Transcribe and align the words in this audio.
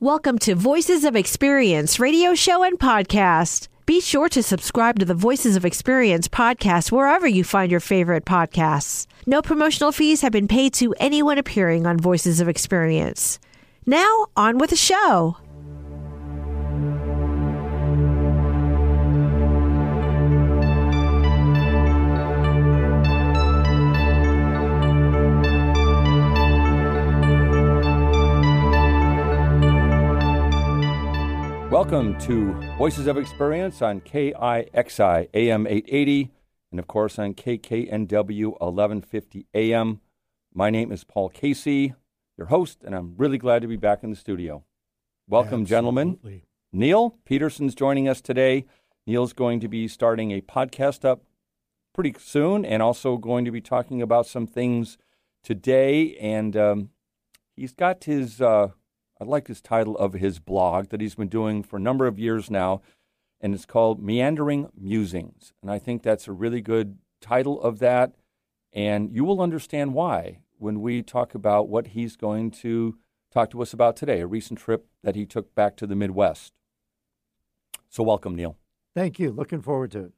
Welcome 0.00 0.38
to 0.40 0.54
Voices 0.54 1.06
of 1.06 1.16
Experience 1.16 1.98
radio 1.98 2.34
show 2.34 2.62
and 2.62 2.78
podcast. 2.78 3.68
Be 3.86 4.02
sure 4.02 4.28
to 4.28 4.42
subscribe 4.42 4.98
to 4.98 5.06
the 5.06 5.14
Voices 5.14 5.56
of 5.56 5.64
Experience 5.64 6.28
podcast 6.28 6.92
wherever 6.92 7.26
you 7.26 7.42
find 7.42 7.70
your 7.70 7.80
favorite 7.80 8.26
podcasts. 8.26 9.06
No 9.24 9.40
promotional 9.40 9.92
fees 9.92 10.20
have 10.20 10.32
been 10.32 10.48
paid 10.48 10.74
to 10.74 10.94
anyone 11.00 11.38
appearing 11.38 11.86
on 11.86 11.98
Voices 11.98 12.42
of 12.42 12.46
Experience. 12.48 13.38
Now, 13.86 14.26
on 14.36 14.58
with 14.58 14.68
the 14.68 14.76
show. 14.76 15.38
Welcome 31.88 32.18
to 32.22 32.52
Voices 32.78 33.06
of 33.06 33.16
Experience 33.16 33.80
on 33.80 34.00
KIXI 34.00 35.28
AM 35.32 35.68
880 35.68 36.32
and, 36.72 36.80
of 36.80 36.88
course, 36.88 37.16
on 37.16 37.32
KKNW 37.32 38.60
1150 38.60 39.46
AM. 39.54 40.00
My 40.52 40.68
name 40.68 40.90
is 40.90 41.04
Paul 41.04 41.28
Casey, 41.28 41.94
your 42.36 42.48
host, 42.48 42.82
and 42.82 42.92
I'm 42.92 43.14
really 43.16 43.38
glad 43.38 43.62
to 43.62 43.68
be 43.68 43.76
back 43.76 44.02
in 44.02 44.10
the 44.10 44.16
studio. 44.16 44.64
Welcome, 45.28 45.60
Absolutely. 45.60 45.70
gentlemen. 45.70 46.42
Neil 46.72 47.18
Peterson's 47.24 47.76
joining 47.76 48.08
us 48.08 48.20
today. 48.20 48.64
Neil's 49.06 49.32
going 49.32 49.60
to 49.60 49.68
be 49.68 49.86
starting 49.86 50.32
a 50.32 50.40
podcast 50.40 51.04
up 51.04 51.22
pretty 51.94 52.16
soon 52.18 52.64
and 52.64 52.82
also 52.82 53.16
going 53.16 53.44
to 53.44 53.52
be 53.52 53.60
talking 53.60 54.02
about 54.02 54.26
some 54.26 54.48
things 54.48 54.98
today. 55.44 56.16
And 56.16 56.56
um, 56.56 56.90
he's 57.54 57.74
got 57.74 58.02
his. 58.02 58.40
Uh, 58.40 58.70
I 59.18 59.24
like 59.24 59.46
this 59.46 59.62
title 59.62 59.96
of 59.96 60.12
his 60.12 60.38
blog 60.38 60.90
that 60.90 61.00
he's 61.00 61.14
been 61.14 61.28
doing 61.28 61.62
for 61.62 61.76
a 61.76 61.80
number 61.80 62.06
of 62.06 62.18
years 62.18 62.50
now, 62.50 62.82
and 63.40 63.54
it's 63.54 63.64
called 63.64 64.02
Meandering 64.02 64.68
Musings. 64.78 65.54
And 65.62 65.70
I 65.70 65.78
think 65.78 66.02
that's 66.02 66.28
a 66.28 66.32
really 66.32 66.60
good 66.60 66.98
title 67.20 67.60
of 67.62 67.78
that, 67.78 68.12
and 68.74 69.10
you 69.10 69.24
will 69.24 69.40
understand 69.40 69.94
why 69.94 70.40
when 70.58 70.82
we 70.82 71.02
talk 71.02 71.34
about 71.34 71.68
what 71.68 71.88
he's 71.88 72.14
going 72.14 72.50
to 72.50 72.98
talk 73.32 73.50
to 73.50 73.62
us 73.62 73.72
about 73.72 73.96
today 73.96 74.20
a 74.20 74.26
recent 74.26 74.58
trip 74.58 74.86
that 75.02 75.16
he 75.16 75.24
took 75.24 75.54
back 75.54 75.76
to 75.76 75.86
the 75.86 75.96
Midwest. 75.96 76.52
So, 77.88 78.02
welcome, 78.02 78.34
Neil. 78.34 78.58
Thank 78.94 79.18
you. 79.18 79.30
Looking 79.30 79.62
forward 79.62 79.92
to 79.92 80.04
it. 80.06 80.12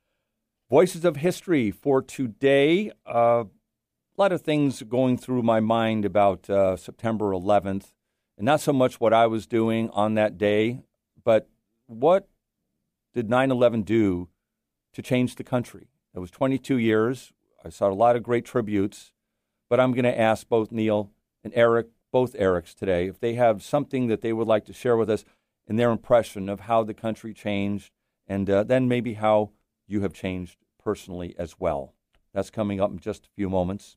Voices 0.70 1.04
of 1.04 1.16
History 1.16 1.70
for 1.70 2.02
today. 2.02 2.91
Uh, 3.06 3.44
a 3.44 4.16
lot 4.16 4.32
of 4.32 4.42
things 4.42 4.82
going 4.82 5.16
through 5.16 5.42
my 5.42 5.60
mind 5.60 6.04
about 6.04 6.50
uh, 6.50 6.76
September 6.76 7.26
11th 7.26 7.92
and 8.39 8.44
not 8.44 8.61
so 8.61 8.72
much 8.72 9.00
what 9.00 9.12
I 9.12 9.27
was 9.27 9.47
doing 9.47 9.91
on 9.91 10.14
that 10.14 10.39
day, 10.39 10.81
but 11.25 11.48
what 11.86 12.28
did 13.12 13.28
9 13.28 13.50
11 13.50 13.83
do 13.83 14.28
to 14.92 15.03
change 15.03 15.34
the 15.34 15.44
country? 15.44 15.89
It 16.14 16.20
was 16.20 16.31
22 16.31 16.78
years. 16.78 17.33
I 17.64 17.69
saw 17.69 17.91
a 17.91 17.92
lot 17.92 18.14
of 18.14 18.22
great 18.22 18.44
tributes, 18.44 19.12
but 19.69 19.81
I'm 19.81 19.92
going 19.92 20.05
to 20.05 20.19
ask 20.19 20.48
both 20.48 20.70
Neil 20.70 21.11
and 21.42 21.53
Eric, 21.56 21.89
both 22.12 22.34
Erics 22.34 22.75
today, 22.75 23.09
if 23.09 23.19
they 23.19 23.34
have 23.34 23.62
something 23.62 24.06
that 24.06 24.20
they 24.20 24.33
would 24.33 24.47
like 24.47 24.64
to 24.66 24.72
share 24.72 24.97
with 24.97 25.11
us 25.11 25.25
in 25.66 25.77
their 25.77 25.91
impression 25.91 26.48
of 26.48 26.61
how 26.61 26.84
the 26.84 26.94
country 26.94 27.34
changed, 27.34 27.91
and 28.28 28.48
uh, 28.48 28.62
then 28.62 28.86
maybe 28.86 29.14
how 29.14 29.50
you 29.86 30.00
have 30.03 30.12
changed 30.12 30.59
personally 30.83 31.34
as 31.39 31.59
well. 31.59 31.92
That's 32.33 32.50
coming 32.50 32.81
up 32.81 32.91
in 32.91 33.00
just 33.00 33.27
a 33.27 33.31
few 33.34 33.50
moments. 33.50 33.97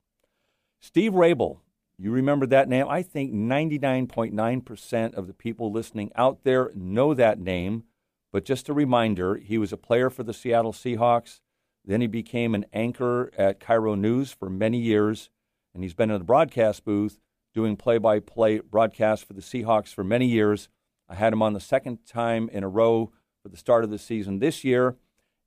Steve 0.79 1.13
Raible, 1.13 1.59
you 2.03 2.11
remember 2.11 2.45
that 2.47 2.67
name? 2.67 2.87
I 2.89 3.03
think 3.03 3.33
99.9% 3.33 5.13
of 5.13 5.27
the 5.27 5.33
people 5.33 5.71
listening 5.71 6.11
out 6.15 6.43
there 6.43 6.71
know 6.73 7.13
that 7.13 7.39
name. 7.39 7.83
But 8.31 8.45
just 8.45 8.69
a 8.69 8.73
reminder, 8.73 9.35
he 9.35 9.57
was 9.57 9.71
a 9.71 9.77
player 9.77 10.09
for 10.09 10.23
the 10.23 10.33
Seattle 10.33 10.73
Seahawks. 10.73 11.41
Then 11.85 12.01
he 12.01 12.07
became 12.07 12.55
an 12.55 12.65
anchor 12.73 13.29
at 13.37 13.59
KIRO 13.59 13.99
News 13.99 14.31
for 14.31 14.49
many 14.49 14.79
years. 14.79 15.29
And 15.73 15.83
he's 15.83 15.93
been 15.93 16.09
in 16.09 16.17
the 16.17 16.25
broadcast 16.25 16.85
booth 16.85 17.19
doing 17.53 17.75
play 17.75 17.97
by 17.97 18.19
play 18.19 18.59
broadcasts 18.59 19.25
for 19.25 19.33
the 19.33 19.41
Seahawks 19.41 19.93
for 19.93 20.03
many 20.03 20.25
years. 20.25 20.69
I 21.09 21.15
had 21.15 21.33
him 21.33 21.41
on 21.41 21.53
the 21.53 21.59
second 21.59 22.05
time 22.05 22.49
in 22.51 22.63
a 22.63 22.69
row 22.69 23.11
for 23.43 23.49
the 23.49 23.57
start 23.57 23.83
of 23.83 23.89
the 23.89 23.99
season 23.99 24.39
this 24.39 24.63
year. 24.63 24.95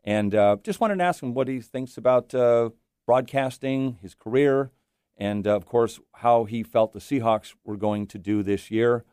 And 0.04 0.34
uh, 0.34 0.58
just 0.62 0.80
wanted 0.80 0.98
to 0.98 1.04
ask 1.04 1.22
him 1.22 1.34
what 1.34 1.48
he 1.48 1.60
thinks 1.60 1.96
about 1.96 2.34
uh, 2.34 2.70
broadcasting, 3.06 3.98
his 4.02 4.14
career, 4.14 4.70
and 5.16 5.46
uh, 5.46 5.54
of 5.54 5.66
course, 5.66 6.00
how 6.16 6.44
he 6.44 6.62
felt 6.62 6.92
the 6.92 6.98
Seahawks 6.98 7.54
were 7.64 7.76
going 7.76 8.06
to 8.08 8.18
do 8.18 8.42
this 8.42 8.70
year. 8.70 9.04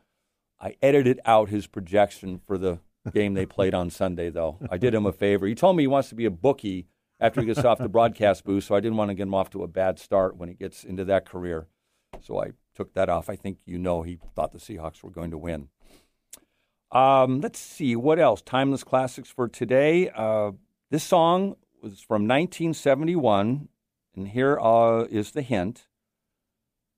I 0.59 0.75
edited 0.81 1.19
out 1.25 1.49
his 1.49 1.67
projection 1.67 2.39
for 2.45 2.57
the 2.57 2.79
game 3.13 3.33
they 3.33 3.45
played 3.45 3.73
on 3.73 3.89
Sunday, 3.89 4.29
though. 4.29 4.59
I 4.69 4.77
did 4.77 4.93
him 4.93 5.05
a 5.05 5.11
favor. 5.11 5.47
He 5.47 5.55
told 5.55 5.75
me 5.75 5.83
he 5.83 5.87
wants 5.87 6.09
to 6.09 6.15
be 6.15 6.25
a 6.25 6.31
bookie 6.31 6.87
after 7.19 7.41
he 7.41 7.47
gets 7.47 7.63
off 7.65 7.79
the 7.79 7.89
broadcast 7.89 8.43
booth, 8.43 8.65
so 8.65 8.75
I 8.75 8.79
didn't 8.79 8.97
want 8.97 9.09
to 9.09 9.15
get 9.15 9.23
him 9.23 9.33
off 9.33 9.49
to 9.51 9.63
a 9.63 9.67
bad 9.67 9.99
start 9.99 10.37
when 10.37 10.49
he 10.49 10.55
gets 10.55 10.83
into 10.83 11.05
that 11.05 11.25
career. 11.25 11.67
So 12.21 12.41
I 12.41 12.51
took 12.75 12.93
that 12.93 13.09
off. 13.09 13.29
I 13.29 13.35
think 13.35 13.59
you 13.65 13.77
know 13.77 14.01
he 14.01 14.19
thought 14.35 14.51
the 14.51 14.59
Seahawks 14.59 15.03
were 15.03 15.09
going 15.09 15.31
to 15.31 15.37
win. 15.37 15.69
Um, 16.91 17.39
let's 17.41 17.59
see 17.59 17.95
what 17.95 18.19
else. 18.19 18.41
Timeless 18.41 18.83
classics 18.83 19.29
for 19.29 19.47
today. 19.47 20.09
Uh, 20.09 20.51
this 20.89 21.03
song 21.03 21.55
was 21.81 22.01
from 22.01 22.27
1971, 22.27 23.69
and 24.15 24.27
here 24.27 24.59
uh, 24.59 25.05
is 25.09 25.31
the 25.31 25.41
hint 25.41 25.87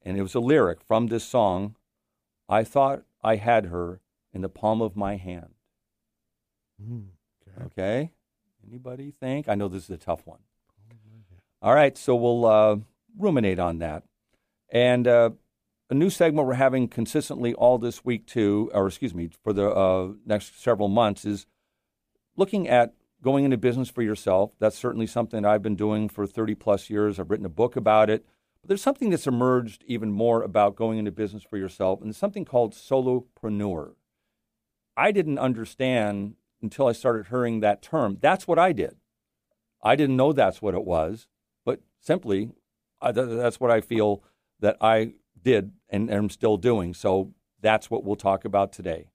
and 0.03 0.18
it 0.18 0.22
was 0.22 0.36
a 0.36 0.40
lyric 0.40 0.81
from 0.81 1.08
this 1.08 1.24
song 1.24 1.75
I 2.50 2.64
thought 2.64 3.03
I 3.24 3.38
had 3.38 3.66
her 3.66 4.02
in 4.34 4.41
the 4.41 4.50
palm 4.50 4.81
of 4.81 4.96
my 4.96 5.16
hand. 5.16 5.53
Mm, 6.81 7.08
okay. 7.58 7.66
Okay? 7.66 8.12
Anybody 8.68 9.12
think? 9.12 9.47
I 9.47 9.56
know 9.56 9.68
this 9.68 9.86
is 9.86 9.90
a 9.90 9.97
tough 9.97 10.25
one. 10.25 10.40
All 11.62 11.74
right, 11.74 11.97
so 11.97 12.16
we'll 12.16 12.46
uh, 12.46 12.75
ruminate 13.18 13.59
on 13.59 13.80
that. 13.80 14.03
And 14.69 15.08
uh, 15.08 15.31
a 15.90 15.94
new 15.94 16.09
segment 16.09 16.47
we're 16.47 16.56
having 16.56 16.88
consistently 16.90 17.53
all 17.53 17.78
this 17.78 18.03
week, 18.03 18.25
too, 18.25 18.69
or 18.74 18.88
excuse 18.88 19.13
me, 19.13 19.30
for 19.44 19.53
the 19.53 19.69
uh, 19.69 20.09
next 20.25 20.62
several 20.62 20.90
months 20.90 21.24
is 21.24 21.46
looking 22.36 22.68
at 22.68 22.94
going 23.22 23.46
into 23.46 23.58
business 23.58 23.90
for 23.90 24.02
yourself. 24.02 24.52
That's 24.59 24.78
certainly 24.78 25.08
something 25.08 25.46
I've 25.46 25.62
been 25.62 25.78
doing 25.78 26.09
for 26.09 26.28
30 26.28 26.56
plus 26.56 26.90
years. 26.90 27.18
I've 27.18 27.30
written 27.30 27.46
a 27.46 27.50
book 27.50 27.78
about 27.78 28.09
it. 28.09 28.25
But 28.63 28.69
there's 28.69 28.81
something 28.81 29.09
that's 29.09 29.28
emerged 29.28 29.84
even 29.88 30.12
more 30.12 30.41
about 30.41 30.78
going 30.78 30.97
into 30.97 31.12
business 31.12 31.44
for 31.44 31.57
yourself, 31.57 32.01
and 32.01 32.16
something 32.16 32.46
called 32.46 32.74
solopreneur. 32.74 33.96
I 34.96 35.12
didn't 35.12 35.38
understand 35.38 36.35
until 36.62 36.88
I 36.88 36.94
started 36.94 37.28
hearing 37.28 37.59
that 37.59 37.81
term. 37.81 38.18
That's 38.22 38.47
what 38.47 38.57
I 38.57 38.72
did. 38.72 38.96
I 39.84 39.97
didn't 39.97 40.16
know 40.16 40.31
that's 40.31 40.62
what 40.62 40.75
it 40.75 40.85
was, 40.85 41.28
but 41.66 41.81
simply 42.00 42.51
I, 43.01 43.12
that's 43.12 43.59
what 43.59 43.69
I 43.69 43.81
feel 43.81 44.24
that 44.62 44.78
I 44.80 45.16
did 45.41 45.74
and 45.90 46.09
am 46.09 46.30
still 46.30 46.56
doing. 46.56 46.94
So 46.94 47.34
that's 47.59 47.91
what 47.91 48.06
we'll 48.06 48.16
talk 48.16 48.45
about 48.45 48.72
today. 48.72 49.09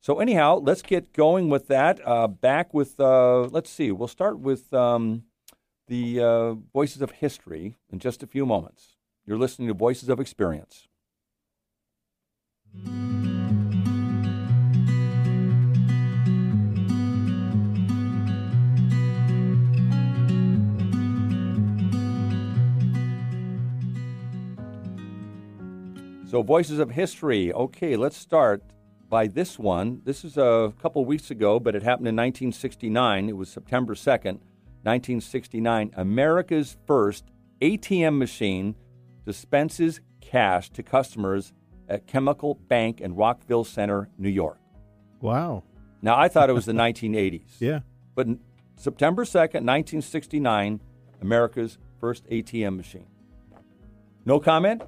So 0.00 0.20
anyhow, 0.20 0.60
let's 0.62 0.82
get 0.82 1.12
going 1.12 1.48
with 1.48 1.66
that. 1.66 1.98
Uh, 2.06 2.28
back 2.28 2.72
with 2.72 3.00
uh, 3.00 3.40
let's 3.40 3.70
see. 3.70 3.90
We'll 3.90 4.06
start 4.06 4.38
with 4.38 4.72
um, 4.72 5.24
the 5.86 6.20
uh, 6.20 6.54
Voices 6.72 7.02
of 7.02 7.10
History 7.12 7.76
in 7.90 7.98
just 7.98 8.22
a 8.22 8.26
few 8.26 8.46
moments. 8.46 8.96
You're 9.26 9.38
listening 9.38 9.68
to 9.68 9.74
Voices 9.74 10.08
of 10.08 10.20
Experience. 10.20 10.88
So, 26.34 26.42
Voices 26.42 26.80
of 26.80 26.90
History. 26.90 27.52
Okay, 27.52 27.94
let's 27.94 28.16
start 28.16 28.64
by 29.08 29.28
this 29.28 29.56
one. 29.56 30.00
This 30.04 30.24
is 30.24 30.36
a 30.36 30.72
couple 30.82 31.04
weeks 31.04 31.30
ago, 31.30 31.60
but 31.60 31.76
it 31.76 31.84
happened 31.84 32.08
in 32.08 32.16
1969. 32.16 33.28
It 33.28 33.36
was 33.36 33.48
September 33.48 33.94
2nd. 33.94 34.40
1969, 34.84 35.92
America's 35.96 36.76
first 36.86 37.24
ATM 37.60 38.18
machine 38.18 38.74
dispenses 39.24 40.00
cash 40.20 40.70
to 40.70 40.82
customers 40.82 41.52
at 41.88 42.06
Chemical 42.06 42.54
Bank 42.54 43.00
in 43.00 43.14
Rockville 43.14 43.64
Centre, 43.64 44.10
New 44.18 44.28
York. 44.28 44.58
Wow. 45.20 45.64
Now, 46.02 46.18
I 46.18 46.28
thought 46.28 46.50
it 46.50 46.52
was 46.52 46.66
the 46.66 46.72
1980s. 46.74 47.60
Yeah. 47.60 47.80
But 48.14 48.28
September 48.76 49.24
2nd, 49.24 49.64
1969, 49.64 50.80
America's 51.22 51.78
first 51.98 52.26
ATM 52.26 52.76
machine. 52.76 53.06
No 54.26 54.38
comment? 54.38 54.82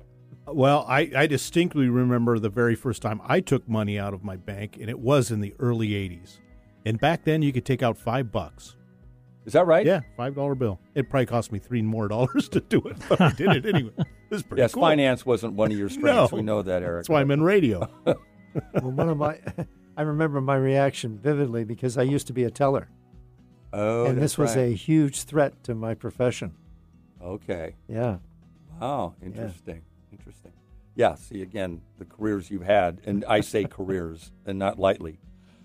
Well, 0.47 0.85
I, 0.89 1.11
I 1.17 1.27
distinctly 1.27 1.89
remember 1.89 2.39
the 2.39 2.49
very 2.49 2.75
first 2.75 3.03
time 3.03 3.21
I 3.25 3.41
took 3.41 3.69
money 3.69 3.99
out 3.99 4.15
of 4.15 4.23
my 4.23 4.37
bank, 4.37 4.77
and 4.81 4.89
it 4.89 4.99
was 4.99 5.31
in 5.31 5.41
the 5.41 5.55
early 5.59 5.89
80s. 5.89 6.39
And 6.85 7.01
back 7.01 7.25
then, 7.25 7.43
you 7.43 7.53
could 7.53 7.65
take 7.65 7.83
out 7.83 7.99
five 7.99 8.31
bucks. 8.31 8.77
Is 9.47 9.53
that 9.55 9.67
right? 9.67 9.87
Yeah, 9.87 10.01
five 10.17 10.35
dollar 10.35 10.55
bill. 10.55 10.79
It 10.95 11.09
probably 11.09 11.27
cost 11.27 11.53
me 11.53 11.59
three 11.59 11.81
more 11.81 12.09
dollars 12.09 12.49
to 12.51 12.61
do 12.61 12.81
it, 12.81 12.97
but 13.09 13.21
I 13.21 13.33
did 13.33 13.65
it 13.65 13.75
anyway. 13.75 13.93
It 13.99 14.07
was 14.31 14.43
pretty 14.43 14.57
cool. 14.57 14.59
Yes, 14.59 14.75
cool. 14.75 14.83
finance 14.83 15.25
wasn't 15.25 15.55
one 15.55 15.71
of 15.73 15.79
your 15.79 15.89
strengths. 15.89 16.33
No. 16.33 16.37
We 16.37 16.43
know 16.43 16.63
that, 16.63 16.83
Eric. 16.83 16.99
That's 16.99 17.09
why 17.09 17.21
I'm 17.21 17.31
in 17.31 17.43
radio. 17.43 17.89
well, 18.05 18.17
one 18.91 19.09
of 19.09 19.17
my, 19.17 19.39
I 19.97 20.03
remember 20.03 20.41
my 20.41 20.57
reaction 20.57 21.17
vividly 21.19 21.63
because 21.65 21.97
I 21.97 22.03
used 22.03 22.27
to 22.27 22.33
be 22.33 22.43
a 22.45 22.51
teller, 22.51 22.89
Oh, 23.73 24.07
and 24.07 24.21
this 24.21 24.37
was 24.37 24.57
right. 24.57 24.67
a 24.67 24.75
huge 24.75 25.23
threat 25.23 25.63
to 25.65 25.75
my 25.75 25.95
profession. 25.95 26.55
okay. 27.23 27.77
Yeah. 27.89 28.19
Wow, 28.81 29.15
interesting. 29.23 29.83
Interesting. 30.13 30.53
Yeah, 30.97 31.15
see 31.15 31.41
again 31.43 31.83
the 31.99 32.05
careers 32.05 32.51
you've 32.51 32.63
had, 32.65 33.01
and 33.07 33.25
I 33.29 33.41
say 33.43 33.65
careers 33.65 34.33
and 34.45 34.59
not 34.59 34.79
lightly. 34.79 35.19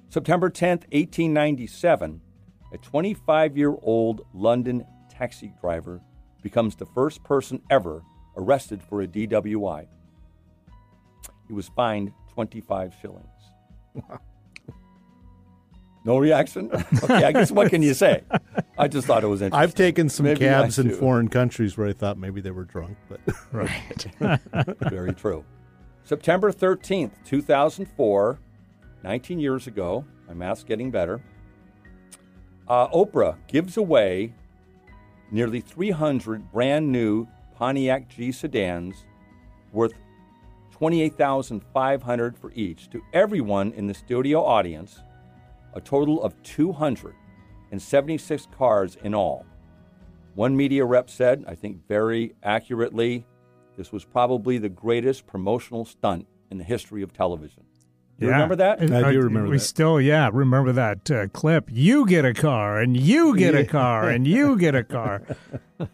September 0.10 0.50
10th, 0.50 0.84
1897, 0.92 2.22
a 2.72 2.78
25 2.78 3.58
year 3.58 3.76
old 3.82 4.26
London 4.34 4.86
taxi 5.10 5.54
driver 5.62 6.02
becomes 6.42 6.76
the 6.76 6.86
first 6.86 7.24
person 7.24 7.62
ever 7.70 8.04
arrested 8.38 8.82
for 8.82 9.02
a 9.02 9.08
DWI. 9.08 9.88
He 11.48 11.54
was 11.54 11.68
fined 11.70 12.12
25 12.34 12.96
shillings. 13.02 13.28
No 16.04 16.18
reaction? 16.18 16.72
Okay, 17.04 17.26
I 17.26 17.32
guess 17.32 17.52
what 17.52 17.70
can 17.70 17.84
you 17.84 17.94
say? 17.94 18.24
I 18.78 18.88
just 18.88 19.06
thought 19.06 19.24
it 19.24 19.28
was 19.28 19.42
interesting. 19.44 19.62
I've 19.62 19.76
taken 19.76 20.10
some 20.10 20.26
Maybe 20.26 20.40
cabs 20.40 20.80
in 20.80 20.90
foreign 20.92 21.28
countries 21.28 21.78
where 21.78 21.88
I 21.88 21.94
thought 21.94 22.18
maybe 22.18 22.42
they 22.42 22.50
were 22.50 22.64
drunk, 22.64 22.98
but 23.08 23.20
Right. 23.52 24.08
Very 24.90 25.14
true. 25.14 25.46
September 26.04 26.52
13th, 26.52 27.12
2004, 27.26 28.40
19 29.04 29.40
years 29.40 29.68
ago, 29.68 30.04
my 30.28 30.34
math's 30.34 30.64
getting 30.64 30.90
better. 30.90 31.22
Uh, 32.72 32.88
Oprah 32.92 33.36
gives 33.48 33.76
away 33.76 34.34
nearly 35.30 35.60
300 35.60 36.54
brand 36.54 36.90
new 36.90 37.28
Pontiac 37.54 38.08
G 38.08 38.32
sedans 38.32 39.04
worth 39.74 39.92
28500 40.80 42.38
for 42.38 42.54
each 42.54 42.90
to 42.92 43.02
everyone 43.12 43.74
in 43.74 43.88
the 43.88 43.94
studio 43.94 44.42
audience, 44.42 45.02
a 45.74 45.82
total 45.82 46.24
of 46.24 46.42
276 46.44 48.48
cars 48.58 48.98
in 49.04 49.14
all. 49.14 49.46
One 50.36 50.56
media 50.56 50.86
rep 50.86 51.10
said, 51.10 51.44
I 51.50 51.56
think 51.56 51.86
very 51.90 52.36
accurately, 52.42 53.26
this 53.76 53.92
was 53.92 54.06
probably 54.06 54.58
the 54.58 54.70
greatest 54.70 55.28
promotional 55.28 55.84
stunt 55.84 56.26
in 56.50 56.58
the 56.58 56.64
history 56.64 57.04
of 57.04 57.12
television. 57.12 57.66
You 58.22 58.28
Yeah. 58.28 58.34
remember 58.34 58.56
that? 58.58 58.80
And, 58.80 58.96
I 58.96 59.12
do 59.12 59.20
uh, 59.20 59.24
remember 59.24 59.50
we 59.50 59.58
that. 59.58 59.64
still, 59.64 60.00
yeah, 60.00 60.30
remember 60.32 60.72
that 60.74 61.10
uh, 61.12 61.28
clip. 61.30 61.70
You 61.72 62.06
get 62.06 62.24
a 62.24 62.34
car, 62.34 62.80
and 62.80 62.96
you 62.96 63.36
get 63.36 63.56
a 63.56 63.66
car, 63.66 64.10
and 64.10 64.26
you 64.28 64.58
get 64.58 64.76
a 64.76 64.84
car. 64.84 65.24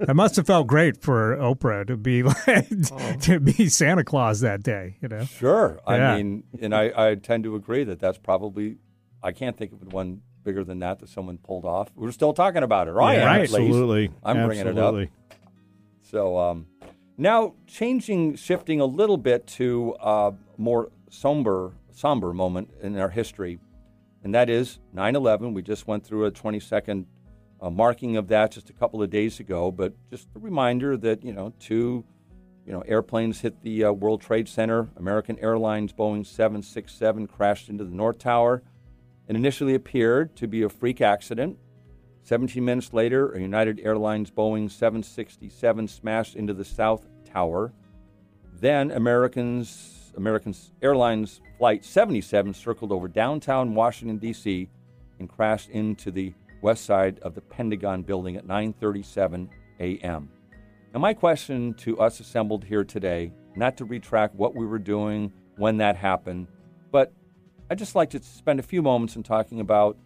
That 0.00 0.14
must 0.16 0.34
have 0.36 0.46
felt 0.46 0.66
great 0.66 1.00
for 1.00 1.36
Oprah 1.36 1.86
to 1.86 1.96
be 1.96 2.22
like, 2.48 3.20
to 3.22 3.38
be 3.38 3.68
Santa 3.68 4.02
Claus 4.02 4.40
that 4.40 4.60
day. 4.62 4.96
You 5.00 5.06
know, 5.08 5.24
Sure. 5.24 5.78
Yeah. 5.88 6.14
I 6.14 6.16
mean, 6.16 6.42
and 6.60 6.74
I, 6.74 7.10
I 7.10 7.14
tend 7.14 7.44
to 7.44 7.54
agree 7.54 7.84
that 7.84 8.00
that's 8.00 8.18
probably, 8.18 8.78
I 9.22 9.30
can't 9.30 9.56
think 9.56 9.72
of 9.72 9.92
one 9.92 10.22
bigger 10.42 10.64
than 10.64 10.80
that 10.80 10.98
that 10.98 11.08
someone 11.08 11.38
pulled 11.38 11.64
off. 11.64 11.90
We're 11.94 12.10
still 12.10 12.32
talking 12.32 12.64
about 12.64 12.88
it, 12.88 12.90
right? 12.90 13.18
Yeah, 13.18 13.24
right. 13.24 13.40
absolutely, 13.42 14.10
I'm 14.24 14.44
bringing 14.46 14.66
it 14.66 14.70
up. 14.76 14.94
absolutely. 14.96 15.10
So 16.02 16.38
um, 16.38 16.66
now 17.16 17.54
changing, 17.68 18.34
shifting 18.34 18.80
a 18.80 18.86
little 18.86 19.16
bit 19.16 19.46
to 19.46 19.94
a 20.00 20.34
more 20.58 20.90
somber, 21.14 21.72
somber 21.92 22.32
moment 22.32 22.70
in 22.82 22.98
our 22.98 23.08
history, 23.08 23.58
and 24.22 24.34
that 24.34 24.50
is 24.50 24.78
9/11. 24.94 25.54
We 25.54 25.62
just 25.62 25.86
went 25.86 26.04
through 26.04 26.26
a 26.26 26.32
20-second 26.32 27.06
uh, 27.60 27.70
marking 27.70 28.16
of 28.16 28.28
that 28.28 28.52
just 28.52 28.70
a 28.70 28.72
couple 28.72 29.02
of 29.02 29.10
days 29.10 29.40
ago, 29.40 29.70
but 29.70 29.94
just 30.10 30.28
a 30.34 30.38
reminder 30.38 30.96
that 30.96 31.24
you 31.24 31.32
know 31.32 31.52
two, 31.58 32.04
you 32.66 32.72
know, 32.72 32.80
airplanes 32.82 33.40
hit 33.40 33.62
the 33.62 33.84
uh, 33.84 33.92
World 33.92 34.20
Trade 34.20 34.48
Center. 34.48 34.88
American 34.96 35.38
Airlines 35.38 35.92
Boeing 35.92 36.26
767 36.26 37.26
crashed 37.26 37.68
into 37.68 37.84
the 37.84 37.94
North 37.94 38.18
Tower. 38.18 38.62
It 39.28 39.36
initially 39.36 39.74
appeared 39.74 40.36
to 40.36 40.46
be 40.46 40.62
a 40.62 40.68
freak 40.68 41.00
accident. 41.00 41.58
17 42.22 42.64
minutes 42.64 42.92
later, 42.92 43.32
a 43.32 43.40
United 43.40 43.80
Airlines 43.80 44.30
Boeing 44.30 44.70
767 44.70 45.88
smashed 45.88 46.36
into 46.36 46.54
the 46.54 46.64
South 46.64 47.06
Tower. 47.30 47.72
Then 48.60 48.90
Americans, 48.90 49.93
American 50.16 50.54
Airlines 50.82 51.40
Flight 51.58 51.84
77 51.84 52.54
circled 52.54 52.92
over 52.92 53.08
downtown 53.08 53.74
Washington 53.74 54.18
D.C. 54.18 54.68
and 55.18 55.28
crashed 55.28 55.70
into 55.70 56.10
the 56.10 56.32
west 56.62 56.84
side 56.84 57.18
of 57.20 57.34
the 57.34 57.40
Pentagon 57.40 58.02
building 58.02 58.36
at 58.36 58.46
9:37 58.46 59.48
a.m. 59.80 60.30
Now, 60.92 61.00
my 61.00 61.12
question 61.12 61.74
to 61.74 61.98
us 61.98 62.20
assembled 62.20 62.64
here 62.64 62.84
today, 62.84 63.32
not 63.56 63.76
to 63.78 63.84
retract 63.84 64.34
what 64.34 64.54
we 64.54 64.64
were 64.64 64.78
doing 64.78 65.32
when 65.56 65.76
that 65.78 65.96
happened, 65.96 66.46
but 66.92 67.12
I'd 67.70 67.78
just 67.78 67.94
like 67.94 68.10
to 68.10 68.22
spend 68.22 68.60
a 68.60 68.62
few 68.62 68.82
moments 68.82 69.16
in 69.16 69.22
talking 69.22 69.60
about 69.60 69.98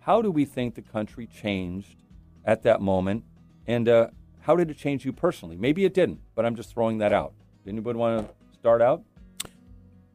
how 0.00 0.20
do 0.20 0.30
we 0.30 0.44
think 0.44 0.74
the 0.74 0.82
country 0.82 1.26
changed 1.26 2.02
at 2.44 2.62
that 2.64 2.80
moment, 2.80 3.24
and 3.66 3.88
uh, 3.88 4.08
how 4.40 4.56
did 4.56 4.70
it 4.70 4.76
change 4.76 5.04
you 5.04 5.12
personally? 5.12 5.56
Maybe 5.56 5.84
it 5.84 5.94
didn't, 5.94 6.20
but 6.34 6.44
I'm 6.44 6.56
just 6.56 6.74
throwing 6.74 6.98
that 6.98 7.12
out. 7.12 7.32
Did 7.64 7.70
anybody 7.70 7.98
want 7.98 8.26
to 8.26 8.34
start 8.58 8.82
out? 8.82 9.04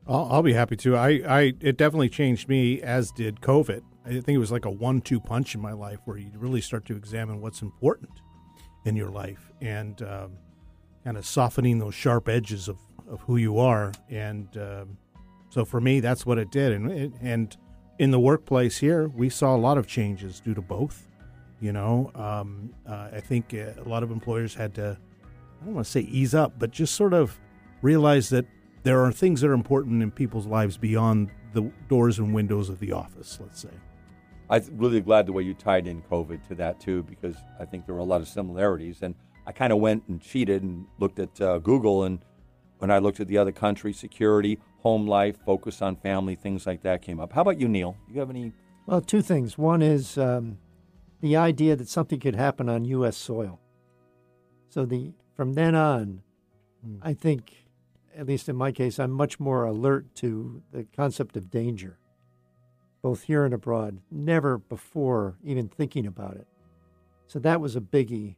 I'll, 0.08 0.28
I'll 0.32 0.44
be 0.44 0.54
happy 0.54 0.76
to. 0.78 0.96
I, 0.96 1.10
I, 1.28 1.54
it 1.60 1.78
definitely 1.78 2.10
changed 2.10 2.48
me, 2.48 2.82
as 2.82 3.12
did 3.12 3.42
COVID. 3.42 3.82
I 4.06 4.10
think 4.10 4.30
it 4.30 4.38
was 4.38 4.52
like 4.52 4.66
a 4.66 4.72
one-two 4.72 5.20
punch 5.20 5.54
in 5.54 5.62
my 5.62 5.74
life, 5.74 6.00
where 6.06 6.18
you 6.18 6.32
really 6.36 6.62
start 6.62 6.86
to 6.86 6.96
examine 6.96 7.42
what's 7.42 7.62
important 7.62 8.12
in 8.86 8.96
your 8.96 9.10
life 9.10 9.52
and 9.62 10.02
um, 10.02 10.38
kind 11.04 11.18
of 11.18 11.26
softening 11.26 11.78
those 11.80 11.94
sharp 11.94 12.30
edges 12.30 12.70
of, 12.70 12.78
of 13.10 13.20
who 13.22 13.36
you 13.36 13.60
are. 13.60 13.92
And 14.10 14.48
um, 14.58 14.98
so 15.50 15.66
for 15.66 15.82
me, 15.82 16.00
that's 16.00 16.26
what 16.26 16.38
it 16.38 16.52
did. 16.52 16.72
And 16.72 17.14
and 17.22 17.58
in 18.00 18.12
the 18.12 18.20
workplace 18.20 18.78
here, 18.78 19.10
we 19.10 19.30
saw 19.30 19.56
a 19.56 19.58
lot 19.58 19.78
of 19.78 19.88
changes 19.88 20.40
due 20.40 20.54
to 20.54 20.62
both. 20.62 21.10
You 21.60 21.74
know, 21.74 22.12
um, 22.14 22.72
uh, 22.88 23.10
I 23.12 23.20
think 23.20 23.54
uh, 23.54 23.82
a 23.84 23.90
lot 23.90 24.04
of 24.04 24.12
employers 24.12 24.54
had 24.54 24.76
to, 24.76 24.96
I 25.62 25.66
don't 25.66 25.74
want 25.74 25.86
to 25.86 25.92
say 25.92 26.02
ease 26.02 26.36
up, 26.36 26.54
but 26.60 26.70
just 26.70 26.94
sort 26.94 27.14
of 27.14 27.38
realize 27.82 28.30
that 28.30 28.46
there 28.88 29.04
are 29.04 29.12
things 29.12 29.42
that 29.42 29.50
are 29.50 29.54
important 29.54 30.02
in 30.02 30.10
people's 30.10 30.48
lives 30.48 30.78
beyond 30.78 31.30
the 31.52 31.70
doors 31.90 32.20
and 32.20 32.34
windows 32.34 32.70
of 32.70 32.80
the 32.80 32.94
office, 32.94 33.38
let's 33.42 33.60
say. 33.60 33.70
I'm 34.50 34.64
really 34.78 35.02
glad 35.02 35.26
the 35.26 35.34
way 35.34 35.44
you 35.44 35.54
tied 35.54 35.88
in 35.88 36.02
COVID 36.04 36.48
to 36.48 36.56
that 36.56 36.80
too, 36.80 37.04
because 37.04 37.36
I 37.60 37.66
think 37.66 37.86
there 37.86 37.94
were 37.94 38.00
a 38.00 38.06
lot 38.06 38.22
of 38.22 38.30
similarities. 38.30 39.00
And 39.02 39.14
I 39.46 39.52
kind 39.52 39.74
of 39.74 39.80
went 39.80 40.04
and 40.08 40.22
cheated 40.22 40.64
and 40.64 40.86
looked 41.00 41.20
at 41.20 41.42
uh, 41.42 41.58
Google, 41.58 42.06
and 42.06 42.20
when 42.78 42.90
I 42.90 43.00
looked 43.00 43.20
at 43.20 43.28
the 43.28 43.38
other 43.38 43.52
countries, 43.52 44.00
security, 44.00 44.58
home 44.78 45.06
life, 45.06 45.36
focus 45.46 45.82
on 45.82 45.98
family, 45.98 46.36
things 46.36 46.66
like 46.66 46.82
that 46.84 47.02
came 47.02 47.20
up. 47.20 47.34
How 47.34 47.42
about 47.42 47.60
you, 47.60 47.68
Neil? 47.68 47.98
You 48.10 48.22
have 48.22 48.30
any? 48.30 48.54
Well, 48.86 49.02
two 49.02 49.22
things. 49.22 49.58
One 49.58 49.82
is 49.82 50.18
um, 50.18 50.60
the 51.20 51.36
idea 51.36 51.76
that 51.76 51.90
something 51.90 52.22
could 52.22 52.36
happen 52.36 52.70
on 52.70 52.86
U.S. 52.86 53.18
soil. 53.18 53.60
So 54.70 54.86
the 54.86 55.12
from 55.36 55.56
then 55.56 55.76
on, 55.76 56.22
I 57.02 57.14
think, 57.14 57.67
at 58.18 58.26
least 58.28 58.50
in 58.50 58.56
my 58.56 58.72
case, 58.72 59.00
I'm 59.00 59.12
much 59.12 59.40
more 59.40 59.66
alert 59.66 60.16
to 60.16 60.64
the 60.72 60.86
concept 60.96 61.38
of 61.38 61.52
danger, 61.52 62.00
both 63.02 63.24
here 63.24 63.46
and 63.46 63.54
abroad. 63.54 64.02
Never 64.10 64.58
before 64.58 65.38
even 65.44 65.68
thinking 65.68 66.08
about 66.08 66.36
it. 66.36 66.48
So 67.28 67.40
that 67.40 67.62
was 67.62 67.76
a 67.76 67.82
biggie, 67.82 68.38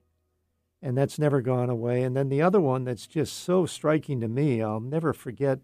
and 0.81 0.98
that's 0.98 1.17
never 1.17 1.41
gone 1.41 1.69
away. 1.69 2.03
And 2.03 2.15
then 2.15 2.27
the 2.27 2.41
other 2.41 2.59
one 2.59 2.83
that's 2.83 3.07
just 3.07 3.38
so 3.38 3.65
striking 3.65 4.19
to 4.19 4.27
me, 4.27 4.62
I'll 4.62 4.81
never 4.81 5.13
forget 5.13 5.59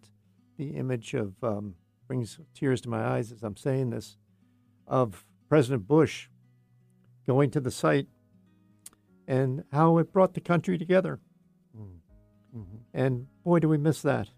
the 0.57 0.69
image 0.69 1.13
of 1.13 1.43
um, 1.43 1.75
brings 2.07 2.39
tears 2.53 2.81
to 2.81 2.89
my 2.89 3.03
eyes 3.03 3.31
as 3.31 3.43
I'm 3.43 3.57
saying 3.57 3.89
this 3.89 4.17
of 4.87 5.25
President 5.49 5.87
Bush 5.87 6.29
going 7.27 7.49
to 7.51 7.59
the 7.59 7.71
site 7.71 8.07
and 9.27 9.63
how 9.71 9.97
it 9.97 10.13
brought 10.13 10.35
the 10.35 10.41
country 10.41 10.77
together. 10.77 11.19
And 12.93 13.27
boy, 13.43 13.59
do 13.59 13.69
we 13.69 13.77
miss 13.77 14.01
that. 14.01 14.29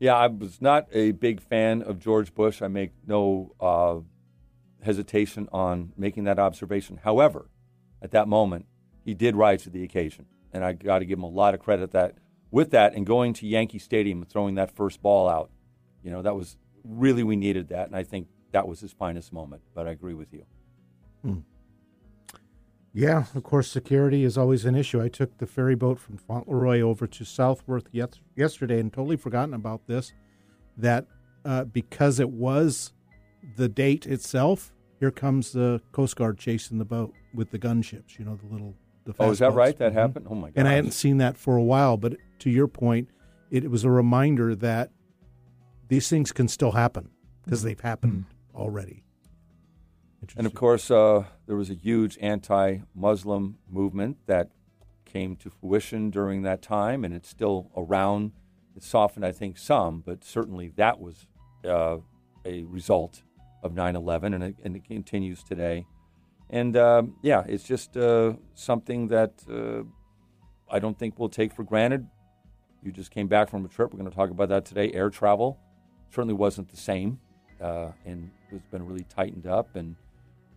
Yeah, 0.00 0.14
I 0.14 0.28
was 0.28 0.62
not 0.62 0.86
a 0.92 1.12
big 1.12 1.40
fan 1.40 1.82
of 1.82 1.98
George 1.98 2.34
Bush. 2.34 2.62
I 2.62 2.68
make 2.68 2.92
no 3.06 3.54
uh, 3.60 3.98
hesitation 4.84 5.48
on 5.52 5.92
making 5.96 6.24
that 6.24 6.38
observation. 6.38 7.00
However, 7.02 7.50
at 8.00 8.12
that 8.12 8.28
moment, 8.28 8.66
he 9.04 9.14
did 9.14 9.34
rise 9.34 9.64
to 9.64 9.70
the 9.70 9.82
occasion, 9.82 10.26
and 10.52 10.64
I 10.64 10.72
got 10.72 11.00
to 11.00 11.04
give 11.04 11.18
him 11.18 11.24
a 11.24 11.28
lot 11.28 11.54
of 11.54 11.60
credit 11.60 11.90
that 11.92 12.14
with 12.50 12.70
that 12.70 12.94
and 12.94 13.04
going 13.04 13.32
to 13.34 13.46
Yankee 13.46 13.78
Stadium 13.78 14.22
and 14.22 14.28
throwing 14.30 14.54
that 14.54 14.70
first 14.70 15.02
ball 15.02 15.28
out. 15.28 15.50
You 16.02 16.10
know, 16.10 16.22
that 16.22 16.36
was 16.36 16.56
really 16.84 17.24
we 17.24 17.36
needed 17.36 17.68
that, 17.68 17.88
and 17.88 17.96
I 17.96 18.04
think 18.04 18.28
that 18.52 18.68
was 18.68 18.80
his 18.80 18.92
finest 18.92 19.32
moment. 19.32 19.62
But 19.74 19.88
I 19.88 19.90
agree 19.90 20.14
with 20.14 20.32
you. 20.32 20.44
Yeah, 22.94 23.24
of 23.34 23.42
course, 23.42 23.70
security 23.70 24.24
is 24.24 24.36
always 24.38 24.64
an 24.64 24.74
issue. 24.74 25.00
I 25.00 25.08
took 25.08 25.38
the 25.38 25.46
ferry 25.46 25.74
boat 25.74 25.98
from 26.00 26.16
Fauntleroy 26.16 26.80
over 26.80 27.06
to 27.06 27.24
Southworth 27.24 27.88
yes- 27.92 28.20
yesterday 28.34 28.80
and 28.80 28.92
totally 28.92 29.16
forgotten 29.16 29.54
about 29.54 29.86
this. 29.86 30.12
That 30.76 31.06
uh, 31.44 31.64
because 31.64 32.18
it 32.18 32.30
was 32.30 32.92
the 33.56 33.68
date 33.68 34.06
itself, 34.06 34.72
here 34.98 35.10
comes 35.10 35.52
the 35.52 35.80
Coast 35.92 36.16
Guard 36.16 36.38
chasing 36.38 36.78
the 36.78 36.84
boat 36.84 37.12
with 37.34 37.50
the 37.50 37.58
gunships. 37.58 38.18
You 38.18 38.24
know, 38.24 38.36
the 38.36 38.46
little. 38.46 38.74
The 39.04 39.14
Oh, 39.20 39.30
is 39.30 39.38
that 39.38 39.48
boats. 39.48 39.56
right? 39.56 39.76
That 39.78 39.92
Mhm. 39.92 39.96
happened? 39.96 40.26
Oh 40.28 40.34
my 40.34 40.48
god! 40.48 40.54
And 40.56 40.68
I 40.68 40.72
hadn't 40.72 40.90
seen 40.92 41.18
that 41.18 41.36
for 41.36 41.56
a 41.56 41.62
while. 41.62 41.96
But 41.96 42.16
to 42.40 42.50
your 42.50 42.68
point, 42.68 43.08
it 43.50 43.70
was 43.70 43.84
a 43.84 43.90
reminder 43.90 44.54
that 44.56 44.90
these 45.88 46.08
things 46.08 46.32
can 46.32 46.48
still 46.48 46.72
happen 46.72 47.10
because 47.44 47.62
they've 47.62 47.80
happened 47.80 48.24
already. 48.54 49.04
And 50.36 50.46
of 50.46 50.54
course, 50.54 50.90
uh, 50.90 51.24
there 51.46 51.56
was 51.56 51.70
a 51.70 51.74
huge 51.74 52.18
anti 52.20 52.78
Muslim 52.94 53.58
movement 53.68 54.18
that 54.26 54.50
came 55.04 55.36
to 55.36 55.50
fruition 55.50 56.10
during 56.10 56.42
that 56.42 56.62
time, 56.62 57.04
and 57.04 57.14
it's 57.14 57.28
still 57.28 57.70
around. 57.76 58.32
It 58.76 58.82
softened, 58.82 59.24
I 59.24 59.32
think, 59.32 59.58
some, 59.58 60.00
but 60.00 60.22
certainly 60.22 60.72
that 60.76 61.00
was 61.00 61.26
uh, 61.64 61.98
a 62.44 62.64
result 62.64 63.22
of 63.62 63.74
9 63.74 63.96
11, 63.96 64.34
and, 64.34 64.54
and 64.62 64.76
it, 64.76 64.84
continues 64.84 65.42
today. 65.42 65.84
And 66.50 66.76
um, 66.76 67.16
yeah, 67.22 67.42
it's 67.46 67.64
just 67.64 67.96
uh, 67.96 68.34
something 68.54 69.08
that 69.08 69.32
uh, 69.50 69.82
I 70.72 70.78
don't 70.78 70.98
think 70.98 71.18
we'll 71.18 71.28
take 71.28 71.52
for 71.52 71.64
granted. 71.64 72.06
You 72.82 72.92
just 72.92 73.10
came 73.10 73.26
back 73.26 73.50
from 73.50 73.64
a 73.64 73.68
trip. 73.68 73.92
We're 73.92 73.98
going 73.98 74.10
to 74.10 74.16
talk 74.16 74.30
about 74.30 74.48
that 74.50 74.64
today. 74.64 74.92
Air 74.92 75.10
travel 75.10 75.58
certainly 76.10 76.34
wasn't 76.34 76.68
the 76.68 76.76
same, 76.76 77.18
uh, 77.60 77.90
and 78.06 78.30
it's 78.50 78.66
been 78.68 78.86
really 78.86 79.04
tightened 79.08 79.46
up, 79.46 79.74
and 79.74 79.96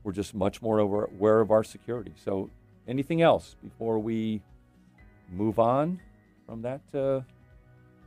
we're 0.04 0.12
just 0.12 0.34
much 0.34 0.62
more 0.62 0.80
aware 0.80 1.40
of 1.42 1.52
our 1.52 1.64
security. 1.64 2.14
So, 2.24 2.50
anything 2.88 3.22
else 3.22 3.56
before 3.64 4.00
we 4.00 4.42
move 5.30 5.60
on 5.60 6.00
from 6.46 6.62
that 6.64 6.82
uh, 6.94 7.22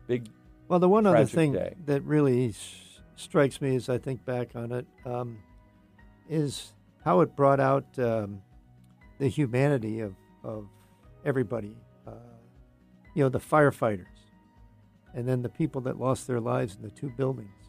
big? 0.07 0.29
Well, 0.69 0.79
the 0.79 0.89
one 0.89 1.07
other 1.07 1.25
thing 1.25 1.53
day? 1.53 1.75
that 1.87 2.03
really 2.03 2.49
s- 2.49 3.01
strikes 3.17 3.61
me 3.61 3.77
as 3.77 3.89
I 3.89 3.99
think 3.99 4.25
back 4.25 4.57
on 4.57 4.73
it 4.73 4.87
um, 5.05 5.39
is 6.29 6.73
how 7.05 7.21
it 7.21 7.37
brought 7.37 7.61
out 7.61 7.85
um, 7.99 8.43
the 9.19 9.29
humanity 9.29 10.01
of, 10.01 10.15
of 10.43 10.67
everybody. 11.25 11.77
Uh, 12.07 12.13
you 13.15 13.23
know, 13.23 13.29
the 13.29 13.41
firefighters, 13.41 14.07
and 15.15 15.29
then 15.29 15.43
the 15.43 15.49
people 15.49 15.81
that 15.83 15.99
lost 16.01 16.27
their 16.27 16.41
lives 16.41 16.75
in 16.75 16.83
the 16.83 16.91
two 16.91 17.11
buildings. 17.11 17.64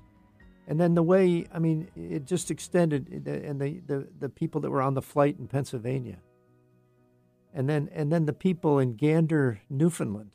And 0.68 0.80
then 0.80 0.96
the 0.96 1.04
way, 1.04 1.46
I 1.54 1.60
mean, 1.60 1.90
it 1.96 2.26
just 2.26 2.50
extended, 2.50 3.08
and 3.28 3.62
the, 3.62 3.82
the, 3.86 4.08
the 4.20 4.30
people 4.30 4.62
that 4.62 4.72
were 4.72 4.82
on 4.82 4.96
the 4.96 5.02
flight 5.02 5.38
in 5.38 5.48
Pennsylvania. 5.48 6.18
And 7.54 7.70
then, 7.70 7.90
and 7.94 8.12
then 8.12 8.26
the 8.26 8.34
people 8.34 8.80
in 8.80 8.96
Gander, 8.96 9.62
Newfoundland, 9.70 10.32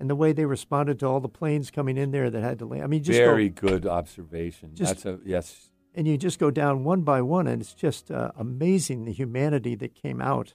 and 0.00 0.10
the 0.10 0.16
way 0.16 0.32
they 0.32 0.44
responded 0.44 0.98
to 1.00 1.06
all 1.06 1.20
the 1.20 1.28
planes 1.28 1.70
coming 1.70 1.96
in 1.96 2.10
there 2.10 2.30
that 2.30 2.42
had 2.42 2.58
to 2.58 2.66
land. 2.66 2.82
I 2.82 2.86
mean, 2.86 3.02
just 3.02 3.18
very 3.18 3.48
go, 3.48 3.68
good 3.68 3.86
observation. 3.86 4.74
Just- 4.74 5.04
That's 5.04 5.06
a 5.06 5.20
yes. 5.24 5.70
and 5.94 6.06
you 6.06 6.18
just 6.18 6.38
go 6.38 6.50
down 6.50 6.84
one 6.84 7.02
by 7.02 7.22
one, 7.22 7.46
and 7.46 7.62
it's 7.62 7.74
just 7.74 8.10
uh, 8.10 8.32
amazing 8.36 9.04
the 9.04 9.12
humanity 9.12 9.74
that 9.76 9.94
came 9.94 10.20
out 10.20 10.54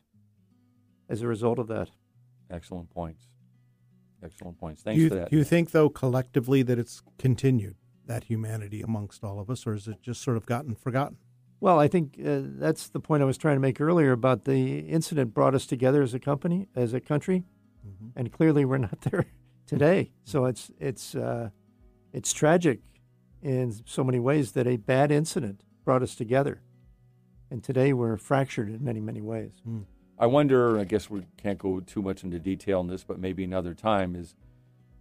as 1.10 1.22
a 1.22 1.28
result 1.28 1.58
of 1.58 1.68
that. 1.68 1.90
Excellent 2.52 2.90
points. 2.90 3.24
Excellent 4.24 4.58
points. 4.60 4.84
Do 4.84 4.90
Thanks 4.90 5.02
you, 5.02 5.10
for 5.10 5.16
that. 5.16 5.30
do 5.32 5.38
you 5.38 5.44
think, 5.44 5.72
though, 5.72 5.90
collectively 5.90 6.62
that 6.64 6.78
it's 6.78 7.02
continued, 7.18 7.76
that 8.08 8.26
humanity 8.26 8.82
amongst 8.82 9.24
all 9.24 9.40
of 9.40 9.50
us, 9.50 9.66
or 9.66 9.74
has 9.74 9.88
it 9.88 10.02
just 10.02 10.22
sort 10.22 10.38
of 10.38 10.46
gotten 10.46 10.76
forgotten? 10.76 11.18
Well, 11.60 11.80
I 11.80 11.88
think 11.88 12.20
uh, 12.20 12.42
that's 12.44 12.90
the 12.90 13.00
point 13.00 13.24
I 13.24 13.26
was 13.26 13.38
trying 13.38 13.56
to 13.56 13.62
make 13.62 13.80
earlier 13.80 14.12
about 14.12 14.44
the 14.44 14.80
incident 14.80 15.34
brought 15.34 15.56
us 15.56 15.66
together 15.66 16.02
as 16.02 16.14
a 16.14 16.20
company, 16.20 16.68
as 16.76 16.94
a 16.94 17.00
country, 17.00 17.46
and 18.16 18.32
clearly 18.32 18.66
we're 18.66 18.80
not 18.80 19.00
there 19.02 19.28
today. 19.66 20.12
So 20.26 20.46
it's 20.46 20.72
it's 20.80 21.16
uh, 21.16 21.52
it's 22.12 22.34
tragic 22.34 22.80
in 23.42 23.74
so 23.86 24.04
many 24.04 24.20
ways 24.20 24.52
that 24.54 24.68
a 24.68 24.76
bad 24.76 25.12
incident 25.12 25.62
brought 25.86 26.04
us 26.04 26.16
together, 26.16 26.62
and 27.50 27.64
today 27.64 27.94
we're 27.94 28.18
fractured 28.18 28.68
in 28.68 28.84
many 28.84 29.00
many 29.00 29.22
ways. 29.22 29.52
I 30.20 30.26
wonder, 30.28 30.78
I 30.78 30.84
guess 30.84 31.10
we 31.10 31.26
can't 31.38 31.58
go 31.58 31.80
too 31.80 32.02
much 32.02 32.24
into 32.24 32.40
detail 32.40 32.80
on 32.80 32.88
this, 32.88 33.04
but 33.04 33.20
maybe 33.20 33.44
another 33.44 33.74
time 33.74 34.16
is 34.16 34.36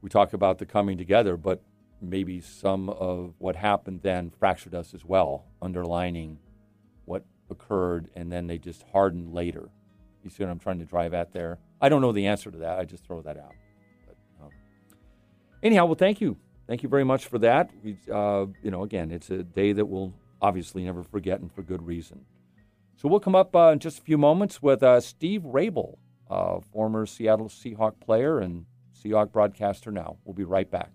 we 0.00 0.08
talk 0.08 0.32
about 0.32 0.58
the 0.58 0.66
coming 0.66 0.96
together, 0.96 1.36
but 1.36 1.62
maybe 2.02 2.40
some 2.40 2.88
of 2.88 3.34
what 3.38 3.56
happened 3.56 4.00
then 4.02 4.30
fractured 4.30 4.74
us 4.74 4.92
as 4.92 5.04
well, 5.04 5.44
underlining 5.60 6.38
what 7.04 7.24
occurred, 7.50 8.10
and 8.14 8.30
then 8.30 8.46
they 8.46 8.58
just 8.58 8.84
hardened 8.92 9.32
later. 9.32 9.68
You 10.24 10.30
see 10.30 10.42
what 10.42 10.50
I'm 10.50 10.58
trying 10.58 10.78
to 10.80 10.84
drive 10.84 11.14
at 11.14 11.32
there? 11.32 11.58
I 11.80 11.88
don't 11.88 12.00
know 12.00 12.12
the 12.12 12.26
answer 12.26 12.50
to 12.50 12.58
that. 12.58 12.78
I 12.78 12.84
just 12.84 13.04
throw 13.04 13.22
that 13.22 13.36
out. 13.36 13.54
But, 14.06 14.16
um, 14.40 14.50
anyhow, 15.62 15.86
well, 15.86 15.94
thank 15.94 16.20
you. 16.20 16.36
Thank 16.66 16.82
you 16.82 16.88
very 16.88 17.04
much 17.04 17.26
for 17.26 17.38
that. 17.38 17.70
We, 17.82 17.96
uh, 18.12 18.46
you 18.62 18.70
know, 18.70 18.82
again, 18.82 19.10
it's 19.10 19.30
a 19.30 19.42
day 19.42 19.72
that 19.72 19.86
we'll 19.86 20.14
obviously 20.40 20.84
never 20.84 21.02
forget 21.02 21.40
and 21.40 21.52
for 21.52 21.62
good 21.62 21.86
reason. 21.86 22.24
So 22.96 23.08
we'll 23.08 23.20
come 23.20 23.34
up 23.34 23.54
uh, 23.56 23.70
in 23.72 23.78
just 23.80 23.98
a 23.98 24.02
few 24.02 24.16
moments 24.16 24.62
with 24.62 24.82
uh, 24.82 25.00
Steve 25.00 25.42
Raible, 25.42 25.96
uh, 26.30 26.60
former 26.72 27.04
Seattle 27.04 27.48
Seahawk 27.48 27.98
player 28.00 28.38
and 28.38 28.66
Seahawk 28.94 29.32
broadcaster 29.32 29.90
now. 29.90 30.18
We'll 30.24 30.34
be 30.34 30.44
right 30.44 30.70
back. 30.70 30.92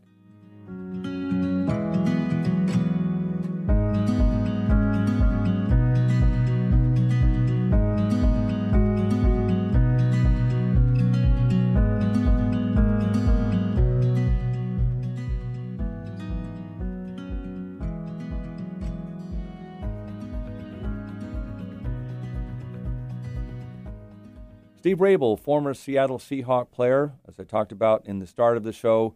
Steve 24.88 25.00
Raible, 25.00 25.38
former 25.38 25.74
Seattle 25.74 26.18
Seahawk 26.18 26.72
player, 26.72 27.12
as 27.28 27.38
I 27.38 27.44
talked 27.44 27.74
about 27.74 28.06
in 28.06 28.20
the 28.20 28.26
start 28.26 28.56
of 28.56 28.64
the 28.64 28.72
show, 28.72 29.16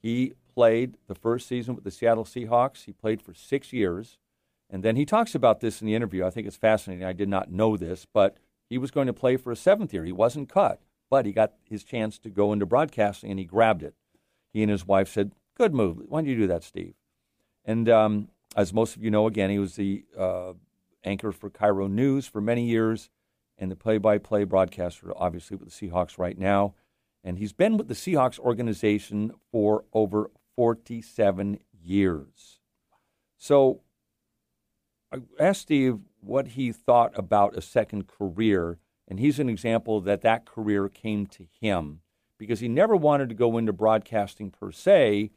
he 0.00 0.32
played 0.54 0.96
the 1.08 1.14
first 1.14 1.46
season 1.46 1.74
with 1.74 1.84
the 1.84 1.90
Seattle 1.90 2.24
Seahawks. 2.24 2.84
He 2.86 2.92
played 2.94 3.20
for 3.20 3.34
six 3.34 3.70
years. 3.70 4.16
And 4.70 4.82
then 4.82 4.96
he 4.96 5.04
talks 5.04 5.34
about 5.34 5.60
this 5.60 5.82
in 5.82 5.86
the 5.86 5.94
interview. 5.94 6.24
I 6.24 6.30
think 6.30 6.46
it's 6.46 6.56
fascinating. 6.56 7.04
I 7.04 7.12
did 7.12 7.28
not 7.28 7.52
know 7.52 7.76
this, 7.76 8.06
but 8.14 8.38
he 8.70 8.78
was 8.78 8.90
going 8.90 9.06
to 9.06 9.12
play 9.12 9.36
for 9.36 9.52
a 9.52 9.56
seventh 9.56 9.92
year. 9.92 10.06
He 10.06 10.10
wasn't 10.10 10.48
cut, 10.48 10.80
but 11.10 11.26
he 11.26 11.32
got 11.32 11.52
his 11.68 11.84
chance 11.84 12.18
to 12.20 12.30
go 12.30 12.54
into 12.54 12.64
broadcasting 12.64 13.28
and 13.28 13.38
he 13.38 13.44
grabbed 13.44 13.82
it. 13.82 13.92
He 14.54 14.62
and 14.62 14.70
his 14.70 14.86
wife 14.86 15.10
said, 15.10 15.32
Good 15.54 15.74
move. 15.74 15.98
Why 16.08 16.20
don't 16.20 16.30
you 16.30 16.34
do 16.38 16.46
that, 16.46 16.64
Steve? 16.64 16.94
And 17.62 17.90
um, 17.90 18.28
as 18.56 18.72
most 18.72 18.96
of 18.96 19.04
you 19.04 19.10
know, 19.10 19.26
again, 19.26 19.50
he 19.50 19.58
was 19.58 19.76
the 19.76 20.06
uh, 20.18 20.54
anchor 21.04 21.30
for 21.30 21.50
KIRO 21.50 21.90
News 21.90 22.26
for 22.26 22.40
many 22.40 22.64
years 22.64 23.10
and 23.58 23.70
the 23.70 23.76
play 23.76 23.98
by 23.98 24.18
play 24.18 24.44
broadcaster, 24.44 25.12
obviously, 25.16 25.56
with 25.56 25.70
the 25.70 25.88
Seahawks 25.88 26.18
right 26.18 26.38
now. 26.38 26.74
And 27.22 27.38
he's 27.38 27.52
been 27.52 27.76
with 27.76 27.88
the 27.88 27.94
Seahawks 27.94 28.38
organization 28.38 29.32
for 29.50 29.84
over 29.92 30.30
47 30.56 31.58
years. 31.72 32.60
So 33.38 33.80
I 35.12 35.18
asked 35.38 35.62
Steve 35.62 36.00
what 36.20 36.48
he 36.48 36.72
thought 36.72 37.16
about 37.16 37.56
a 37.56 37.60
second 37.62 38.08
career, 38.08 38.78
and 39.06 39.20
he's 39.20 39.38
an 39.38 39.48
example 39.48 40.00
that 40.00 40.22
that 40.22 40.44
career 40.44 40.88
came 40.88 41.26
to 41.26 41.46
him 41.60 42.00
because 42.38 42.60
he 42.60 42.68
never 42.68 42.96
wanted 42.96 43.28
to 43.28 43.34
go 43.34 43.56
into 43.58 43.72
broadcasting 43.72 44.50
per 44.50 44.72
se, 44.72 45.30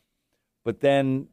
but 0.66 0.80
then 0.80 1.28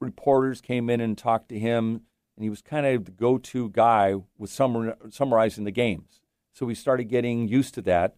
reporters 0.00 0.60
came 0.60 0.88
in 0.88 1.00
and 1.00 1.18
talked 1.18 1.48
to 1.48 1.58
him, 1.58 2.02
and 2.36 2.44
he 2.44 2.50
was 2.50 2.62
kind 2.62 2.86
of 2.86 3.04
the 3.04 3.10
go 3.10 3.38
to 3.38 3.70
guy 3.70 4.14
with 4.38 4.50
summar- 4.50 5.12
summarizing 5.12 5.64
the 5.64 5.70
games. 5.70 6.20
So 6.52 6.66
we 6.66 6.74
started 6.74 7.04
getting 7.04 7.48
used 7.48 7.74
to 7.74 7.82
that. 7.82 8.16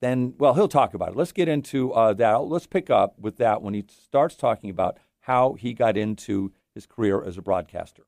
Then, 0.00 0.34
well, 0.38 0.54
he'll 0.54 0.68
talk 0.68 0.94
about 0.94 1.10
it. 1.10 1.16
Let's 1.16 1.32
get 1.32 1.48
into 1.48 1.92
uh, 1.92 2.12
that. 2.14 2.42
Let's 2.42 2.66
pick 2.66 2.90
up 2.90 3.18
with 3.18 3.36
that 3.38 3.62
when 3.62 3.74
he 3.74 3.84
starts 3.88 4.36
talking 4.36 4.70
about 4.70 4.98
how 5.20 5.54
he 5.54 5.72
got 5.72 5.96
into 5.96 6.52
his 6.74 6.86
career 6.86 7.22
as 7.22 7.38
a 7.38 7.42
broadcaster. 7.42 8.04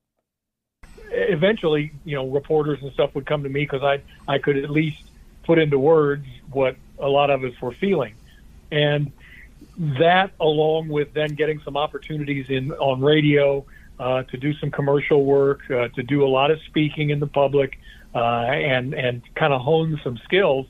eventually, 1.10 1.92
you 2.04 2.14
know, 2.14 2.28
reporters 2.28 2.78
and 2.82 2.92
stuff 2.92 3.14
would 3.14 3.26
come 3.26 3.42
to 3.42 3.48
me 3.48 3.62
because 3.62 3.82
I 3.82 4.02
I 4.30 4.38
could 4.38 4.58
at 4.58 4.70
least 4.70 5.02
put 5.44 5.58
into 5.58 5.78
words 5.78 6.26
what 6.52 6.76
a 6.98 7.08
lot 7.08 7.30
of 7.30 7.42
us 7.42 7.58
were 7.60 7.72
feeling, 7.72 8.14
and 8.70 9.10
that 9.98 10.32
along 10.40 10.88
with 10.88 11.12
then 11.14 11.34
getting 11.34 11.60
some 11.60 11.76
opportunities 11.76 12.50
in 12.50 12.72
on 12.72 13.00
radio 13.00 13.64
uh, 13.98 14.22
to 14.24 14.36
do 14.36 14.54
some 14.54 14.70
commercial 14.70 15.24
work, 15.24 15.60
uh, 15.70 15.88
to 15.88 16.02
do 16.02 16.24
a 16.24 16.28
lot 16.28 16.50
of 16.50 16.60
speaking 16.66 17.10
in 17.10 17.20
the 17.20 17.26
public, 17.26 17.78
uh, 18.14 18.18
and 18.18 18.94
and 18.94 19.22
kind 19.34 19.52
of 19.52 19.60
hone 19.60 20.00
some 20.02 20.18
skills. 20.24 20.66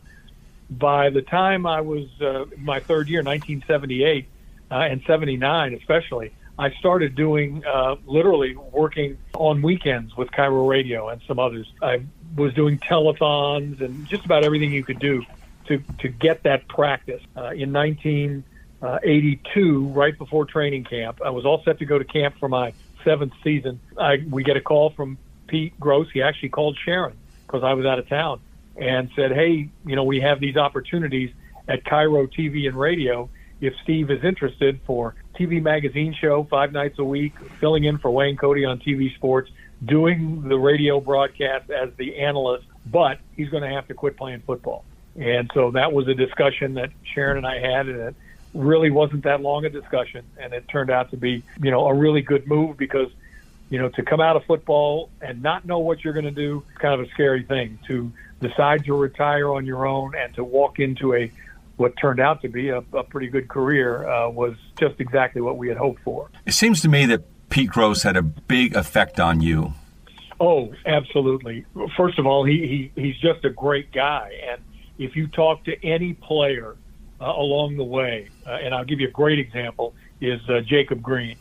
By 0.71 1.11
the 1.11 1.23
time 1.23 1.67
I 1.67 1.81
was 1.81 2.09
uh, 2.21 2.45
my 2.59 2.81
third 2.81 3.09
year, 3.09 3.23
1978 3.23 4.29
uh, 4.71 4.75
and 4.75 5.03
79 5.07 5.75
especially, 5.75 6.33
I 6.59 6.73
started 6.73 7.15
doing 7.15 7.65
uh, 7.65 7.97
literally 8.07 8.57
working 8.57 9.19
on 9.35 9.63
weekends 9.63 10.17
with 10.17 10.31
KIRO 10.31 10.69
Radio 10.69 11.09
and 11.09 11.23
some 11.27 11.39
others. 11.39 11.73
I 11.81 12.03
was 12.37 12.53
doing 12.55 12.79
telethons 12.79 13.81
and 13.81 14.07
just 14.09 14.25
about 14.25 14.45
everything 14.45 14.73
you 14.73 14.85
could 14.85 14.99
do 14.99 15.25
to 15.69 15.83
to 16.01 16.09
get 16.09 16.43
that 16.43 16.67
practice. 16.69 17.23
Uh, 17.37 17.51
in 17.51 17.73
1982, 17.73 19.89
right 19.89 20.19
before 20.19 20.47
training 20.47 20.85
camp, 20.85 21.21
I 21.25 21.31
was 21.31 21.47
all 21.47 21.63
set 21.65 21.79
to 21.79 21.85
go 21.85 21.99
to 21.99 22.05
camp 22.05 22.35
for 22.41 22.49
my 22.49 22.75
seventh 23.05 23.33
season. 23.43 23.81
I, 23.99 24.25
we 24.29 24.43
get 24.43 24.57
a 24.57 24.61
call 24.61 24.91
from 24.91 25.19
Pete 25.47 25.79
Gross. 25.81 26.09
He 26.13 26.23
actually 26.23 26.51
called 26.51 26.79
Sharon 26.85 27.17
because 27.47 27.63
I 27.65 27.75
was 27.75 27.87
out 27.87 27.99
of 27.99 28.09
town 28.09 28.41
and 28.77 29.11
said, 29.17 29.33
"Hey, 29.33 29.69
you 29.87 29.97
know, 29.97 30.05
we 30.05 30.21
have 30.21 30.41
these 30.41 30.57
opportunities 30.57 31.31
at 31.69 31.85
KIRO 31.85 32.33
TV 32.33 32.67
and 32.67 32.79
radio. 32.79 33.29
If 33.61 33.75
Steve 33.83 34.11
is 34.11 34.23
interested 34.23 34.81
for 34.87 35.15
TV 35.39 35.63
magazine 35.63 36.15
show 36.15 36.45
five 36.45 36.73
nights 36.73 36.99
a 36.99 37.05
week, 37.05 37.33
filling 37.61 37.85
in 37.85 37.99
for 37.99 38.11
Wayne 38.11 38.37
Cody 38.37 38.65
on 38.65 38.79
TV 38.79 39.15
Sports, 39.17 39.51
doing 39.85 40.49
the 40.49 40.59
radio 40.59 41.01
broadcast 41.01 41.71
as 41.71 41.91
the 41.97 42.19
analyst, 42.19 42.67
but 42.87 43.19
he's 43.37 43.49
going 43.49 43.63
to 43.63 43.69
have 43.69 43.87
to 43.89 43.95
quit 43.95 44.17
playing 44.17 44.43
football. 44.47 44.85
And 45.17 45.51
so 45.55 45.73
that 45.73 45.93
was 45.93 46.07
a 46.09 46.15
discussion 46.15 46.75
that 46.75 46.91
Sharon 47.15 47.39
and 47.39 47.47
I 47.47 47.59
had, 47.59 47.89
and 47.89 47.99
it 47.99 48.15
really 48.55 48.91
wasn't 48.91 49.25
that 49.25 49.41
long 49.41 49.65
a 49.65 49.71
discussion, 49.71 50.25
and 50.39 50.53
it 50.53 50.69
turned 50.69 50.91
out 50.91 51.11
to 51.11 51.17
be, 51.17 51.43
you 51.63 51.71
know, 51.71 51.87
a 51.87 51.95
really 51.95 52.23
good 52.23 52.47
move 52.47 52.77
because, 52.77 53.09
you 53.71 53.79
know, 53.79 53.89
to 53.91 54.03
come 54.03 54.21
out 54.21 54.37
of 54.37 54.45
football 54.45 55.11
and 55.21 55.43
not 55.43 55.65
know 55.65 55.79
what 55.79 56.05
you're 56.05 56.15
going 56.15 56.25
to 56.25 56.31
do 56.31 56.65
is 56.71 56.79
kind 56.79 56.95
of 56.95 57.07
a 57.07 57.11
scary 57.11 57.45
thing. 57.45 57.79
To 57.87 58.11
decide 58.41 58.85
to 58.85 58.95
retire 58.95 59.53
on 59.53 59.67
your 59.67 59.87
own 59.87 60.15
and 60.15 60.35
to 60.35 60.45
walk 60.45 60.79
into 60.79 61.15
a 61.15 61.31
what 61.77 61.97
turned 61.97 62.19
out 62.21 62.43
to 62.43 62.49
be 62.49 62.71
a, 62.71 62.79
a 62.93 63.05
pretty 63.05 63.29
good 63.29 63.49
career 63.49 64.09
uh, 64.09 64.29
was 64.29 64.57
just 64.79 64.99
exactly 64.99 65.41
what 65.41 65.57
we 65.57 65.69
had 65.69 65.77
hoped 65.77 66.03
for. 66.03 66.29
It 66.45 66.53
seems 66.53 66.81
to 66.83 66.89
me 66.89 67.07
that 67.07 67.23
Pete 67.51 67.71
Gross 67.71 68.03
had 68.03 68.17
a 68.17 68.23
big 68.23 68.75
effect 68.75 69.21
on 69.21 69.41
you. 69.41 69.75
Oh, 70.41 70.73
absolutely. 70.87 71.65
First 71.97 72.19
of 72.19 72.27
all, 72.27 72.45
he, 72.45 72.91
he 72.95 73.01
he's 73.01 73.17
just 73.19 73.45
a 73.45 73.51
great 73.51 73.93
guy, 73.93 74.33
and 74.51 74.61
if 74.99 75.17
you 75.17 75.27
talk 75.29 75.65
to 75.65 75.85
any 75.85 76.15
player 76.15 76.77
along 77.21 77.77
the 77.77 77.85
way, 77.85 78.31
uh, 78.47 78.51
and 78.51 78.75
I'll 78.75 78.85
give 78.85 79.01
you 79.01 79.09
a 79.09 79.13
great 79.13 79.39
example 79.39 79.95
is 80.21 80.41
uh, 80.49 80.61
Jacob 80.61 81.03
Green. 81.03 81.37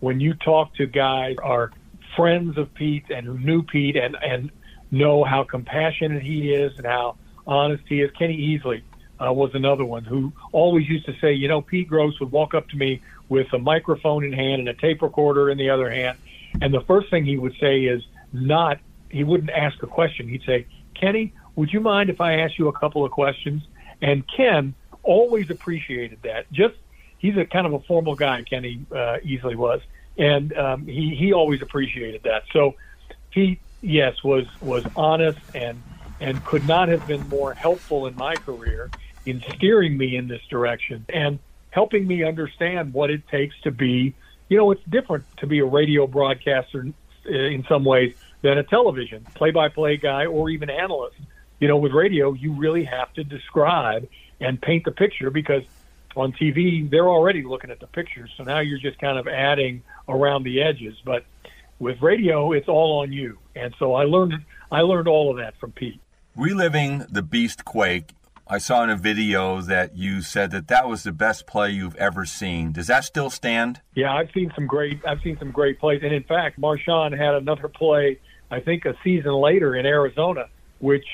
When 0.00 0.20
you 0.20 0.34
talk 0.34 0.74
to 0.76 0.86
guys 0.86 1.36
are 1.42 1.72
friends 2.16 2.56
of 2.56 2.72
Pete 2.74 3.04
and 3.10 3.26
who 3.26 3.38
knew 3.38 3.62
Pete 3.62 3.96
and 3.96 4.16
and 4.22 4.50
know 4.90 5.24
how 5.24 5.44
compassionate 5.44 6.22
he 6.22 6.52
is 6.52 6.72
and 6.78 6.86
how 6.86 7.16
honest 7.46 7.82
he 7.88 8.00
is, 8.00 8.10
Kenny 8.18 8.58
Easley 8.58 8.82
uh, 9.20 9.32
was 9.32 9.50
another 9.54 9.84
one 9.84 10.04
who 10.04 10.32
always 10.52 10.88
used 10.88 11.04
to 11.06 11.14
say, 11.20 11.32
you 11.32 11.48
know, 11.48 11.60
Pete 11.60 11.88
Gross 11.88 12.18
would 12.20 12.30
walk 12.30 12.54
up 12.54 12.68
to 12.68 12.76
me 12.76 13.02
with 13.28 13.46
a 13.52 13.58
microphone 13.58 14.24
in 14.24 14.32
hand 14.32 14.60
and 14.60 14.68
a 14.68 14.74
tape 14.74 15.02
recorder 15.02 15.50
in 15.50 15.58
the 15.58 15.68
other 15.68 15.90
hand, 15.90 16.16
and 16.62 16.72
the 16.72 16.82
first 16.82 17.10
thing 17.10 17.24
he 17.24 17.36
would 17.36 17.54
say 17.60 17.80
is 17.80 18.02
not 18.32 18.78
he 19.10 19.24
wouldn't 19.24 19.50
ask 19.50 19.82
a 19.82 19.86
question. 19.86 20.28
He'd 20.28 20.42
say, 20.44 20.66
Kenny, 20.94 21.32
would 21.56 21.72
you 21.72 21.80
mind 21.80 22.10
if 22.10 22.20
I 22.20 22.34
ask 22.40 22.58
you 22.58 22.68
a 22.68 22.78
couple 22.78 23.04
of 23.04 23.10
questions? 23.10 23.62
And 24.02 24.22
Ken 24.36 24.74
always 25.08 25.50
appreciated 25.50 26.20
that. 26.22 26.42
Just 26.52 26.74
he's 27.18 27.36
a 27.36 27.46
kind 27.46 27.66
of 27.66 27.72
a 27.72 27.80
formal 27.80 28.14
guy. 28.14 28.44
Kenny 28.48 28.86
uh, 28.92 29.16
Easley 29.26 29.56
was, 29.56 29.80
and 30.18 30.56
um, 30.56 30.86
he 30.86 31.16
he 31.18 31.32
always 31.32 31.60
appreciated 31.62 32.20
that. 32.24 32.42
So 32.52 32.72
he 33.30 33.60
yes 33.80 34.14
was 34.22 34.46
was 34.60 34.84
honest 34.94 35.38
and 35.54 35.84
and 36.20 36.44
could 36.44 36.66
not 36.66 36.88
have 36.88 37.06
been 37.06 37.28
more 37.28 37.54
helpful 37.54 38.06
in 38.06 38.16
my 38.16 38.36
career 38.38 38.92
in 39.24 39.42
steering 39.54 39.96
me 39.96 40.16
in 40.16 40.28
this 40.28 40.42
direction 40.50 41.06
and 41.12 41.38
helping 41.70 42.06
me 42.06 42.24
understand 42.24 42.92
what 42.92 43.10
it 43.10 43.22
takes 43.30 43.54
to 43.62 43.70
be. 43.70 44.16
You 44.48 44.56
know, 44.58 44.70
it's 44.72 44.82
different 44.88 45.24
to 45.38 45.46
be 45.46 45.58
a 45.60 45.64
radio 45.66 46.06
broadcaster 46.06 46.86
in 47.26 47.64
some 47.68 47.84
ways 47.84 48.12
than 48.42 48.58
a 48.58 48.64
television 48.64 49.26
play-by-play 49.36 49.98
guy 49.98 50.26
or 50.26 50.48
even 50.50 50.70
analyst. 50.70 51.16
You 51.60 51.68
know, 51.68 51.76
with 51.76 51.92
radio, 51.92 52.32
you 52.32 52.52
really 52.54 52.84
have 52.84 53.12
to 53.14 53.24
describe 53.24 54.08
and 54.40 54.60
paint 54.60 54.84
the 54.84 54.92
picture 54.92 55.30
because 55.30 55.62
on 56.16 56.32
TV 56.32 56.88
they're 56.88 57.08
already 57.08 57.42
looking 57.42 57.70
at 57.70 57.80
the 57.80 57.86
pictures. 57.86 58.30
So 58.36 58.44
now 58.44 58.60
you're 58.60 58.78
just 58.78 58.98
kind 58.98 59.18
of 59.18 59.28
adding 59.28 59.82
around 60.08 60.44
the 60.44 60.62
edges. 60.62 60.96
But 61.04 61.24
with 61.78 62.00
radio, 62.02 62.52
it's 62.52 62.68
all 62.68 63.00
on 63.00 63.12
you. 63.12 63.38
And 63.54 63.74
so 63.78 63.94
I 63.94 64.04
learned 64.04 64.34
I 64.70 64.80
learned 64.80 65.08
all 65.08 65.30
of 65.30 65.38
that 65.38 65.56
from 65.58 65.72
Pete. 65.72 66.00
Reliving 66.36 67.06
the 67.10 67.22
Beast 67.22 67.64
Quake, 67.64 68.10
I 68.46 68.58
saw 68.58 68.84
in 68.84 68.90
a 68.90 68.96
video 68.96 69.60
that 69.62 69.96
you 69.96 70.22
said 70.22 70.50
that 70.52 70.68
that 70.68 70.88
was 70.88 71.02
the 71.02 71.12
best 71.12 71.46
play 71.46 71.70
you've 71.70 71.96
ever 71.96 72.24
seen. 72.24 72.72
Does 72.72 72.86
that 72.86 73.04
still 73.04 73.30
stand? 73.30 73.80
Yeah, 73.94 74.14
I've 74.14 74.30
seen 74.32 74.52
some 74.54 74.66
great 74.66 75.00
I've 75.06 75.20
seen 75.22 75.38
some 75.38 75.50
great 75.50 75.78
plays, 75.78 76.02
and 76.02 76.12
in 76.12 76.24
fact, 76.24 76.60
Marshawn 76.60 77.16
had 77.16 77.34
another 77.34 77.68
play 77.68 78.18
I 78.50 78.60
think 78.60 78.86
a 78.86 78.94
season 79.04 79.32
later 79.32 79.74
in 79.74 79.84
Arizona, 79.84 80.48
which 80.78 81.06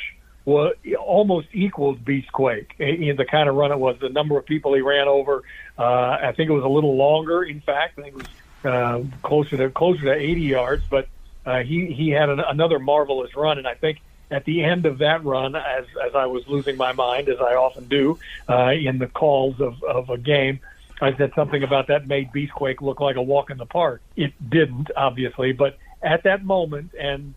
was 0.44 0.74
almost 0.98 1.48
equaled 1.52 2.04
Beast 2.04 2.30
Quake 2.32 2.74
in 2.78 3.16
the 3.16 3.24
kind 3.24 3.48
of 3.48 3.54
run 3.54 3.72
it 3.72 3.78
was. 3.78 3.98
The 3.98 4.10
number 4.10 4.36
of 4.36 4.44
people 4.44 4.74
he 4.74 4.82
ran 4.82 5.08
over, 5.08 5.42
uh, 5.78 5.82
I 5.82 6.32
think 6.36 6.50
it 6.50 6.52
was 6.52 6.64
a 6.64 6.68
little 6.68 6.96
longer. 6.96 7.42
In 7.42 7.60
fact, 7.60 7.98
I 7.98 8.02
think 8.02 8.14
it 8.14 8.18
was 8.18 8.72
uh, 8.72 9.04
closer 9.22 9.56
to 9.56 9.70
closer 9.70 10.02
to 10.02 10.12
80 10.12 10.40
yards, 10.42 10.84
but 10.88 11.08
uh, 11.46 11.62
he 11.62 11.86
he 11.86 12.10
had 12.10 12.28
an, 12.28 12.40
another 12.40 12.78
marvelous 12.78 13.34
run, 13.34 13.58
and 13.58 13.66
I 13.66 13.74
think 13.74 14.00
at 14.30 14.44
the 14.44 14.62
end 14.64 14.86
of 14.86 14.98
that 14.98 15.24
run, 15.24 15.54
as 15.54 15.86
as 16.04 16.14
I 16.14 16.26
was 16.26 16.46
losing 16.46 16.76
my 16.76 16.92
mind, 16.92 17.28
as 17.28 17.38
I 17.40 17.54
often 17.54 17.88
do 17.88 18.18
uh, 18.48 18.72
in 18.72 18.98
the 18.98 19.06
calls 19.06 19.60
of 19.60 19.82
of 19.82 20.10
a 20.10 20.18
game. 20.18 20.60
I 21.00 21.14
said 21.16 21.32
something 21.34 21.62
about 21.62 21.88
that 21.88 22.06
made 22.06 22.32
Beastquake 22.32 22.80
look 22.80 23.00
like 23.00 23.16
a 23.16 23.22
walk 23.22 23.50
in 23.50 23.58
the 23.58 23.66
park. 23.66 24.00
It 24.14 24.32
didn't, 24.48 24.90
obviously, 24.96 25.52
but 25.52 25.76
at 26.02 26.22
that 26.22 26.44
moment, 26.44 26.94
and 26.98 27.34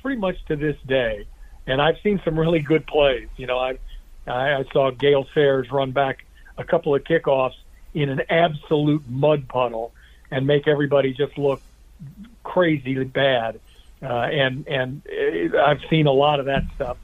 pretty 0.00 0.18
much 0.18 0.42
to 0.46 0.56
this 0.56 0.76
day, 0.86 1.26
and 1.66 1.80
I've 1.80 1.98
seen 2.02 2.20
some 2.24 2.38
really 2.38 2.60
good 2.60 2.86
plays. 2.86 3.28
You 3.36 3.46
know, 3.46 3.58
I 3.58 3.78
I 4.26 4.64
saw 4.72 4.90
Gale 4.90 5.26
Sayers 5.34 5.70
run 5.70 5.92
back 5.92 6.24
a 6.56 6.64
couple 6.64 6.94
of 6.94 7.04
kickoffs 7.04 7.56
in 7.92 8.08
an 8.08 8.22
absolute 8.28 9.08
mud 9.08 9.48
puddle 9.48 9.92
and 10.30 10.46
make 10.46 10.66
everybody 10.66 11.12
just 11.12 11.38
look 11.38 11.62
crazy 12.42 13.02
bad. 13.04 13.60
Uh, 14.02 14.06
and 14.06 14.66
and 14.68 15.02
it, 15.06 15.54
I've 15.54 15.80
seen 15.88 16.06
a 16.06 16.12
lot 16.12 16.40
of 16.40 16.46
that 16.46 16.64
stuff, 16.74 16.98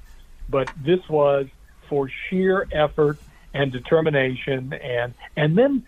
but 0.48 0.70
this 0.82 1.00
was 1.08 1.46
for 1.88 2.08
sheer 2.08 2.66
effort 2.72 3.18
and 3.54 3.72
determination, 3.72 4.74
and 4.74 5.14
and 5.36 5.56
then 5.56 5.84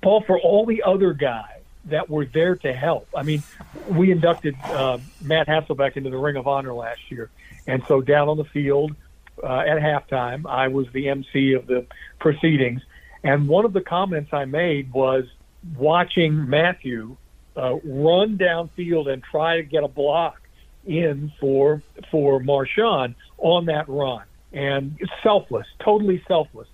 Paul 0.00 0.22
for 0.22 0.38
all 0.38 0.64
the 0.64 0.82
other 0.84 1.12
guys 1.12 1.60
that 1.86 2.08
were 2.08 2.24
there 2.24 2.54
to 2.56 2.72
help. 2.72 3.08
I 3.16 3.22
mean, 3.22 3.42
we 3.88 4.12
inducted 4.12 4.54
uh, 4.64 4.98
Matt 5.22 5.48
Hasselbeck 5.48 5.96
into 5.96 6.10
the 6.10 6.18
Ring 6.18 6.36
of 6.36 6.46
Honor 6.46 6.74
last 6.74 7.10
year, 7.10 7.30
and 7.68 7.84
so 7.86 8.00
down 8.00 8.28
on 8.28 8.36
the 8.38 8.44
field 8.44 8.96
uh, 9.44 9.60
at 9.60 9.78
halftime, 9.78 10.44
I 10.48 10.68
was 10.68 10.86
the 10.92 11.08
MC 11.10 11.52
of 11.52 11.68
the 11.68 11.86
proceedings, 12.18 12.82
and 13.22 13.46
one 13.46 13.64
of 13.64 13.72
the 13.72 13.82
comments 13.82 14.32
I 14.32 14.46
made 14.46 14.92
was 14.92 15.24
watching 15.76 16.48
Matthew 16.48 17.16
uh, 17.56 17.76
run 17.84 18.38
downfield 18.38 19.12
and 19.12 19.22
try 19.22 19.58
to 19.58 19.62
get 19.62 19.84
a 19.84 19.88
block 19.88 20.40
in 20.86 21.32
for 21.38 21.82
for 22.10 22.40
Marshawn 22.40 23.14
on 23.36 23.66
that 23.66 23.88
run, 23.88 24.22
and 24.52 24.98
selfless, 25.22 25.66
totally 25.78 26.24
selfless. 26.26 26.68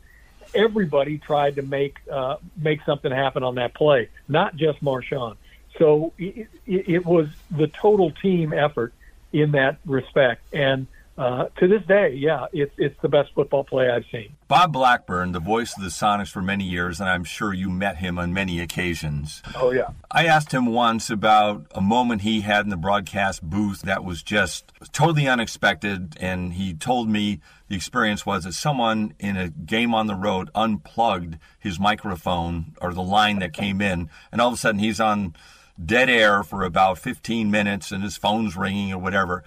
Everybody 0.54 1.18
tried 1.18 1.56
to 1.56 1.62
make 1.62 1.98
uh, 2.10 2.36
make 2.56 2.82
something 2.86 3.10
happen 3.10 3.42
on 3.42 3.56
that 3.56 3.74
play, 3.74 4.08
not 4.28 4.54
just 4.54 4.82
Marshawn. 4.82 5.36
So 5.78 6.12
it, 6.18 6.46
it, 6.66 6.88
it 6.88 7.06
was 7.06 7.26
the 7.50 7.66
total 7.66 8.12
team 8.12 8.52
effort 8.52 8.94
in 9.34 9.50
that 9.52 9.78
respect, 9.84 10.42
and 10.54 10.86
uh, 11.16 11.44
to 11.60 11.68
this 11.68 11.82
day, 11.86 12.12
yeah, 12.12 12.46
it's 12.52 12.72
it's 12.76 13.00
the 13.00 13.08
best 13.08 13.32
football 13.34 13.62
play 13.62 13.88
I've 13.88 14.04
seen. 14.10 14.34
Bob 14.48 14.72
Blackburn, 14.72 15.30
the 15.30 15.38
voice 15.38 15.76
of 15.76 15.84
the 15.84 15.90
Sonics 15.90 16.28
for 16.28 16.42
many 16.42 16.64
years, 16.64 16.98
and 16.98 17.08
I'm 17.08 17.22
sure 17.22 17.52
you 17.52 17.70
met 17.70 17.98
him 17.98 18.18
on 18.18 18.32
many 18.32 18.58
occasions. 18.58 19.40
Oh 19.54 19.70
yeah. 19.70 19.90
I 20.10 20.26
asked 20.26 20.52
him 20.52 20.66
once 20.66 21.10
about 21.10 21.66
a 21.72 21.80
moment 21.80 22.22
he 22.22 22.40
had 22.40 22.64
in 22.64 22.70
the 22.70 22.76
broadcast 22.76 23.42
booth 23.42 23.82
that 23.82 24.02
was 24.02 24.24
just 24.24 24.72
totally 24.92 25.28
unexpected, 25.28 26.16
and 26.20 26.54
he 26.54 26.74
told 26.74 27.08
me 27.08 27.40
the 27.68 27.76
experience 27.76 28.26
was 28.26 28.42
that 28.42 28.54
someone 28.54 29.14
in 29.20 29.36
a 29.36 29.50
game 29.50 29.94
on 29.94 30.08
the 30.08 30.16
road 30.16 30.50
unplugged 30.52 31.38
his 31.60 31.78
microphone 31.78 32.74
or 32.80 32.92
the 32.92 33.02
line 33.02 33.38
that 33.38 33.52
came 33.52 33.80
in, 33.80 34.10
and 34.32 34.40
all 34.40 34.48
of 34.48 34.54
a 34.54 34.56
sudden 34.56 34.80
he's 34.80 34.98
on 34.98 35.36
dead 35.82 36.08
air 36.08 36.42
for 36.42 36.62
about 36.62 36.98
15 36.98 37.50
minutes, 37.50 37.92
and 37.92 38.02
his 38.02 38.16
phone's 38.16 38.56
ringing 38.56 38.92
or 38.92 38.98
whatever 38.98 39.44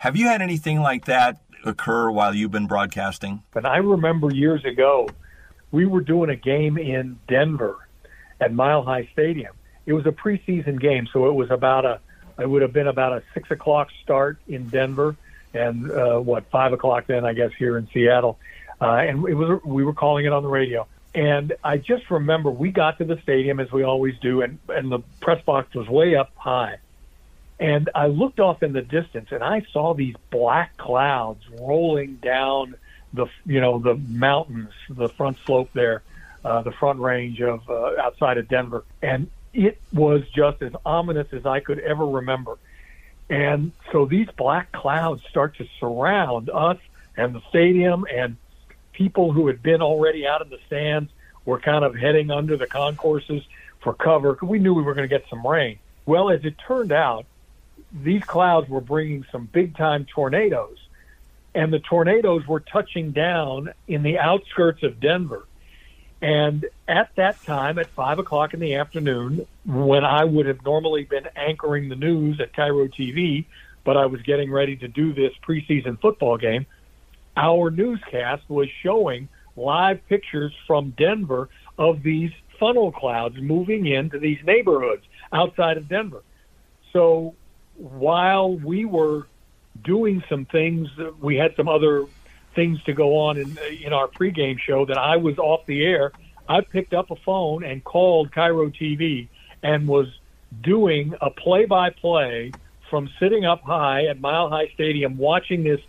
have 0.00 0.16
you 0.16 0.28
had 0.28 0.40
anything 0.40 0.80
like 0.80 1.04
that 1.04 1.42
occur 1.62 2.10
while 2.10 2.34
you've 2.34 2.50
been 2.50 2.66
broadcasting? 2.66 3.42
But 3.52 3.66
I 3.66 3.76
remember 3.76 4.34
years 4.34 4.64
ago, 4.64 5.10
we 5.72 5.84
were 5.84 6.00
doing 6.00 6.30
a 6.30 6.36
game 6.36 6.78
in 6.78 7.18
Denver 7.28 7.86
at 8.40 8.50
Mile 8.50 8.82
High 8.82 9.10
Stadium. 9.12 9.54
It 9.84 9.92
was 9.92 10.06
a 10.06 10.10
preseason 10.10 10.80
game, 10.80 11.06
so 11.12 11.26
it 11.26 11.34
was 11.34 11.50
about 11.50 11.84
a 11.84 12.00
it 12.38 12.48
would 12.48 12.62
have 12.62 12.72
been 12.72 12.86
about 12.86 13.12
a 13.12 13.22
six 13.34 13.50
o'clock 13.50 13.88
start 14.02 14.38
in 14.48 14.68
Denver, 14.68 15.16
and 15.52 15.90
uh, 15.90 16.18
what 16.18 16.50
five 16.50 16.72
o'clock 16.72 17.04
then 17.06 17.26
I 17.26 17.34
guess 17.34 17.50
here 17.58 17.76
in 17.76 17.86
Seattle, 17.92 18.38
uh, 18.80 18.86
and 18.86 19.28
it 19.28 19.34
was 19.34 19.60
we 19.66 19.84
were 19.84 19.92
calling 19.92 20.24
it 20.24 20.32
on 20.32 20.42
the 20.42 20.48
radio. 20.48 20.86
And 21.14 21.54
I 21.64 21.76
just 21.76 22.10
remember 22.10 22.50
we 22.50 22.70
got 22.70 22.98
to 22.98 23.04
the 23.04 23.18
stadium 23.22 23.58
as 23.58 23.72
we 23.72 23.82
always 23.82 24.18
do, 24.20 24.42
and 24.42 24.58
and 24.68 24.92
the 24.92 25.00
press 25.20 25.42
box 25.44 25.74
was 25.74 25.88
way 25.88 26.14
up 26.14 26.30
high, 26.36 26.78
and 27.60 27.90
I 27.94 28.06
looked 28.06 28.40
off 28.40 28.62
in 28.62 28.72
the 28.72 28.80
distance 28.80 29.28
and 29.30 29.44
I 29.44 29.66
saw 29.70 29.92
these 29.92 30.14
black 30.30 30.78
clouds 30.78 31.44
rolling 31.60 32.16
down 32.16 32.74
the, 33.12 33.26
you 33.44 33.60
know, 33.60 33.78
the 33.78 33.96
mountains, 33.96 34.70
the 34.88 35.10
front 35.10 35.36
slope 35.44 35.68
there, 35.74 36.02
uh, 36.42 36.62
the 36.62 36.72
front 36.72 37.00
range 37.00 37.42
of 37.42 37.68
uh, 37.68 38.00
outside 38.00 38.38
of 38.38 38.48
Denver. 38.48 38.84
And 39.02 39.28
it 39.52 39.78
was 39.92 40.22
just 40.34 40.62
as 40.62 40.72
ominous 40.86 41.26
as 41.32 41.44
I 41.44 41.60
could 41.60 41.80
ever 41.80 42.06
remember. 42.06 42.56
And 43.28 43.72
so 43.92 44.06
these 44.06 44.28
black 44.38 44.72
clouds 44.72 45.22
start 45.28 45.56
to 45.58 45.66
surround 45.78 46.48
us 46.48 46.78
and 47.14 47.34
the 47.34 47.42
stadium 47.50 48.06
and 48.10 48.36
people 49.00 49.32
who 49.32 49.46
had 49.46 49.62
been 49.62 49.80
already 49.80 50.26
out 50.26 50.42
in 50.42 50.50
the 50.50 50.58
stands 50.66 51.10
were 51.46 51.58
kind 51.58 51.86
of 51.86 51.96
heading 51.96 52.30
under 52.30 52.58
the 52.58 52.66
concourses 52.66 53.42
for 53.80 53.94
cover. 53.94 54.34
Because 54.34 54.50
we 54.50 54.58
knew 54.58 54.74
we 54.74 54.82
were 54.82 54.92
going 54.92 55.08
to 55.08 55.18
get 55.18 55.24
some 55.30 55.46
rain. 55.46 55.78
Well, 56.04 56.28
as 56.28 56.44
it 56.44 56.56
turned 56.58 56.92
out, 56.92 57.24
these 58.04 58.22
clouds 58.22 58.68
were 58.68 58.82
bringing 58.82 59.24
some 59.32 59.48
big 59.50 59.74
time 59.74 60.04
tornadoes, 60.04 60.76
and 61.54 61.72
the 61.72 61.78
tornadoes 61.78 62.46
were 62.46 62.60
touching 62.60 63.12
down 63.12 63.72
in 63.88 64.02
the 64.02 64.18
outskirts 64.18 64.82
of 64.82 65.00
Denver. 65.00 65.46
And 66.20 66.66
at 66.86 67.08
that 67.16 67.42
time, 67.44 67.78
at 67.78 67.86
five 67.86 68.18
o'clock 68.18 68.52
in 68.52 68.60
the 68.60 68.74
afternoon, 68.74 69.46
when 69.64 70.04
I 70.04 70.24
would 70.24 70.44
have 70.44 70.62
normally 70.62 71.04
been 71.04 71.26
anchoring 71.34 71.88
the 71.88 71.96
news 71.96 72.38
at 72.38 72.52
KIRO 72.52 72.92
TV, 72.92 73.46
but 73.82 73.96
I 73.96 74.04
was 74.04 74.20
getting 74.20 74.52
ready 74.52 74.76
to 74.76 74.88
do 74.88 75.14
this 75.14 75.32
preseason 75.42 75.98
football 75.98 76.36
game, 76.36 76.66
our 77.36 77.70
newscast 77.70 78.42
was 78.48 78.68
showing 78.82 79.28
live 79.56 80.06
pictures 80.08 80.52
from 80.66 80.90
Denver 80.90 81.48
of 81.78 82.02
these 82.02 82.30
funnel 82.58 82.92
clouds 82.92 83.36
moving 83.40 83.86
into 83.86 84.18
these 84.18 84.38
neighborhoods 84.44 85.04
outside 85.32 85.76
of 85.76 85.88
Denver. 85.88 86.22
So 86.92 87.34
while 87.76 88.54
we 88.54 88.84
were 88.84 89.26
doing 89.82 90.22
some 90.28 90.44
things, 90.44 90.88
we 91.20 91.36
had 91.36 91.56
some 91.56 91.68
other 91.68 92.04
things 92.54 92.82
to 92.82 92.92
go 92.92 93.16
on 93.16 93.38
in 93.38 93.56
in 93.82 93.92
our 93.92 94.08
pregame 94.08 94.58
show 94.58 94.84
that 94.84 94.98
I 94.98 95.16
was 95.16 95.38
off 95.38 95.64
the 95.66 95.84
air. 95.84 96.12
I 96.48 96.60
picked 96.60 96.92
up 96.92 97.10
a 97.10 97.16
phone 97.16 97.64
and 97.64 97.82
called 97.82 98.32
KIRO 98.32 98.70
TV 98.76 99.28
and 99.62 99.86
was 99.86 100.08
doing 100.62 101.14
a 101.20 101.30
play-by-play 101.30 102.52
from 102.90 103.08
sitting 103.20 103.44
up 103.44 103.62
high 103.62 104.06
at 104.06 104.20
Mile 104.20 104.50
High 104.50 104.68
Stadium, 104.74 105.16
watching 105.16 105.62
this 105.62 105.80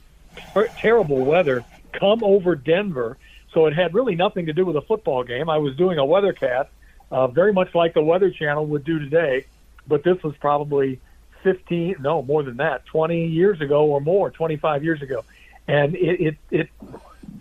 ter- 0.54 0.68
terrible 0.68 1.24
weather 1.24 1.64
come 1.94 2.24
over 2.24 2.56
Denver. 2.56 3.18
So 3.54 3.66
it 3.66 3.74
had 3.74 3.94
really 3.94 4.16
nothing 4.16 4.46
to 4.46 4.54
do 4.54 4.66
with 4.66 4.76
a 4.76 4.82
football 4.82 5.24
game. 5.24 5.50
I 5.50 5.58
was 5.58 5.76
doing 5.76 5.98
a 5.98 6.04
weathercast, 6.04 6.68
uh, 7.12 7.28
very 7.28 7.52
much 7.52 7.76
like 7.76 7.94
the 7.94 8.02
Weather 8.02 8.32
Channel 8.32 8.66
would 8.68 8.86
do 8.86 9.00
today, 9.00 9.46
but 9.88 10.04
this 10.04 10.22
was 10.24 10.36
probably 10.38 11.00
15, 11.44 11.98
no, 12.00 12.22
more 12.22 12.44
than 12.44 12.58
that, 12.58 12.86
20 12.86 13.28
years 13.28 13.60
ago 13.62 13.86
or 13.86 14.00
more, 14.00 14.30
25 14.30 14.84
years 14.84 15.02
ago. 15.02 15.24
And 15.68 15.96
it, 15.96 16.22
it, 16.22 16.38
it 16.50 16.70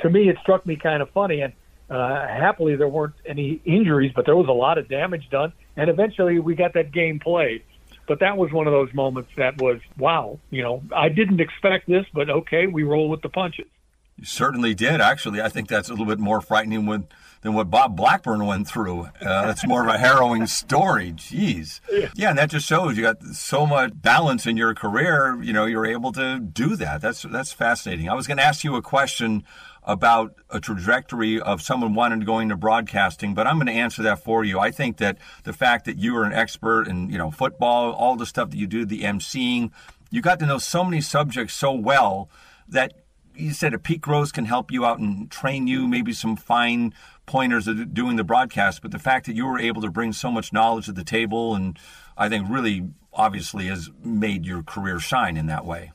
to 0.01 0.11
me, 0.11 0.29
it 0.29 0.39
struck 0.41 0.67
me 0.67 0.77
kind 0.77 1.03
of 1.03 1.11
funny. 1.11 1.41
And 1.41 1.53
uh, 1.89 2.27
happily, 2.27 2.77
there 2.77 2.89
weren't 2.89 3.15
any 3.27 3.61
injuries, 3.65 4.13
but 4.15 4.27
there 4.27 4.37
was 4.37 4.49
a 4.49 4.53
lot 4.53 4.79
of 4.79 4.89
damage 4.89 5.29
done. 5.31 5.53
And 5.77 5.89
eventually, 5.91 6.39
we 6.39 6.55
got 6.55 6.75
that 6.75 6.93
game 6.93 7.19
played. 7.19 7.63
But 8.11 8.19
that 8.19 8.37
was 8.37 8.51
one 8.51 8.67
of 8.67 8.73
those 8.73 8.93
moments 8.93 9.31
that 9.37 9.63
was, 9.63 9.79
wow, 9.97 10.41
you 10.51 10.65
know, 10.65 10.83
I 10.93 11.11
didn't 11.11 11.41
expect 11.41 11.87
this, 11.87 12.05
but 12.13 12.29
okay, 12.29 12.67
we 12.67 12.83
roll 12.83 13.09
with 13.09 13.23
the 13.23 13.29
punches. 13.29 13.69
You 14.17 14.25
certainly 14.25 14.75
did. 14.75 15.01
Actually, 15.01 15.41
I 15.41 15.49
think 15.49 15.69
that's 15.69 15.89
a 15.89 15.93
little 15.93 16.07
bit 16.07 16.19
more 16.19 16.41
frightening 16.41 16.87
when, 16.87 17.07
than 17.43 17.55
what 17.55 17.71
Bob 17.71 17.97
Blackburn 17.97 18.45
went 18.45 18.67
through. 18.67 19.03
Uh, 19.03 19.47
that's 19.47 19.65
more 19.65 19.83
of 19.83 19.95
a 19.95 19.97
harrowing 19.97 20.49
story. 20.49 21.13
Jeez. 21.13 21.79
Yeah. 21.89 22.11
yeah, 22.17 22.31
and 22.31 22.39
that 22.39 22.51
just 22.51 22.67
shows 22.67 22.97
you 22.97 23.05
got 23.05 23.23
so 23.23 23.65
much 23.65 23.93
balance 23.95 24.45
in 24.45 24.57
your 24.57 24.75
career. 24.75 25.41
You 25.41 25.53
know, 25.53 25.67
you're 25.67 25.87
able 25.87 26.11
to 26.15 26.41
do 26.41 26.75
that. 26.75 27.01
That's 27.01 27.23
that's 27.23 27.53
fascinating. 27.53 28.09
I 28.09 28.15
was 28.15 28.27
going 28.27 28.39
to 28.39 28.45
ask 28.45 28.65
you 28.65 28.75
a 28.75 28.83
question 28.83 29.45
about 29.91 30.37
a 30.51 30.61
trajectory 30.61 31.41
of 31.41 31.61
someone 31.61 31.95
wanting 31.95 32.21
to 32.21 32.27
go 32.27 32.39
into 32.39 32.57
broadcasting, 32.57 33.35
but 33.35 33.45
I'm 33.49 33.57
going 33.57 33.67
to 33.67 33.73
answer 33.73 34.05
that 34.05 34.21
for 34.21 34.45
you. 34.45 34.61
I 34.61 34.71
think 34.71 34.99
that 34.99 35.19
the 35.43 35.53
fact 35.53 35.85
that 35.87 35.99
you 35.99 36.17
are 36.17 36.23
an 36.23 36.33
expert 36.33 36.87
in, 36.87 37.11
you 37.11 37.19
know, 37.19 37.33
football, 37.33 37.93
all 37.93 38.15
the 38.15 38.25
stuff 38.25 38.51
that 38.51 38.57
you 38.57 38.69
do, 38.69 38.85
the 38.85 39.03
emceeing, 39.03 39.73
you 40.09 40.23
got 40.23 40.39
to 40.39 40.47
know 40.47 40.59
so 40.59 40.85
many 40.85 41.01
subjects 41.01 41.55
so 41.55 41.73
well 41.73 42.31
that 42.69 42.93
you 43.35 43.53
said 43.53 43.75
a 43.75 43.81
Pete 43.81 44.01
Gross 44.01 44.31
can 44.31 44.45
help 44.45 44.71
you 44.71 44.85
out 44.85 45.01
and 45.01 45.29
train 45.29 45.67
you, 45.67 45.89
maybe 45.89 46.13
some 46.13 46.37
fine 46.37 46.95
pointers 47.27 47.67
of 47.67 47.93
doing 47.93 48.15
the 48.15 48.23
broadcast. 48.23 48.83
But 48.83 48.93
the 48.93 48.99
fact 49.01 49.27
that 49.27 49.35
you 49.35 49.45
were 49.45 49.59
able 49.59 49.83
to 49.83 49.91
bring 49.91 50.13
so 50.13 50.31
much 50.31 50.53
knowledge 50.53 50.87
to 50.87 50.93
the 50.93 51.05
table, 51.05 51.57
and 51.57 51.77
I 52.17 52.29
think 52.29 52.47
really 52.49 52.89
obviously 53.13 53.67
has 53.67 53.91
made 54.05 54.47
your 54.47 54.63
career 54.63 55.01
shine 55.01 55.37
in 55.37 55.47
that 55.47 55.65
way. 55.65 55.91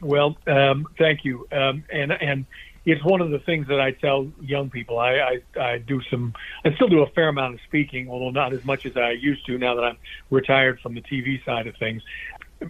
Well, 0.00 0.36
um, 0.48 0.88
thank 0.98 1.24
you, 1.24 1.46
um, 1.52 1.84
and 1.92 2.10
and 2.10 2.46
it's 2.86 3.02
one 3.04 3.20
of 3.20 3.30
the 3.30 3.38
things 3.38 3.68
that 3.68 3.80
I 3.80 3.92
tell 3.92 4.30
young 4.40 4.70
people. 4.70 4.98
I, 4.98 5.40
I 5.56 5.60
I 5.60 5.78
do 5.78 6.02
some, 6.10 6.34
I 6.64 6.74
still 6.74 6.88
do 6.88 7.02
a 7.02 7.06
fair 7.08 7.28
amount 7.28 7.54
of 7.54 7.60
speaking, 7.62 8.10
although 8.10 8.30
not 8.30 8.52
as 8.52 8.64
much 8.64 8.86
as 8.86 8.96
I 8.96 9.12
used 9.12 9.46
to 9.46 9.58
now 9.58 9.74
that 9.74 9.84
I'm 9.84 9.98
retired 10.30 10.80
from 10.80 10.94
the 10.94 11.02
TV 11.02 11.44
side 11.44 11.66
of 11.66 11.76
things 11.76 12.02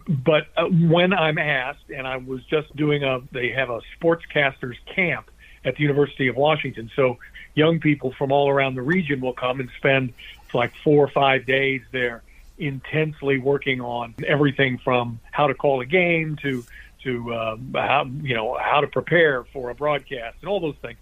but 0.08 0.46
uh, 0.56 0.64
when 0.64 1.12
I'm 1.12 1.38
asked, 1.38 1.90
and 1.94 2.06
I 2.06 2.16
was 2.16 2.42
just 2.44 2.74
doing 2.76 3.04
a, 3.04 3.20
they 3.32 3.50
have 3.50 3.70
a 3.70 3.80
sportscasters 4.00 4.76
camp 4.94 5.30
at 5.64 5.76
the 5.76 5.82
University 5.82 6.28
of 6.28 6.36
Washington. 6.36 6.90
So 6.94 7.18
young 7.54 7.80
people 7.80 8.12
from 8.12 8.32
all 8.32 8.48
around 8.48 8.74
the 8.74 8.82
region 8.82 9.20
will 9.20 9.32
come 9.32 9.60
and 9.60 9.70
spend 9.76 10.12
like 10.52 10.72
four 10.82 11.04
or 11.04 11.08
five 11.08 11.46
days 11.46 11.82
there 11.90 12.22
intensely 12.58 13.38
working 13.38 13.80
on 13.80 14.14
everything 14.26 14.78
from 14.78 15.18
how 15.32 15.48
to 15.48 15.54
call 15.54 15.80
a 15.80 15.86
game 15.86 16.36
to 16.36 16.64
to 17.04 17.32
uh, 17.32 17.56
how 17.74 18.04
you 18.22 18.34
know 18.34 18.56
how 18.60 18.80
to 18.80 18.86
prepare 18.86 19.44
for 19.44 19.70
a 19.70 19.74
broadcast 19.74 20.36
and 20.40 20.48
all 20.48 20.60
those 20.60 20.76
things. 20.82 20.98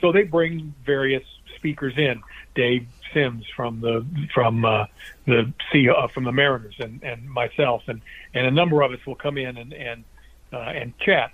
So 0.00 0.12
they 0.12 0.24
bring 0.24 0.74
various 0.84 1.24
speakers 1.56 1.94
in. 1.96 2.22
Dave 2.54 2.86
Sims 3.12 3.44
from 3.54 3.80
the 3.80 4.04
from 4.34 4.64
uh, 4.64 4.86
the 5.26 5.52
CEO 5.72 5.96
uh, 5.96 6.08
from 6.08 6.24
the 6.24 6.32
Mariners 6.32 6.74
and, 6.78 7.02
and 7.02 7.28
myself 7.28 7.82
and, 7.86 8.00
and 8.34 8.46
a 8.46 8.50
number 8.50 8.82
of 8.82 8.92
us 8.92 8.98
will 9.06 9.14
come 9.14 9.38
in 9.38 9.56
and 9.56 9.72
and 9.72 10.04
uh, 10.52 10.58
and 10.58 10.98
chat. 10.98 11.32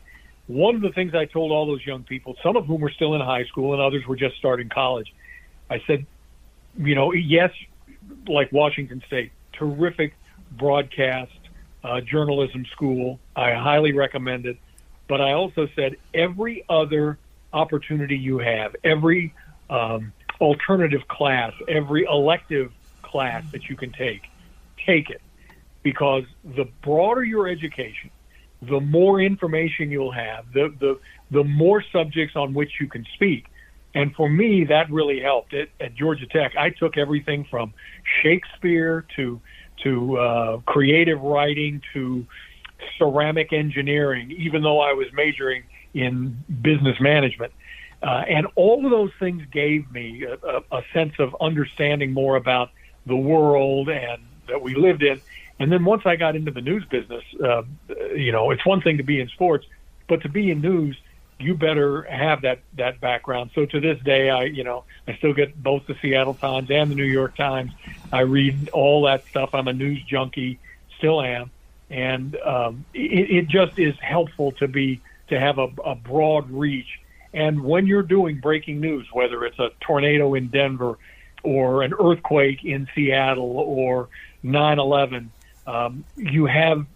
One 0.49 0.75
of 0.75 0.83
the 0.83 0.91
things 0.91 1.15
I 1.15 1.25
told 1.25 1.53
all 1.53 1.67
those 1.67 1.87
young 1.87 2.03
people, 2.03 2.37
some 2.43 2.57
of 2.57 2.67
whom 2.67 2.81
were 2.81 2.91
still 2.91 3.15
in 3.15 3.21
high 3.21 3.45
school 3.45 3.73
and 3.73 3.81
others 3.81 4.07
were 4.07 4.17
just 4.17 4.37
starting 4.37 4.69
college, 4.69 5.15
I 5.71 5.81
said, 5.87 6.05
you 6.77 6.95
know, 6.95 7.13
yes, 7.13 7.53
like 8.27 8.51
Washington 8.53 9.03
State, 9.07 9.31
terrific 9.53 10.15
broadcast 10.51 11.33
uh, 11.85 12.01
journalism 12.01 12.65
school. 12.73 13.19
I 13.35 13.53
highly 13.53 13.93
recommend 13.93 14.47
it. 14.47 14.59
But 15.09 15.21
I 15.21 15.33
also 15.33 15.69
said 15.77 15.97
every 16.15 16.65
other 16.69 17.19
opportunity 17.53 18.17
you 18.17 18.39
have, 18.39 18.75
every 18.85 19.35
um, 19.69 20.13
alternative 20.41 21.07
class, 21.09 21.53
every 21.69 22.05
elective 22.05 22.73
class 23.03 23.45
that 23.53 23.69
you 23.69 23.77
can 23.77 23.93
take, 23.93 24.23
take 24.87 25.11
it. 25.11 25.21
Because 25.83 26.25
the 26.45 26.65
broader 26.83 27.25
your 27.25 27.49
education, 27.49 28.11
the 28.63 28.81
more 28.81 29.21
information 29.21 29.91
you'll 29.91 30.13
have, 30.13 30.53
the, 30.53 30.73
the, 30.79 31.01
the 31.31 31.45
more 31.45 31.83
subjects 31.93 32.37
on 32.37 32.55
which 32.55 32.73
you 32.81 32.89
can 32.89 33.05
speak. 33.15 33.47
And 33.95 34.15
for 34.15 34.29
me, 34.29 34.65
that 34.65 34.91
really 34.91 35.21
helped. 35.21 35.53
At, 35.53 35.69
at 35.81 35.95
Georgia 35.95 36.27
Tech, 36.27 36.53
I 36.57 36.71
took 36.71 36.97
everything 36.97 37.45
from 37.51 37.75
Shakespeare 38.23 39.05
to 39.17 39.41
to 39.83 40.19
uh, 40.19 40.57
creative 40.67 41.21
writing 41.21 41.83
to 41.93 42.27
ceramic 42.99 43.53
engineering, 43.53 44.31
even 44.33 44.63
though 44.63 44.81
I 44.81 44.93
was 44.93 45.07
majoring 45.13 45.65
in 45.95 46.43
business 46.61 47.01
management. 47.01 47.53
Uh, 48.03 48.25
and 48.29 48.47
all 48.57 48.85
of 48.85 48.91
those 48.91 49.13
things 49.21 49.43
gave 49.53 49.91
me 49.93 50.25
a, 50.25 50.35
a, 50.35 50.79
a 50.79 50.83
sense 50.93 51.15
of 51.19 51.37
understanding 51.41 52.13
more 52.13 52.37
about 52.37 52.71
the 53.07 53.17
world 53.17 53.89
and 53.89 54.23
that 54.49 54.61
we 54.61 54.75
lived 54.75 55.03
in. 55.03 55.21
And 55.59 55.71
then 55.71 55.85
once 55.85 56.03
I 56.05 56.17
got 56.17 56.35
into 56.35 56.51
the 56.51 56.61
news 56.61 56.85
business, 56.91 57.23
uh, 57.45 57.63
you 58.17 58.33
know, 58.33 58.51
it's 58.51 58.67
one 58.67 58.81
thing 58.81 58.97
to 58.97 59.05
be 59.05 59.21
in 59.21 59.29
sports, 59.29 59.67
but 60.09 60.23
to 60.23 60.29
be 60.29 60.51
in 60.51 60.61
news, 60.61 60.97
you 61.43 61.55
better 61.55 62.03
have 62.03 62.43
that 62.43 62.61
that 62.75 63.01
background. 63.01 63.51
So 63.55 63.67
to 63.67 63.81
this 63.81 63.99
day, 64.03 64.31
I 64.31 64.45
you 64.45 64.65
know 64.65 64.85
I 65.07 65.17
still 65.17 65.35
get 65.35 65.61
both 65.61 65.87
the 65.87 65.97
Seattle 66.01 66.35
Times 66.35 66.71
and 66.71 66.91
the 66.91 66.95
New 66.95 67.05
York 67.05 67.37
Times. 67.37 67.73
I 68.13 68.21
read 68.21 68.69
all 68.71 69.03
that 69.03 69.27
stuff. 69.27 69.55
I'm 69.55 69.69
a 69.69 69.73
news 69.73 70.03
junkie, 70.03 70.59
still 70.99 71.23
am, 71.23 71.51
and 71.91 72.37
um, 72.37 72.85
it, 72.95 73.31
it 73.31 73.49
just 73.49 73.79
is 73.79 73.95
helpful 74.01 74.53
to 74.53 74.69
be 74.69 75.01
to 75.29 75.39
have 75.39 75.59
a, 75.59 75.69
a 75.85 75.95
broad 75.95 76.51
reach 76.51 76.99
and 77.35 77.63
when 77.65 77.87
you're 77.87 78.03
doing 78.03 78.41
breaking 78.41 78.81
news, 78.81 79.09
whether 79.13 79.45
it's 79.45 79.59
a 79.59 79.71
tornado 79.81 80.35
in 80.35 80.49
Denver 80.49 80.99
or 81.43 81.83
an 81.83 81.95
earthquake 81.99 82.65
in 82.65 82.89
Seattle 82.95 83.59
or 83.59 84.09
9 84.43 84.79
11, 84.79 85.31
um, 85.67 86.05
you 86.17 86.47
have 86.47 86.87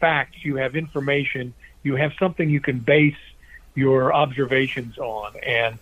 facts, 0.00 0.44
you 0.44 0.56
have 0.56 0.74
information, 0.74 1.54
you 1.82 1.96
have 1.96 2.12
something 2.18 2.50
you 2.50 2.60
can 2.60 2.80
base 2.80 3.16
your 3.78 4.12
observations 4.12 4.98
on. 4.98 5.32
And, 5.44 5.78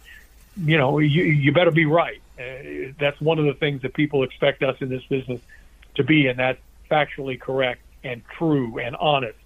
you 0.57 0.79
know, 0.79 0.99
you, 0.99 1.25
you 1.25 1.53
better 1.53 1.71
be 1.71 1.87
right. 1.87 2.21
Uh, 2.39 2.93
that's 3.01 3.21
one 3.21 3.39
of 3.39 3.47
the 3.47 3.55
things 3.55 3.83
that 3.83 3.95
people 3.95 4.23
expect 4.23 4.63
us 4.63 4.77
in 4.81 4.89
this 4.89 5.05
business 5.05 5.41
to 5.95 6.05
be, 6.05 6.29
and 6.29 6.39
that's 6.39 6.61
factually 6.91 7.41
correct 7.41 7.81
and 8.05 8.23
true 8.39 8.79
and 8.79 8.95
honest. 8.97 9.39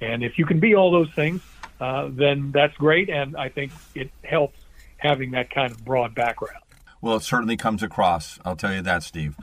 And 0.00 0.22
if 0.22 0.38
you 0.38 0.46
can 0.46 0.60
be 0.60 0.74
all 0.74 0.90
those 0.90 1.10
things, 1.10 1.42
uh, 1.80 2.08
then 2.10 2.52
that's 2.52 2.76
great. 2.76 3.10
And 3.10 3.36
I 3.36 3.48
think 3.48 3.72
it 3.94 4.10
helps 4.22 4.58
having 4.98 5.32
that 5.32 5.50
kind 5.50 5.72
of 5.72 5.84
broad 5.84 6.14
background. 6.14 6.62
Well, 7.00 7.16
it 7.16 7.22
certainly 7.22 7.56
comes 7.56 7.82
across. 7.82 8.38
I'll 8.44 8.56
tell 8.56 8.72
you 8.72 8.82
that, 8.82 9.02
Steve, 9.02 9.36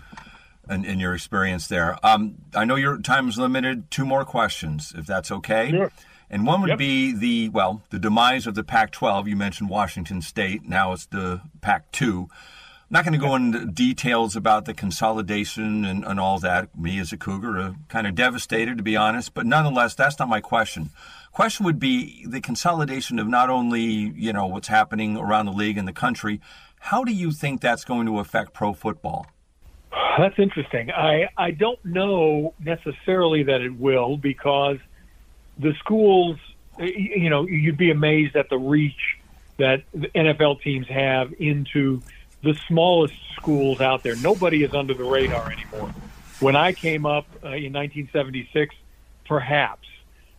in, 0.69 0.85
in 0.85 0.99
your 0.99 1.13
experience 1.13 1.67
there. 1.67 1.97
Um, 2.03 2.35
I 2.55 2.65
know 2.65 2.75
your 2.75 2.97
time 2.97 3.29
is 3.29 3.37
limited. 3.37 3.91
Two 3.91 4.05
more 4.05 4.25
questions, 4.25 4.93
if 4.97 5.05
that's 5.05 5.31
okay. 5.31 5.69
Sure. 5.69 5.91
And 6.29 6.45
one 6.45 6.61
would 6.61 6.69
yep. 6.69 6.77
be 6.77 7.13
the, 7.13 7.49
well, 7.49 7.83
the 7.89 7.99
demise 7.99 8.47
of 8.47 8.55
the 8.55 8.63
Pac 8.63 8.91
12. 8.91 9.27
You 9.27 9.35
mentioned 9.35 9.69
Washington 9.69 10.21
State. 10.21 10.67
Now 10.67 10.93
it's 10.93 11.05
the 11.05 11.41
Pac 11.61 11.91
2. 11.91 12.27
not 12.89 13.03
going 13.03 13.13
to 13.13 13.19
go 13.19 13.35
into 13.35 13.65
details 13.65 14.35
about 14.35 14.65
the 14.65 14.73
consolidation 14.73 15.85
and, 15.85 16.03
and 16.03 16.19
all 16.19 16.39
that. 16.39 16.77
Me 16.77 16.99
as 16.99 17.11
a 17.11 17.17
Cougar, 17.17 17.57
uh, 17.59 17.73
kind 17.87 18.07
of 18.07 18.15
devastated 18.15 18.77
to 18.77 18.83
be 18.83 18.95
honest, 18.95 19.33
but 19.33 19.45
nonetheless, 19.45 19.95
that's 19.95 20.17
not 20.19 20.29
my 20.29 20.41
question. 20.41 20.89
Question 21.33 21.65
would 21.65 21.79
be 21.79 22.25
the 22.27 22.39
consolidation 22.39 23.17
of 23.17 23.27
not 23.27 23.49
only 23.49 23.81
you 23.81 24.31
know 24.31 24.45
what's 24.45 24.67
happening 24.67 25.17
around 25.17 25.47
the 25.47 25.51
league 25.51 25.79
and 25.79 25.87
the 25.87 25.93
country. 25.93 26.39
How 26.79 27.03
do 27.03 27.11
you 27.11 27.31
think 27.31 27.59
that's 27.59 27.83
going 27.83 28.05
to 28.05 28.19
affect 28.19 28.53
pro 28.53 28.73
football? 28.73 29.25
That's 30.19 30.37
interesting. 30.37 30.91
I 30.91 31.27
I 31.35 31.49
don't 31.49 31.83
know 31.83 32.53
necessarily 32.59 33.41
that 33.43 33.61
it 33.61 33.75
will 33.79 34.15
because 34.15 34.77
the 35.57 35.73
schools, 35.75 36.37
you 36.79 37.29
know, 37.29 37.47
you'd 37.47 37.77
be 37.77 37.91
amazed 37.91 38.35
at 38.35 38.49
the 38.49 38.57
reach 38.57 39.17
that 39.57 39.83
the 39.93 40.07
NFL 40.09 40.61
teams 40.61 40.87
have 40.87 41.33
into 41.39 42.01
the 42.41 42.53
smallest 42.67 43.13
schools 43.35 43.79
out 43.81 44.03
there. 44.03 44.15
Nobody 44.15 44.63
is 44.63 44.73
under 44.73 44.93
the 44.93 45.03
radar 45.03 45.51
anymore. 45.51 45.93
When 46.39 46.55
I 46.55 46.73
came 46.73 47.05
up 47.05 47.25
uh, 47.43 47.55
in 47.55 47.71
1976, 47.73 48.75
perhaps 49.25 49.87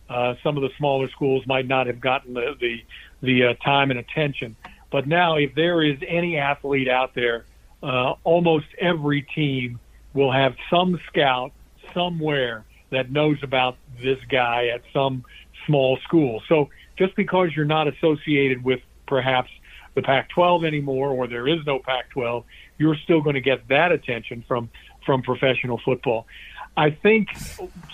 uh, 0.09 0.35
some 0.43 0.57
of 0.57 0.61
the 0.61 0.69
smaller 0.77 1.09
schools 1.09 1.47
might 1.47 1.67
not 1.67 1.87
have 1.87 1.99
gotten 1.99 2.33
the 2.33 2.55
the, 2.59 2.83
the 3.21 3.45
uh, 3.45 3.53
time 3.55 3.89
and 3.89 3.99
attention. 3.99 4.55
But 4.91 5.07
now, 5.07 5.35
if 5.37 5.55
there 5.55 5.81
is 5.81 5.97
any 6.07 6.37
athlete 6.37 6.87
out 6.87 7.15
there, 7.15 7.45
uh, 7.81 8.13
almost 8.23 8.67
every 8.79 9.23
team 9.23 9.79
will 10.13 10.31
have 10.31 10.55
some 10.69 10.99
scout 11.07 11.51
somewhere 11.93 12.63
that 12.89 13.11
knows 13.11 13.37
about 13.43 13.77
this 14.01 14.19
guy 14.29 14.67
at 14.67 14.81
some 14.93 15.23
small 15.65 15.97
school. 15.97 16.41
So 16.47 16.69
just 16.97 17.15
because 17.15 17.55
you're 17.55 17.65
not 17.65 17.87
associated 17.87 18.63
with 18.63 18.81
perhaps 19.07 19.49
the 19.95 20.01
Pac-12 20.01 20.65
anymore, 20.65 21.09
or 21.09 21.27
there 21.27 21.47
is 21.47 21.65
no 21.65 21.79
Pac-12, 21.79 22.43
you're 22.77 22.95
still 22.95 23.21
going 23.21 23.35
to 23.35 23.41
get 23.41 23.67
that 23.69 23.91
attention 23.91 24.43
from 24.47 24.69
from 25.05 25.21
professional 25.21 25.79
football. 25.85 26.25
I 26.75 26.89
think 26.89 27.29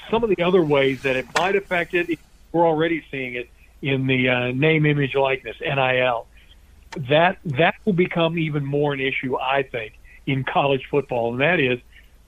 some 0.10 0.23
of 0.23 0.30
the 0.30 0.41
other 0.43 0.63
ways 0.63 1.04
that 1.04 1.15
it 1.17 1.27
might 1.38 1.56
affect 1.56 1.93
it, 1.93 2.17
we're 2.51 2.65
already 2.65 3.04
seeing 3.12 3.36
it 3.36 3.49
in 3.82 4.08
the 4.08 4.30
uh, 4.30 4.51
name, 4.51 4.86
image, 4.86 5.13
likeness 5.13 5.58
(NIL). 5.60 6.27
That 7.10 7.38
that 7.45 7.75
will 7.86 7.93
become 7.93 8.38
even 8.38 8.65
more 8.65 8.93
an 8.93 8.99
issue, 8.99 9.38
I 9.38 9.63
think, 9.63 9.93
in 10.25 10.43
college 10.43 10.88
football, 10.89 11.32
and 11.34 11.41
that 11.41 11.60
is 11.60 11.80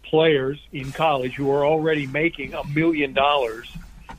players 0.04 0.60
in 0.72 0.92
college 0.92 1.36
who 1.36 1.50
are 1.52 1.66
already 1.66 2.08
making 2.08 2.54
a 2.54 2.66
million 2.68 3.14
dollars 3.14 3.72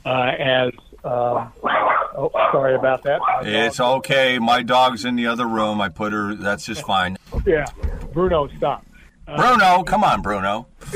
uh, 0.05 0.31
as 0.37 0.71
uh, 1.03 1.47
oh, 1.53 2.31
sorry 2.51 2.75
about 2.75 3.03
that. 3.03 3.21
It's 3.43 3.79
okay. 3.79 4.39
My 4.39 4.63
dog's 4.63 5.05
in 5.05 5.15
the 5.15 5.27
other 5.27 5.47
room. 5.47 5.79
I 5.79 5.89
put 5.89 6.13
her. 6.13 6.35
That's 6.35 6.65
just 6.65 6.83
fine. 6.83 7.17
Yeah, 7.45 7.65
Bruno, 8.11 8.47
stop. 8.57 8.85
Uh, 9.27 9.37
Bruno, 9.37 9.83
come 9.83 10.03
on, 10.03 10.21
Bruno. 10.21 10.67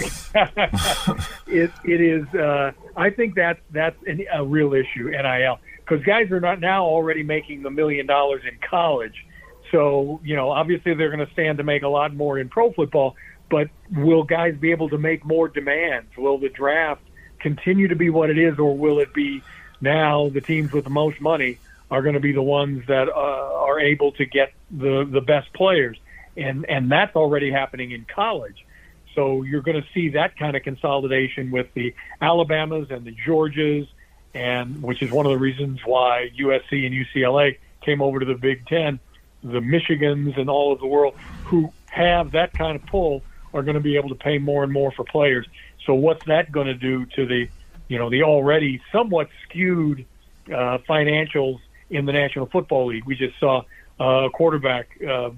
it 1.48 1.72
it 1.84 2.02
is. 2.02 2.28
Uh, 2.34 2.72
I 2.96 3.10
think 3.10 3.36
that's 3.36 3.60
that's 3.72 3.98
an, 4.08 4.26
a 4.34 4.44
real 4.44 4.74
issue. 4.74 5.10
NIL 5.10 5.60
because 5.78 6.04
guys 6.06 6.32
are 6.32 6.40
not 6.40 6.60
now 6.60 6.86
already 6.86 7.24
making 7.24 7.64
the 7.64 7.72
million 7.72 8.06
dollars 8.06 8.44
in 8.46 8.58
college. 8.68 9.26
So 9.72 10.20
you 10.24 10.36
know, 10.36 10.50
obviously 10.50 10.94
they're 10.94 11.16
going 11.16 11.26
to 11.26 11.34
stand 11.34 11.58
to 11.60 11.64
make 11.64 11.84
a 11.84 11.88
lot 11.88 12.14
more 12.14 12.40
in 12.40 12.50
pro 12.50 12.72
football. 12.72 13.16
But 13.50 13.70
will 13.92 14.24
guys 14.24 14.56
be 14.58 14.72
able 14.72 14.90
to 14.90 14.98
make 14.98 15.26
more 15.26 15.48
demands? 15.48 16.16
Will 16.18 16.38
the 16.38 16.50
draft 16.50 17.02
continue 17.40 17.88
to 17.88 17.96
be 17.96 18.10
what 18.10 18.30
it 18.30 18.38
is, 18.38 18.60
or 18.60 18.78
will 18.78 19.00
it 19.00 19.14
be 19.14 19.42
now 19.82 20.30
the 20.30 20.42
teams 20.42 20.72
with 20.72 20.84
the 20.84 20.90
most 20.90 21.20
money 21.22 21.58
are 21.92 22.02
going 22.02 22.14
to 22.14 22.20
be 22.20 22.32
the 22.32 22.42
ones 22.42 22.86
that 22.88 23.10
uh, 23.10 23.12
are 23.14 23.80
able 23.80 24.12
to 24.14 24.26
get 24.26 24.54
the 24.70 25.08
the 25.10 25.22
best 25.22 25.52
players, 25.54 25.98
and 26.38 26.66
and 26.70 26.92
that's 26.92 27.16
already 27.16 27.52
happening 27.52 27.92
in 27.92 28.06
college. 28.06 28.66
So 29.16 29.42
you're 29.42 29.62
going 29.62 29.82
to 29.82 29.88
see 29.94 30.10
that 30.10 30.38
kind 30.38 30.56
of 30.56 30.64
consolidation 30.64 31.52
with 31.52 31.74
the 31.74 31.96
Alabamas 32.22 32.92
and 32.92 33.06
the 33.06 33.16
Georgias, 33.26 33.88
and 34.34 34.84
which 34.84 35.02
is 35.02 35.12
one 35.12 35.26
of 35.26 35.32
the 35.32 35.38
reasons 35.38 35.80
why 35.84 36.30
USC 36.38 36.86
and 36.86 36.94
UCLA 36.94 37.58
came 37.82 38.02
over 38.02 38.20
to 38.20 38.26
the 38.26 38.36
Big 38.36 38.68
Ten. 38.68 39.00
The 39.44 39.62
Michigans 39.62 40.38
and 40.38 40.50
all 40.50 40.74
of 40.74 40.80
the 40.80 40.86
world 40.86 41.16
who 41.46 41.72
have 41.88 42.32
that 42.32 42.54
kind 42.54 42.76
of 42.76 42.86
pull 42.86 43.24
are 43.54 43.64
going 43.64 43.76
to 43.76 43.82
be 43.82 43.98
able 43.98 44.10
to 44.10 44.16
pay 44.16 44.38
more 44.38 44.64
and 44.64 44.72
more 44.72 44.92
for 44.92 45.04
players. 45.06 45.48
So 45.86 45.94
what's 45.94 46.22
that 46.28 46.52
going 46.52 46.68
to 46.68 46.76
do 46.76 47.06
to 47.16 47.26
the 47.26 47.50
you 47.90 47.98
know, 47.98 48.10
the 48.10 48.24
already 48.24 48.82
somewhat 48.94 49.28
skewed 49.44 50.06
uh, 50.48 50.78
financials 50.88 51.58
in 51.90 52.06
the 52.06 52.14
National 52.14 52.46
Football 52.46 52.88
League. 52.88 53.04
We 53.06 53.16
just 53.16 53.38
saw 53.40 53.64
uh, 54.00 54.30
quarterback 54.30 54.88
uh, 55.06 55.32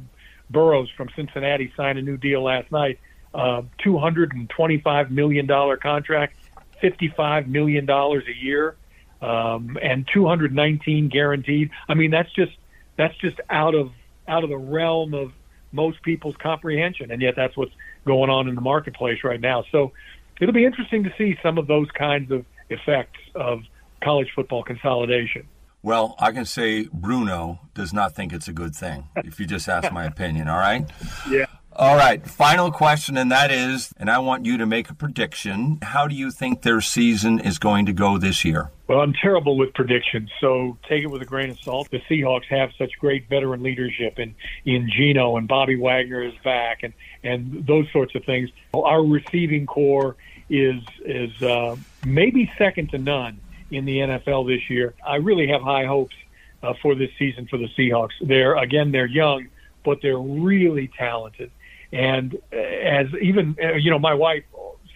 Burrows 0.52 0.90
from 0.96 1.10
Cincinnati 1.16 1.74
sign 1.76 1.98
a 1.98 2.02
new 2.02 2.18
deal 2.18 2.44
last 2.44 2.72
night, 2.72 3.00
uh, 3.34 3.64
$225 3.84 5.10
million 5.10 5.48
contract, 5.82 6.36
$55 6.84 7.48
million 7.48 7.90
a 7.90 8.20
year, 8.40 8.76
um, 9.22 9.78
and 9.82 10.08
219 10.14 11.08
guaranteed. 11.08 11.72
I 11.88 11.94
mean, 11.94 12.12
that's 12.12 12.32
just 12.34 12.52
that's 12.98 13.16
just 13.20 13.40
out 13.50 13.74
of 13.74 13.92
out 14.28 14.44
of 14.44 14.50
the 14.50 14.58
realm 14.58 15.14
of 15.14 15.32
most 15.72 16.04
people's 16.04 16.36
comprehension, 16.42 17.12
and 17.12 17.22
yet 17.22 17.36
that's 17.38 17.56
what's 17.56 17.72
going 18.06 18.30
on 18.30 18.48
in 18.48 18.56
the 18.56 18.62
marketplace 18.62 19.20
right 19.24 19.40
now. 19.40 19.64
So 19.72 19.92
it'll 20.40 20.54
be 20.54 20.66
interesting 20.66 21.04
to 21.04 21.14
see 21.18 21.38
some 21.44 21.58
of 21.58 21.68
those 21.68 21.90
kinds 21.92 22.32
of 22.32 22.46
effects 22.70 23.20
of 23.36 23.62
college 24.04 24.30
football 24.36 24.64
consolidation. 24.64 25.48
Well, 25.84 26.16
I 26.20 26.32
can 26.32 26.46
say 26.46 26.88
Bruno 26.94 27.60
does 27.74 27.92
not 27.92 28.14
think 28.14 28.34
it's 28.34 28.48
a 28.48 28.54
good 28.54 28.76
thing. 28.76 29.10
If 29.16 29.40
you 29.40 29.46
just 29.46 29.68
ask 29.68 29.92
my 29.92 30.06
opinion, 30.14 30.48
all 30.48 30.58
right? 30.58 30.90
Yeah. 31.30 31.46
All 31.74 31.96
right, 31.96 32.26
final 32.28 32.70
question, 32.70 33.16
and 33.16 33.32
that 33.32 33.50
is, 33.50 33.94
and 33.96 34.10
I 34.10 34.20
want 34.20 34.46
you 34.46 34.58
to 34.58 34.66
make 34.66 34.90
a 34.90 34.94
prediction. 34.94 35.80
How 35.82 36.06
do 36.06 36.14
you 36.14 36.30
think 36.30 36.64
their 36.64 36.82
season 36.82 37.40
is 37.40 37.60
going 37.60 37.86
to 37.86 37.94
go 37.94 38.18
this 38.18 38.44
year? 38.44 38.72
Well, 38.88 39.00
I'm 39.00 39.14
terrible 39.14 39.58
with 39.58 39.74
predictions, 39.74 40.30
so 40.42 40.78
take 40.90 41.04
it 41.04 41.08
with 41.08 41.22
a 41.22 41.26
grain 41.26 41.50
of 41.50 41.60
salt. 41.62 41.90
The 41.90 42.02
Seahawks 42.10 42.46
have 42.50 42.72
such 42.78 42.92
great 43.00 43.30
veteran 43.30 43.64
leadership 43.64 44.20
in, 44.20 44.36
in 44.66 44.90
Geno 44.90 45.38
and 45.38 45.48
Bobby 45.48 45.78
Wagner 45.78 46.22
is 46.22 46.34
back 46.44 46.84
and, 46.84 46.94
and 47.24 47.66
those 47.66 47.90
sorts 47.94 48.16
of 48.16 48.26
things. 48.26 48.50
Our 48.74 49.02
receiving 49.02 49.66
corps 49.66 50.18
is 50.50 50.84
is 51.06 51.42
uh, 51.42 51.78
maybe 52.06 52.52
second 52.58 52.90
to 52.92 52.98
none 52.98 53.40
in 53.72 53.86
the 53.86 54.00
NFL 54.00 54.46
this 54.46 54.70
year. 54.70 54.94
I 55.08 55.16
really 55.16 55.48
have 55.48 55.62
high 55.62 55.86
hopes 55.86 56.16
uh, 56.62 56.74
for 56.82 56.96
this 56.96 57.12
season 57.18 57.48
for 57.48 57.58
the 57.58 57.70
Seahawks. 57.78 58.12
They're 58.22 58.58
again 58.58 58.92
they're 58.92 59.06
young, 59.06 59.48
but 59.86 60.00
they're 60.02 60.20
really 60.20 60.92
talented. 60.98 61.50
And 61.94 62.40
as 62.52 63.08
even 63.22 63.58
uh, 63.62 63.74
you 63.74 63.92
know, 63.92 64.00
my 64.00 64.14
wife 64.14 64.44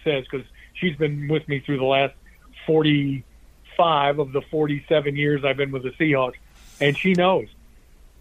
says 0.02 0.24
because 0.30 0.46
she's 0.74 0.96
been 0.96 1.28
with 1.28 1.46
me 1.48 1.60
through 1.60 1.78
the 1.78 1.84
last 1.84 2.14
forty-five 2.66 4.18
of 4.18 4.32
the 4.32 4.40
forty-seven 4.50 5.14
years 5.16 5.44
I've 5.44 5.56
been 5.56 5.72
with 5.72 5.82
the 5.82 5.90
Seahawks, 5.90 6.36
and 6.80 6.96
she 6.96 7.12
knows 7.12 7.48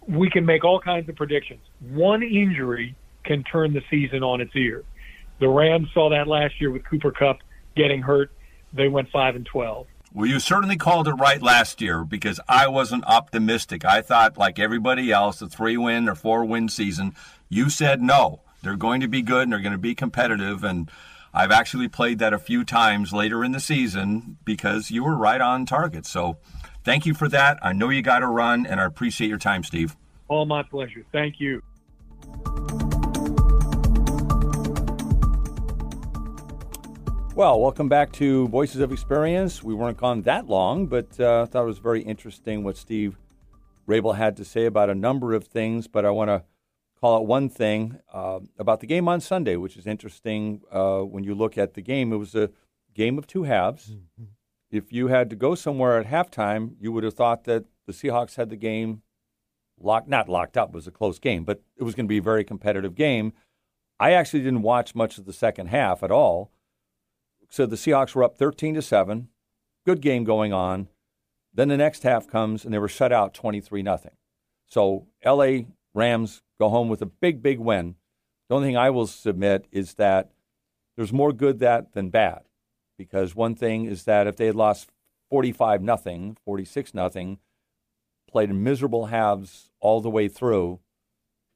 we 0.08 0.30
can 0.30 0.46
make 0.46 0.64
all 0.64 0.80
kinds 0.80 1.10
of 1.10 1.16
predictions. 1.16 1.62
One 1.80 2.22
injury 2.22 2.96
can 3.24 3.44
turn 3.44 3.74
the 3.74 3.84
season 3.90 4.24
on 4.24 4.42
its 4.42 4.56
ear. 4.56 4.84
The 5.40 5.48
Rams 5.48 5.90
saw 5.94 6.10
that 6.10 6.28
last 6.28 6.62
year 6.62 6.70
with 6.70 6.86
Cooper 6.86 7.12
Kupp 7.12 7.40
getting 7.76 8.02
hurt. 8.02 8.32
They 8.74 8.88
went 8.88 9.10
five 9.10 9.36
and 9.36 9.46
twelve. 9.46 9.88
Well, 10.14 10.28
you 10.28 10.40
certainly 10.40 10.78
called 10.78 11.10
it 11.10 11.14
right 11.14 11.42
last 11.42 11.82
year 11.82 12.06
because 12.06 12.40
I 12.48 12.68
wasn't 12.68 13.04
optimistic. 13.06 13.84
I 13.84 14.02
thought, 14.02 14.38
like 14.38 14.60
everybody 14.60 15.12
else, 15.12 15.42
a 15.42 15.48
three 15.48 15.76
win 15.76 16.08
or 16.08 16.16
four 16.16 16.46
win 16.46 16.70
season. 16.70 17.16
You 17.50 17.70
said 17.70 18.02
no. 18.02 18.42
They're 18.66 18.76
going 18.76 19.02
to 19.02 19.08
be 19.08 19.22
good 19.22 19.44
and 19.44 19.54
they're 19.54 19.60
going 19.60 19.74
to 19.74 19.78
be 19.78 19.94
competitive. 19.94 20.64
And 20.64 20.90
I've 21.32 21.52
actually 21.52 21.88
played 21.88 22.18
that 22.18 22.34
a 22.34 22.40
few 22.40 22.64
times 22.64 23.14
later 23.14 23.44
in 23.44 23.52
the 23.52 23.60
season 23.60 24.38
because 24.44 24.90
you 24.90 25.04
were 25.04 25.16
right 25.16 25.40
on 25.40 25.68
target. 25.68 26.08
So 26.08 26.38
thank 26.84 27.06
you 27.06 27.14
for 27.14 27.30
that. 27.30 27.60
I 27.62 27.74
know 27.74 27.90
you 27.90 28.02
got 28.02 28.20
to 28.20 28.28
run, 28.28 28.66
and 28.66 28.82
I 28.82 28.86
appreciate 28.86 29.28
your 29.28 29.38
time, 29.38 29.64
Steve. 29.64 29.96
All 30.30 30.48
my 30.48 30.64
pleasure. 30.64 31.06
Thank 31.12 31.40
you. 31.40 31.62
Well, 37.36 37.62
welcome 37.62 37.88
back 37.88 38.14
to 38.14 38.48
Voices 38.48 38.82
of 38.82 38.92
Experience. 38.92 39.62
We 39.62 39.76
weren't 39.76 39.98
gone 39.98 40.24
that 40.24 40.48
long, 40.48 40.88
but 40.88 41.20
uh, 41.20 41.44
I 41.44 41.46
thought 41.46 41.64
it 41.64 41.68
was 41.68 41.78
very 41.78 42.02
interesting 42.02 42.64
what 42.64 42.78
Steve 42.78 43.20
Raible 43.88 44.16
had 44.16 44.36
to 44.38 44.44
say 44.44 44.66
about 44.66 44.90
a 44.90 44.96
number 44.96 45.34
of 45.36 45.44
things. 45.44 45.88
But 45.88 46.04
I 46.04 46.10
want 46.10 46.30
to 46.30 46.44
call 47.00 47.18
out 47.18 47.28
one 47.28 47.50
thing 47.50 48.00
uh, 48.14 48.40
about 48.58 48.80
the 48.80 48.88
game 48.88 49.08
on 49.08 49.22
Sunday, 49.22 49.56
which 49.56 49.78
is 49.78 49.86
interesting 49.86 50.62
uh, 50.72 51.00
when 51.00 51.24
you 51.24 51.36
look 51.36 51.58
at 51.58 51.74
the 51.74 51.82
game. 51.82 52.14
It 52.14 52.18
was 52.18 52.36
a 52.36 52.50
game 52.94 53.18
of 53.18 53.28
two 53.28 53.44
halves. 53.44 53.92
Mm-hmm. 53.92 54.26
If 54.72 54.92
you 54.92 55.08
had 55.08 55.30
to 55.30 55.36
go 55.36 55.56
somewhere 55.56 56.00
at 56.00 56.08
halftime, 56.08 56.76
you 56.80 56.92
would 56.92 57.04
have 57.04 57.14
thought 57.14 57.44
that 57.46 57.66
the 57.86 57.94
Seahawks 57.94 58.36
had 58.36 58.50
the 58.50 58.56
game 58.56 59.02
locked, 59.80 60.08
not 60.08 60.30
locked 60.30 60.58
up, 60.58 60.70
it 60.70 60.76
was 60.76 60.88
a 60.88 60.92
close 60.92 61.20
game, 61.20 61.44
but 61.44 61.62
it 61.78 61.84
was 61.84 61.96
going 61.96 62.06
to 62.06 62.10
be 62.10 62.18
a 62.18 62.24
very 62.24 62.44
competitive 62.44 62.96
game. 62.96 63.34
I 64.00 64.12
actually 64.12 64.42
didn't 64.42 64.64
watch 64.64 64.96
much 64.96 65.18
of 65.18 65.26
the 65.26 65.34
second 65.34 65.68
half 65.68 66.04
at 66.04 66.12
all 66.12 66.52
so 67.50 67.66
the 67.66 67.76
Seahawks 67.76 68.16
were 68.16 68.24
up 68.24 68.38
13 68.38 68.76
to 68.76 68.82
7. 68.82 69.30
Good 69.86 70.02
game 70.02 70.24
going 70.24 70.52
on. 70.52 70.90
Then 71.54 71.70
the 71.70 71.78
next 71.78 72.04
half 72.04 72.28
comes 72.28 72.66
and 72.66 72.74
they 72.74 72.80
were 72.80 72.88
shut 72.88 73.14
out 73.14 73.34
23 73.34 73.82
nothing. 73.82 74.12
So 74.68 75.08
LA 75.24 75.60
Rams 75.96 76.42
go 76.60 76.70
home 76.70 76.90
with 76.90 77.02
a 77.02 77.06
big, 77.08 77.42
big 77.42 77.60
win. 77.60 77.96
The 78.50 78.56
only 78.56 78.68
thing 78.68 78.78
I 78.78 78.90
will 78.90 79.08
submit 79.08 79.66
is 79.72 79.96
that 79.96 80.32
there's 80.96 81.14
more 81.14 81.34
good 81.34 81.60
that 81.60 81.94
than 81.94 82.10
bad, 82.10 82.44
because 82.98 83.36
one 83.36 83.56
thing 83.56 83.86
is 83.86 84.04
that 84.04 84.28
if 84.28 84.36
they 84.36 84.46
had 84.46 84.56
lost 84.56 84.92
45 85.30 85.82
nothing, 85.82 86.38
46 86.46 86.94
nothing, 86.94 87.40
played 88.30 88.50
in 88.50 88.64
miserable 88.64 89.08
halves 89.08 89.72
all 89.80 90.02
the 90.02 90.10
way 90.10 90.28
through, 90.28 90.80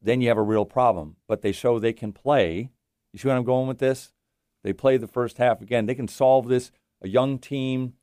then 0.01 0.21
you 0.21 0.29
have 0.29 0.37
a 0.37 0.41
real 0.41 0.65
problem. 0.65 1.17
But 1.27 1.41
they 1.41 1.51
show 1.51 1.77
they 1.77 1.93
can 1.93 2.13
play. 2.13 2.71
You 3.13 3.19
see 3.19 3.27
where 3.27 3.37
I'm 3.37 3.43
going 3.43 3.67
with 3.67 3.79
this? 3.79 4.13
They 4.63 4.73
play 4.73 4.97
the 4.97 5.07
first 5.07 5.37
half 5.37 5.61
again. 5.61 5.85
They 5.85 5.95
can 5.95 6.07
solve 6.07 6.47
this. 6.47 6.71
A 7.01 7.07
young 7.07 7.39
team, 7.39 7.93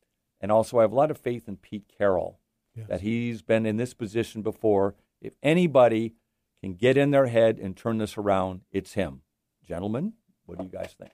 and 0.41 0.51
also 0.51 0.79
I 0.79 0.83
have 0.83 0.93
a 0.93 0.97
lot 0.97 1.11
of 1.11 1.19
faith 1.19 1.49
in 1.49 1.57
Pete 1.57 1.85
Carroll 1.99 2.39
Yes. 2.75 2.89
that 2.89 3.01
he's 3.01 3.43
been 3.43 3.65
in 3.67 3.77
this 3.79 3.95
position 3.95 4.43
before. 4.43 4.95
If 5.21 5.33
anybody 5.43 6.15
can 6.63 6.75
get 6.75 6.97
in 6.97 7.11
their 7.11 7.27
head 7.27 7.59
and 7.59 7.77
turn 7.77 7.99
this 7.99 8.17
around, 8.17 8.63
it's 8.71 8.95
him. 8.95 9.23
Gentlemen, 9.67 10.15
what 10.47 10.59
do 10.59 10.65
you 10.65 10.71
guys 10.71 10.95
think? 10.99 11.13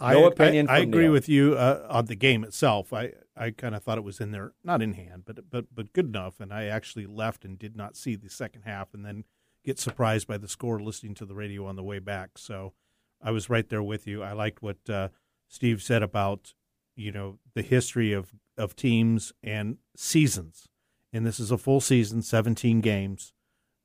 No 0.00 0.26
opinion 0.26 0.68
I, 0.68 0.76
I 0.76 0.78
agree 0.78 1.04
Neil. 1.04 1.12
with 1.12 1.28
you 1.28 1.54
uh, 1.54 1.86
on 1.90 2.06
the 2.06 2.14
game 2.14 2.44
itself. 2.44 2.92
I, 2.92 3.14
I 3.36 3.50
kind 3.50 3.74
of 3.74 3.82
thought 3.82 3.98
it 3.98 4.04
was 4.04 4.20
in 4.20 4.30
there, 4.30 4.52
not 4.62 4.80
in 4.80 4.92
hand, 4.92 5.24
but 5.24 5.50
but 5.50 5.66
but 5.74 5.92
good 5.92 6.06
enough. 6.06 6.40
And 6.40 6.52
I 6.52 6.66
actually 6.66 7.06
left 7.06 7.44
and 7.44 7.58
did 7.58 7.76
not 7.76 7.96
see 7.96 8.14
the 8.14 8.28
second 8.28 8.62
half, 8.62 8.94
and 8.94 9.04
then 9.04 9.24
get 9.64 9.78
surprised 9.78 10.28
by 10.28 10.38
the 10.38 10.48
score 10.48 10.80
listening 10.80 11.14
to 11.14 11.26
the 11.26 11.34
radio 11.34 11.66
on 11.66 11.74
the 11.74 11.82
way 11.82 11.98
back. 11.98 12.38
So 12.38 12.74
I 13.20 13.32
was 13.32 13.50
right 13.50 13.68
there 13.68 13.82
with 13.82 14.06
you. 14.06 14.22
I 14.22 14.32
liked 14.32 14.62
what 14.62 14.88
uh, 14.88 15.08
Steve 15.48 15.82
said 15.82 16.02
about 16.02 16.54
you 16.94 17.10
know 17.10 17.38
the 17.54 17.62
history 17.62 18.12
of 18.12 18.32
of 18.56 18.76
teams 18.76 19.32
and 19.42 19.78
seasons, 19.96 20.68
and 21.12 21.26
this 21.26 21.40
is 21.40 21.50
a 21.50 21.58
full 21.58 21.80
season, 21.80 22.22
seventeen 22.22 22.80
games. 22.80 23.32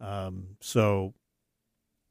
Um, 0.03 0.57
so 0.59 1.13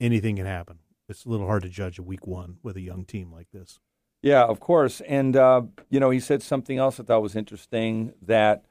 anything 0.00 0.36
can 0.36 0.46
happen. 0.46 0.78
It's 1.08 1.24
a 1.24 1.28
little 1.28 1.46
hard 1.46 1.62
to 1.62 1.68
judge 1.68 1.98
a 1.98 2.02
week 2.02 2.26
one 2.26 2.56
with 2.62 2.76
a 2.76 2.80
young 2.80 3.04
team 3.04 3.30
like 3.32 3.48
this. 3.52 3.78
Yeah, 4.22 4.44
of 4.44 4.60
course. 4.60 5.00
And, 5.02 5.36
uh, 5.36 5.62
you 5.90 6.00
know, 6.00 6.10
he 6.10 6.20
said 6.20 6.42
something 6.42 6.78
else 6.78 6.98
I 6.98 7.02
thought 7.02 7.22
was 7.22 7.36
interesting 7.36 8.14
that 8.22 8.64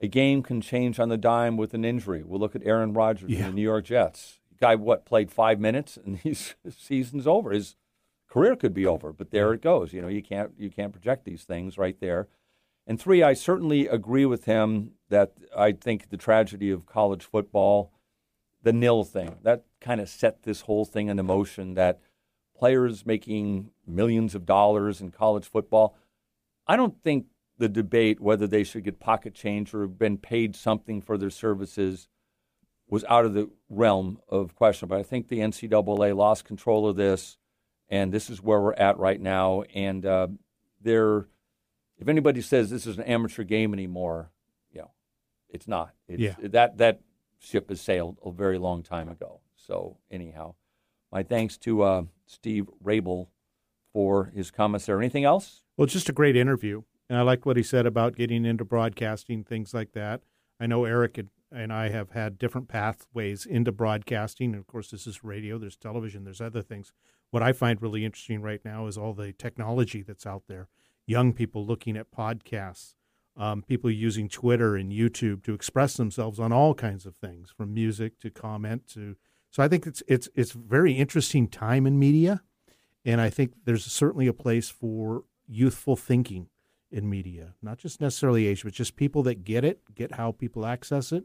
a 0.00 0.08
game 0.08 0.42
can 0.42 0.60
change 0.60 0.98
on 0.98 1.08
the 1.08 1.16
dime 1.18 1.56
with 1.56 1.74
an 1.74 1.84
injury. 1.84 2.22
We'll 2.24 2.40
look 2.40 2.54
at 2.56 2.62
Aaron 2.64 2.92
Rodgers 2.92 3.30
Yeah. 3.30 3.48
the 3.48 3.52
New 3.52 3.62
York 3.62 3.84
Jets. 3.84 4.38
Guy, 4.60 4.74
what, 4.76 5.04
played 5.04 5.30
five 5.30 5.58
minutes 5.60 5.98
and 6.02 6.16
his 6.18 6.54
season's 6.70 7.26
over. 7.26 7.50
His 7.50 7.76
career 8.28 8.56
could 8.56 8.72
be 8.72 8.86
over, 8.86 9.12
but 9.12 9.30
there 9.32 9.52
it 9.52 9.60
goes. 9.60 9.92
You 9.92 10.00
know, 10.02 10.08
you 10.08 10.22
can't, 10.22 10.52
you 10.56 10.70
can't 10.70 10.92
project 10.92 11.24
these 11.24 11.42
things 11.44 11.76
right 11.76 11.98
there. 12.00 12.28
And 12.86 12.98
three, 13.00 13.22
I 13.22 13.34
certainly 13.34 13.86
agree 13.86 14.24
with 14.24 14.44
him 14.46 14.92
that 15.08 15.32
I 15.56 15.72
think 15.72 16.08
the 16.10 16.16
tragedy 16.16 16.70
of 16.70 16.86
college 16.86 17.24
football, 17.24 17.92
the 18.62 18.72
nil 18.72 19.04
thing, 19.04 19.36
that 19.42 19.64
kind 19.80 20.00
of 20.00 20.08
set 20.08 20.42
this 20.42 20.62
whole 20.62 20.84
thing 20.84 21.08
into 21.08 21.22
motion 21.22 21.74
that 21.74 22.00
players 22.56 23.04
making 23.04 23.70
millions 23.86 24.34
of 24.34 24.46
dollars 24.46 25.00
in 25.00 25.10
college 25.10 25.46
football. 25.46 25.96
I 26.66 26.76
don't 26.76 27.02
think 27.02 27.26
the 27.58 27.68
debate 27.68 28.20
whether 28.20 28.46
they 28.46 28.64
should 28.64 28.84
get 28.84 29.00
pocket 29.00 29.34
change 29.34 29.74
or 29.74 29.82
have 29.82 29.98
been 29.98 30.18
paid 30.18 30.54
something 30.54 31.00
for 31.00 31.18
their 31.18 31.30
services 31.30 32.08
was 32.88 33.04
out 33.08 33.24
of 33.24 33.34
the 33.34 33.50
realm 33.68 34.18
of 34.28 34.54
question. 34.54 34.88
But 34.88 34.98
I 34.98 35.02
think 35.02 35.28
the 35.28 35.38
NCAA 35.38 36.14
lost 36.14 36.44
control 36.44 36.88
of 36.88 36.96
this, 36.96 37.38
and 37.88 38.12
this 38.12 38.28
is 38.28 38.42
where 38.42 38.60
we're 38.60 38.74
at 38.74 38.98
right 38.98 39.20
now. 39.20 39.62
And 39.74 40.04
uh, 40.04 40.28
they're, 40.80 41.26
if 41.98 42.08
anybody 42.08 42.42
says 42.42 42.70
this 42.70 42.86
is 42.86 42.98
an 42.98 43.04
amateur 43.04 43.44
game 43.44 43.72
anymore, 43.72 44.30
you 44.70 44.82
know, 44.82 44.90
it's 45.48 45.66
not. 45.66 45.94
It's, 46.06 46.20
Yeah. 46.20 46.34
That 46.48 46.78
that 46.78 47.00
ship 47.42 47.68
has 47.68 47.80
sailed 47.80 48.18
a 48.24 48.30
very 48.30 48.58
long 48.58 48.82
time 48.82 49.08
ago. 49.08 49.40
So 49.56 49.98
anyhow, 50.10 50.54
my 51.10 51.22
thanks 51.22 51.56
to 51.58 51.82
uh, 51.82 52.02
Steve 52.26 52.68
Raible 52.82 53.28
for 53.92 54.26
his 54.34 54.50
comments 54.50 54.86
there. 54.86 54.98
Anything 54.98 55.24
else? 55.24 55.62
Well, 55.76 55.86
just 55.86 56.08
a 56.08 56.12
great 56.12 56.36
interview. 56.36 56.82
And 57.08 57.18
I 57.18 57.22
like 57.22 57.44
what 57.44 57.56
he 57.56 57.62
said 57.62 57.84
about 57.84 58.16
getting 58.16 58.44
into 58.44 58.64
broadcasting, 58.64 59.44
things 59.44 59.74
like 59.74 59.92
that. 59.92 60.22
I 60.58 60.66
know 60.66 60.84
Eric 60.84 61.18
and- 61.18 61.30
and 61.54 61.70
I 61.70 61.90
have 61.90 62.12
had 62.12 62.38
different 62.38 62.68
pathways 62.68 63.44
into 63.44 63.70
broadcasting. 63.72 64.52
And 64.52 64.58
of 64.58 64.66
course, 64.66 64.90
this 64.90 65.06
is 65.06 65.22
radio, 65.22 65.58
there's 65.58 65.76
television, 65.76 66.24
there's 66.24 66.40
other 66.40 66.62
things. 66.62 66.92
What 67.30 67.42
I 67.42 67.52
find 67.52 67.82
really 67.82 68.06
interesting 68.06 68.40
right 68.40 68.64
now 68.64 68.86
is 68.86 68.96
all 68.96 69.12
the 69.12 69.34
technology 69.34 70.00
that's 70.00 70.26
out 70.26 70.44
there. 70.48 70.68
Young 71.06 71.34
people 71.34 71.66
looking 71.66 71.94
at 71.98 72.10
podcasts, 72.10 72.94
um, 73.36 73.62
people 73.62 73.90
using 73.90 74.28
Twitter 74.28 74.76
and 74.76 74.92
YouTube 74.92 75.42
to 75.44 75.54
express 75.54 75.94
themselves 75.94 76.38
on 76.38 76.52
all 76.52 76.74
kinds 76.74 77.06
of 77.06 77.16
things, 77.16 77.50
from 77.50 77.72
music 77.72 78.18
to 78.20 78.30
comment 78.30 78.86
to. 78.94 79.16
So 79.50 79.62
I 79.62 79.68
think 79.68 79.86
it's 79.86 80.02
it's 80.06 80.28
it's 80.34 80.52
very 80.52 80.92
interesting 80.92 81.48
time 81.48 81.86
in 81.86 81.98
media, 81.98 82.42
and 83.04 83.20
I 83.20 83.30
think 83.30 83.52
there's 83.64 83.84
certainly 83.84 84.26
a 84.26 84.32
place 84.32 84.70
for 84.70 85.24
youthful 85.46 85.96
thinking 85.96 86.48
in 86.90 87.08
media, 87.08 87.54
not 87.62 87.78
just 87.78 88.00
necessarily 88.00 88.46
age, 88.46 88.64
but 88.64 88.72
just 88.72 88.96
people 88.96 89.22
that 89.22 89.44
get 89.44 89.64
it, 89.64 89.80
get 89.94 90.12
how 90.12 90.32
people 90.32 90.66
access 90.66 91.10
it, 91.10 91.24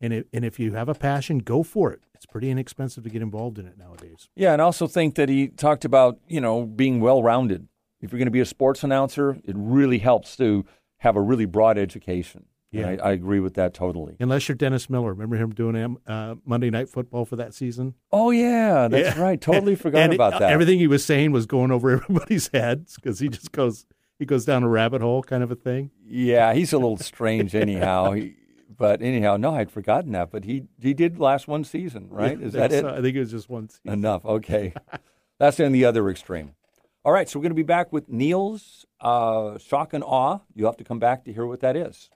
and 0.00 0.12
it, 0.12 0.28
and 0.32 0.44
if 0.44 0.60
you 0.60 0.74
have 0.74 0.88
a 0.88 0.94
passion, 0.94 1.38
go 1.38 1.62
for 1.62 1.92
it. 1.92 2.00
It's 2.14 2.26
pretty 2.26 2.50
inexpensive 2.50 3.04
to 3.04 3.10
get 3.10 3.22
involved 3.22 3.58
in 3.58 3.66
it 3.66 3.76
nowadays. 3.76 4.28
Yeah, 4.36 4.52
and 4.52 4.62
also 4.62 4.86
think 4.86 5.16
that 5.16 5.28
he 5.28 5.48
talked 5.48 5.84
about, 5.84 6.18
you 6.28 6.40
know, 6.40 6.66
being 6.66 7.00
well 7.00 7.22
rounded. 7.22 7.68
If 8.00 8.12
you're 8.12 8.18
going 8.18 8.26
to 8.26 8.32
be 8.32 8.40
a 8.40 8.46
sports 8.46 8.84
announcer, 8.84 9.40
it 9.44 9.56
really 9.56 9.98
helps 9.98 10.36
to 10.36 10.64
have 10.98 11.16
a 11.16 11.20
really 11.20 11.44
broad 11.46 11.78
education. 11.78 12.46
Yeah. 12.70 12.88
I, 12.88 12.96
I 13.08 13.12
agree 13.12 13.40
with 13.40 13.54
that 13.54 13.72
totally. 13.72 14.16
Unless 14.20 14.46
you're 14.48 14.54
Dennis 14.56 14.90
Miller, 14.90 15.10
remember 15.14 15.36
him 15.36 15.54
doing 15.54 15.96
uh, 16.06 16.34
Monday 16.44 16.68
Night 16.68 16.90
Football 16.90 17.24
for 17.24 17.36
that 17.36 17.54
season? 17.54 17.94
Oh, 18.12 18.30
yeah, 18.30 18.88
that's 18.88 19.16
Yeah. 19.16 19.22
right. 19.22 19.40
Totally 19.40 19.74
forgot 19.84 20.02
And 20.02 20.12
it- 20.12 20.16
about 20.16 20.38
that. 20.40 20.52
Everything 20.52 20.78
he 20.78 20.86
was 20.86 21.02
saying 21.04 21.32
was 21.32 21.46
going 21.46 21.70
over 21.70 21.90
everybody's 22.02 22.48
heads 22.52 22.96
because 22.96 23.20
he 23.20 23.28
just 23.28 23.52
goes 23.52 23.86
he 24.18 24.26
goes 24.26 24.44
down 24.44 24.64
a 24.64 24.68
rabbit 24.68 25.00
hole 25.00 25.22
kind 25.22 25.42
of 25.42 25.50
a 25.50 25.54
thing. 25.54 25.90
Yeah, 26.04 26.52
he's 26.52 26.72
a 26.74 26.78
little 26.78 26.96
strange 26.98 27.54
anyhow. 27.54 28.12
He, 28.12 28.34
but 28.76 29.00
anyhow, 29.00 29.36
no, 29.38 29.54
I'd 29.54 29.70
forgotten 29.70 30.12
that. 30.12 30.30
But 30.30 30.44
he 30.44 30.64
he 30.78 30.92
did 30.92 31.18
last 31.18 31.48
one 31.48 31.64
season, 31.64 32.08
right? 32.10 32.38
Is 32.38 32.52
that 32.52 32.70
it? 32.72 32.84
I 32.84 33.00
think 33.00 33.16
it 33.16 33.20
was 33.20 33.30
just 33.30 33.48
one 33.48 33.70
season. 33.70 33.92
Enough. 33.98 34.26
Okay. 34.26 34.74
That's 35.38 35.58
in 35.58 35.72
the 35.72 35.84
other 35.86 36.10
extreme. 36.10 36.50
All 37.08 37.14
right, 37.14 37.26
so 37.26 37.38
we're 37.38 37.44
going 37.44 37.52
to 37.52 37.54
be 37.54 37.62
back 37.62 37.90
with 37.90 38.10
Neil's 38.10 38.84
uh, 39.00 39.56
shock 39.56 39.94
and 39.94 40.04
awe. 40.04 40.40
You 40.54 40.66
have 40.66 40.76
to 40.76 40.84
come 40.84 40.98
back 40.98 41.24
to 41.24 41.32
hear 41.32 41.46
what 41.46 41.60
that 41.60 41.74
is. 41.74 42.10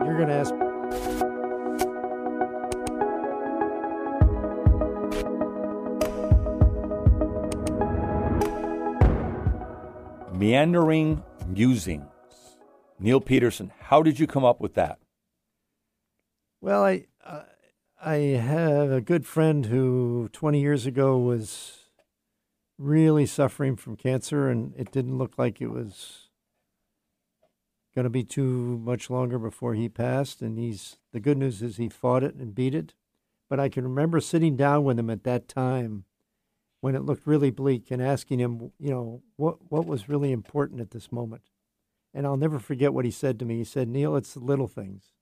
You're 0.00 0.16
going 0.16 0.28
to 0.28 0.34
ask. 0.34 0.54
Meandering 10.34 11.22
musings. 11.46 12.11
Neil 13.02 13.20
Peterson, 13.20 13.72
how 13.80 14.00
did 14.02 14.20
you 14.20 14.28
come 14.28 14.44
up 14.44 14.60
with 14.60 14.74
that? 14.74 14.98
Well, 16.60 16.84
I 16.84 17.06
uh, 17.24 17.42
I 18.00 18.14
have 18.14 18.92
a 18.92 19.00
good 19.00 19.26
friend 19.26 19.66
who 19.66 20.28
20 20.32 20.60
years 20.60 20.86
ago 20.86 21.18
was 21.18 21.78
really 22.78 23.26
suffering 23.26 23.74
from 23.74 23.96
cancer, 23.96 24.48
and 24.48 24.72
it 24.76 24.92
didn't 24.92 25.18
look 25.18 25.36
like 25.36 25.60
it 25.60 25.70
was 25.70 26.28
going 27.94 28.04
to 28.04 28.10
be 28.10 28.22
too 28.22 28.80
much 28.84 29.10
longer 29.10 29.38
before 29.38 29.74
he 29.74 29.88
passed. 29.88 30.40
And 30.40 30.56
he's 30.56 30.98
the 31.12 31.20
good 31.20 31.38
news 31.38 31.60
is 31.60 31.78
he 31.78 31.88
fought 31.88 32.22
it 32.22 32.36
and 32.36 32.54
beat 32.54 32.74
it. 32.74 32.94
But 33.50 33.58
I 33.58 33.68
can 33.68 33.82
remember 33.82 34.20
sitting 34.20 34.56
down 34.56 34.84
with 34.84 34.98
him 34.98 35.10
at 35.10 35.24
that 35.24 35.48
time 35.48 36.04
when 36.80 36.94
it 36.94 37.02
looked 37.02 37.26
really 37.26 37.50
bleak 37.50 37.90
and 37.90 38.00
asking 38.00 38.38
him, 38.38 38.70
you 38.78 38.90
know, 38.90 39.22
what 39.36 39.58
what 39.70 39.86
was 39.86 40.08
really 40.08 40.30
important 40.30 40.80
at 40.80 40.92
this 40.92 41.10
moment. 41.10 41.42
And 42.14 42.26
I'll 42.26 42.36
never 42.36 42.58
forget 42.58 42.92
what 42.92 43.04
he 43.04 43.10
said 43.10 43.38
to 43.38 43.44
me. 43.44 43.58
He 43.58 43.64
said, 43.64 43.88
"Neil, 43.88 44.16
it's 44.16 44.34
the 44.34 44.40
little 44.40 44.68
things." 44.68 45.12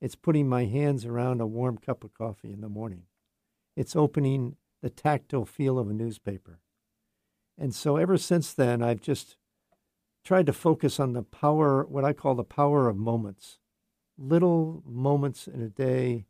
It's 0.00 0.14
putting 0.14 0.48
my 0.48 0.64
hands 0.64 1.04
around 1.04 1.40
a 1.40 1.46
warm 1.46 1.78
cup 1.78 2.04
of 2.04 2.14
coffee 2.14 2.52
in 2.52 2.60
the 2.60 2.68
morning. 2.68 3.06
It's 3.76 3.96
opening 3.96 4.56
the 4.82 4.90
tactile 4.90 5.46
feel 5.46 5.78
of 5.78 5.88
a 5.88 5.94
newspaper. 5.94 6.60
And 7.56 7.74
so 7.74 7.96
ever 7.96 8.18
since 8.18 8.52
then, 8.52 8.82
I've 8.82 9.00
just 9.00 9.36
tried 10.24 10.46
to 10.46 10.52
focus 10.52 10.98
on 10.98 11.12
the 11.12 11.22
power, 11.22 11.84
what 11.84 12.04
I 12.04 12.12
call 12.12 12.34
the 12.34 12.44
power 12.44 12.88
of 12.88 12.96
moments. 12.96 13.58
Little 14.18 14.82
moments 14.86 15.46
in 15.46 15.60
a 15.60 15.68
day 15.68 16.26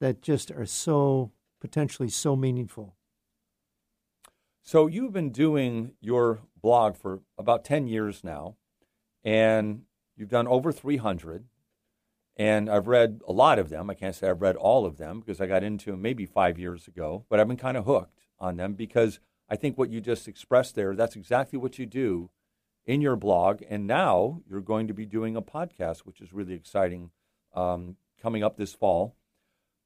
that 0.00 0.22
just 0.22 0.50
are 0.50 0.66
so 0.66 1.32
potentially 1.60 2.08
so 2.08 2.36
meaningful. 2.36 2.96
So 4.62 4.86
you've 4.86 5.12
been 5.12 5.30
doing 5.30 5.94
your 6.00 6.42
blog 6.60 6.96
for 6.96 7.22
about 7.38 7.64
10 7.64 7.86
years 7.86 8.24
now, 8.24 8.56
and 9.24 9.82
you've 10.16 10.28
done 10.28 10.46
over 10.46 10.72
300. 10.72 11.44
And 12.36 12.68
I've 12.68 12.88
read 12.88 13.20
a 13.28 13.32
lot 13.32 13.58
of 13.58 13.68
them. 13.68 13.88
I 13.88 13.94
can't 13.94 14.14
say 14.14 14.28
I've 14.28 14.42
read 14.42 14.56
all 14.56 14.84
of 14.84 14.98
them 14.98 15.20
because 15.20 15.40
I 15.40 15.46
got 15.46 15.62
into 15.62 15.92
them 15.92 16.02
maybe 16.02 16.26
five 16.26 16.58
years 16.58 16.88
ago, 16.88 17.24
but 17.28 17.38
I've 17.38 17.46
been 17.46 17.56
kind 17.56 17.76
of 17.76 17.84
hooked 17.84 18.26
on 18.40 18.56
them 18.56 18.74
because 18.74 19.20
I 19.48 19.56
think 19.56 19.78
what 19.78 19.90
you 19.90 20.00
just 20.00 20.26
expressed 20.26 20.74
there, 20.74 20.96
that's 20.96 21.16
exactly 21.16 21.58
what 21.58 21.78
you 21.78 21.86
do 21.86 22.30
in 22.86 23.00
your 23.00 23.16
blog, 23.16 23.62
and 23.68 23.86
now 23.86 24.42
you're 24.48 24.60
going 24.60 24.88
to 24.88 24.94
be 24.94 25.06
doing 25.06 25.36
a 25.36 25.42
podcast, 25.42 26.00
which 26.00 26.20
is 26.20 26.32
really 26.32 26.54
exciting, 26.54 27.10
um, 27.54 27.96
coming 28.20 28.42
up 28.42 28.56
this 28.56 28.74
fall. 28.74 29.14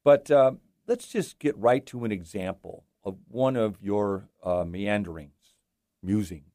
But 0.03 0.29
uh, 0.31 0.53
let's 0.87 1.07
just 1.07 1.39
get 1.39 1.57
right 1.57 1.85
to 1.87 2.03
an 2.03 2.11
example 2.11 2.85
of 3.03 3.17
one 3.27 3.55
of 3.55 3.81
your 3.81 4.29
uh, 4.43 4.65
meanderings, 4.65 5.55
musings, 6.01 6.48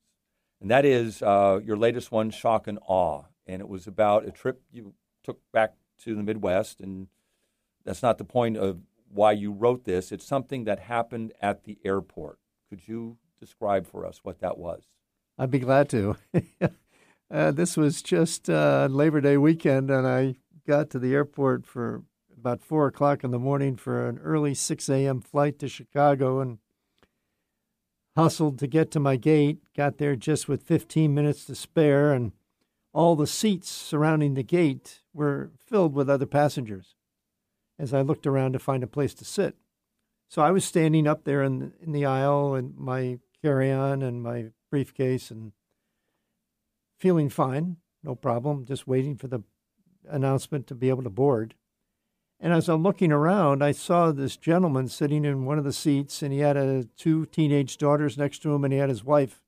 and 0.61 0.71
that 0.71 0.85
is 0.85 1.23
uh, 1.23 1.61
your 1.65 1.77
latest 1.77 2.13
one, 2.13 2.31
Shock 2.31 2.67
and 2.67 2.79
Awe, 2.87 3.25
and 3.47 3.61
it 3.61 3.69
was 3.69 3.87
about 3.87 4.27
a 4.27 4.31
trip 4.31 4.63
you 4.73 4.95
took 5.23 5.41
back 5.53 5.75
to 6.03 6.15
the 6.15 6.23
Midwest, 6.23 6.81
and 6.81 7.09
that's 7.85 8.03
not 8.03 8.19
the 8.19 8.25
point 8.25 8.57
of 8.57 8.81
why 9.13 9.33
you 9.33 9.53
wrote 9.53 9.85
this. 9.85 10.13
It's 10.13 10.27
something 10.27 10.65
that 10.65 10.81
happened 10.81 11.33
at 11.41 11.65
the 11.65 11.79
airport. 11.85 12.39
Could 12.69 12.89
you 12.89 13.19
describe 13.39 13.87
for 13.87 14.07
us 14.07 14.21
what 14.23 14.41
that 14.41 14.59
was? 14.59 14.85
I'd 15.39 15.51
be 15.51 15.59
glad 15.59 15.89
to. 15.91 16.17
uh, 17.31 17.51
this 17.51 17.77
was 17.77 18.03
just 18.03 18.49
uh, 18.49 18.89
Labor 18.91 19.21
Day 19.21 19.37
weekend, 19.37 19.91
and 19.91 20.07
I 20.07 20.37
got 20.67 20.91
to 20.91 20.99
the 20.99 21.13
airport 21.15 21.67
for 21.67 22.03
about 22.37 22.61
four 22.61 22.87
o'clock 22.87 23.25
in 23.25 23.31
the 23.31 23.39
morning 23.39 23.77
for 23.77 24.09
an 24.09 24.19
early 24.19 24.55
6 24.55 24.89
a.m. 24.89 25.21
flight 25.21 25.59
to 25.59 25.69
Chicago 25.69 26.41
and 26.41 26.59
hustled 28.17 28.59
to 28.59 28.67
get 28.67 28.91
to 28.93 29.01
my 29.01 29.17
gate. 29.17 29.59
Got 29.77 29.99
there 29.99 30.17
just 30.17 30.49
with 30.49 30.63
15 30.63 31.15
minutes 31.15 31.45
to 31.47 31.55
spare, 31.55 32.13
and 32.13 32.33
all 32.93 33.17
the 33.17 33.27
seats 33.27 33.69
surrounding 33.69 34.35
the 34.35 34.43
gate 34.43 35.01
were 35.13 35.51
filled 35.59 35.95
with 35.95 36.09
other 36.09 36.27
passengers 36.27 36.95
as 37.79 37.93
I 37.93 38.03
looked 38.03 38.27
around 38.27 38.53
to 38.53 38.59
find 38.59 38.83
a 38.83 38.89
place 38.89 39.15
to 39.15 39.25
sit. 39.25 39.57
So 40.29 40.43
I 40.43 40.51
was 40.51 40.65
standing 40.65 41.07
up 41.07 41.25
there 41.25 41.43
in, 41.43 41.73
in 41.81 41.93
the 41.93 42.07
aisle 42.07 42.55
and 42.55 42.77
my 42.77 43.19
carry 43.43 43.71
on 43.71 44.03
and 44.03 44.23
my 44.23 44.47
briefcase 44.71 45.31
and 45.31 45.53
feeling 46.99 47.29
fine, 47.29 47.77
no 48.03 48.15
problem, 48.15 48.65
just 48.65 48.87
waiting 48.87 49.17
for 49.17 49.29
the 49.29 49.41
announcement 50.09 50.67
to 50.69 50.75
be 50.75 50.89
able 50.89 51.03
to 51.03 51.11
board. 51.11 51.55
And 52.45 52.53
as 52.53 52.69
I'm 52.69 52.83
looking 52.83 53.11
around, 53.11 53.65
I 53.65 53.73
saw 53.73 54.13
this 54.13 54.37
gentleman 54.37 54.89
sitting 54.89 55.25
in 55.25 55.47
one 55.47 55.57
of 55.57 55.65
the 55.65 55.73
seats, 55.73 56.21
and 56.21 56.31
he 56.31 56.41
had 56.41 56.59
a, 56.59 56.85
two 56.85 57.25
teenage 57.25 57.79
daughters 57.79 58.19
next 58.19 58.41
to 58.41 58.53
him, 58.53 58.65
and 58.65 58.73
he 58.73 58.79
had 58.79 58.91
his 58.91 59.03
wife. 59.03 59.41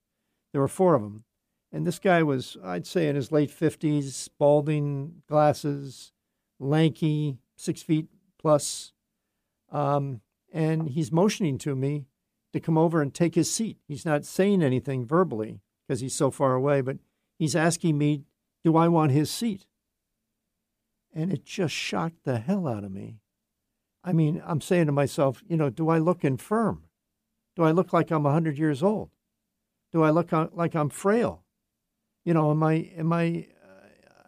There 0.53 0.63
were 0.63 0.67
four 0.67 0.95
of 0.95 1.03
them. 1.03 1.25
And 1.71 1.87
this 1.87 1.99
guy 1.99 2.23
was, 2.23 2.57
I'd 2.65 2.87
say, 2.87 3.07
in 3.07 3.15
his 3.15 3.31
late 3.31 3.51
50s, 3.51 4.31
balding, 4.39 5.21
glasses, 5.29 6.13
lanky, 6.59 7.37
six 7.55 7.83
feet 7.83 8.07
plus. 8.39 8.95
Um, 9.71 10.23
and 10.51 10.89
he's 10.89 11.13
motioning 11.13 11.59
to 11.59 11.77
me 11.77 12.07
to 12.55 12.61
come 12.61 12.79
over 12.79 13.03
and 13.03 13.13
take 13.13 13.35
his 13.35 13.53
seat. 13.53 13.77
He's 13.87 14.07
not 14.07 14.25
saying 14.25 14.63
anything 14.63 15.05
verbally 15.05 15.61
because 15.87 16.01
he's 16.01 16.15
so 16.15 16.31
far 16.31 16.55
away, 16.55 16.81
but 16.81 16.97
he's 17.39 17.55
asking 17.55 17.99
me, 17.99 18.25
Do 18.65 18.75
I 18.75 18.89
want 18.89 19.13
his 19.13 19.31
seat? 19.31 19.67
And 21.17 21.33
it 21.33 21.47
just 21.47 21.75
shocked 21.75 22.25
the 22.25 22.39
hell 22.39 22.69
out 22.69 22.85
of 22.85 22.93
me. 22.93 23.21
I 24.05 24.13
mean, 24.13 24.43
I'm 24.47 24.61
saying 24.61 24.87
to 24.87 24.93
myself, 24.93 25.43
you 25.49 25.57
know, 25.57 25.71
do 25.71 25.89
I 25.89 25.99
look 25.99 26.25
infirm? 26.25 26.85
Do 27.57 27.63
I 27.63 27.71
look 27.71 27.93
like 27.93 28.11
I'm 28.11 28.25
100 28.25 28.59
years 28.59 28.83
old? 28.83 29.09
Do 29.93 30.03
I 30.03 30.11
look 30.11 30.31
like 30.31 30.75
I'm 30.75 30.91
frail? 30.91 31.43
You 32.25 32.35
know, 32.35 32.51
am 32.51 32.63
I 32.63 32.91
am 32.97 33.13
I 33.13 33.47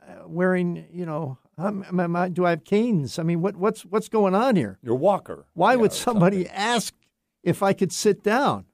uh, 0.09 0.27
wearing, 0.27 0.87
you 0.91 1.05
know, 1.05 1.37
am, 1.59 1.85
am 2.01 2.17
I, 2.17 2.29
do 2.31 2.47
I 2.47 2.51
have 2.51 2.65
canes? 2.65 3.19
I 3.19 3.23
mean, 3.23 3.43
what 3.43 3.57
what's 3.57 3.85
what's 3.85 4.09
going 4.09 4.35
on 4.35 4.57
here? 4.57 4.79
Your 4.83 4.95
walker. 4.95 5.45
Why 5.53 5.73
yeah, 5.73 5.77
would 5.77 5.93
somebody 5.93 6.45
something. 6.45 6.57
ask 6.57 6.95
if 7.43 7.63
I 7.63 7.73
could 7.73 7.93
sit 7.93 8.23
down. 8.23 8.65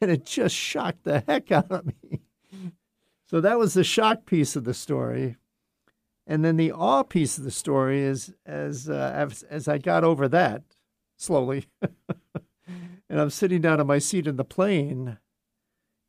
And 0.00 0.10
it 0.10 0.24
just 0.24 0.54
shocked 0.54 1.04
the 1.04 1.22
heck 1.26 1.52
out 1.52 1.70
of 1.70 1.86
me. 1.86 2.20
So 3.26 3.40
that 3.42 3.60
was 3.60 3.74
the 3.74 3.84
shock 3.84 4.26
piece 4.26 4.56
of 4.56 4.64
the 4.64 4.74
story. 4.74 5.36
And 6.30 6.44
then 6.44 6.56
the 6.56 6.70
awe 6.70 7.02
piece 7.02 7.38
of 7.38 7.44
the 7.44 7.50
story 7.50 8.02
is 8.02 8.32
as 8.46 8.88
uh, 8.88 9.12
as, 9.12 9.42
as 9.42 9.66
I 9.66 9.78
got 9.78 10.04
over 10.04 10.28
that 10.28 10.62
slowly, 11.16 11.66
and 11.82 13.20
I'm 13.20 13.30
sitting 13.30 13.60
down 13.60 13.80
on 13.80 13.88
my 13.88 13.98
seat 13.98 14.28
in 14.28 14.36
the 14.36 14.44
plane. 14.44 15.18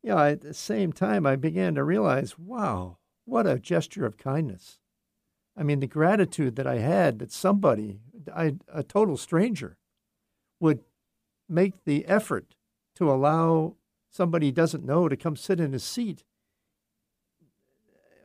You 0.00 0.10
know, 0.10 0.18
at 0.18 0.42
the 0.42 0.54
same 0.54 0.92
time, 0.92 1.26
I 1.26 1.34
began 1.34 1.74
to 1.74 1.82
realize, 1.82 2.38
wow, 2.38 2.98
what 3.24 3.48
a 3.48 3.58
gesture 3.58 4.06
of 4.06 4.16
kindness. 4.16 4.78
I 5.56 5.64
mean, 5.64 5.80
the 5.80 5.88
gratitude 5.88 6.54
that 6.54 6.68
I 6.68 6.78
had 6.78 7.18
that 7.18 7.32
somebody, 7.32 7.98
I, 8.32 8.54
a 8.72 8.84
total 8.84 9.16
stranger, 9.16 9.76
would 10.60 10.84
make 11.48 11.82
the 11.84 12.06
effort 12.06 12.54
to 12.94 13.10
allow 13.10 13.74
somebody 14.08 14.46
he 14.46 14.52
doesn't 14.52 14.86
know 14.86 15.08
to 15.08 15.16
come 15.16 15.34
sit 15.34 15.58
in 15.58 15.72
his 15.72 15.82
seat 15.82 16.22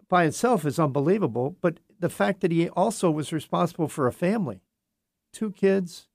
by 0.10 0.26
itself 0.26 0.66
is 0.66 0.80
unbelievable. 0.80 1.56
But 1.62 1.80
the 2.00 2.10
fact 2.10 2.42
that 2.42 2.52
he 2.52 2.70
also 2.70 3.10
was 3.10 3.34
responsible 3.34 3.88
for 3.88 4.08
a 4.08 4.14
family, 4.14 4.62
two 5.34 5.52
kids 5.52 6.08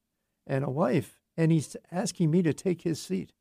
and 0.46 0.64
a 0.64 0.70
wife, 0.70 1.18
and 1.36 1.50
he's 1.50 1.76
asking 1.90 2.30
me 2.30 2.42
to 2.42 2.52
take 2.52 2.82
his 2.82 3.00
seat. 3.00 3.32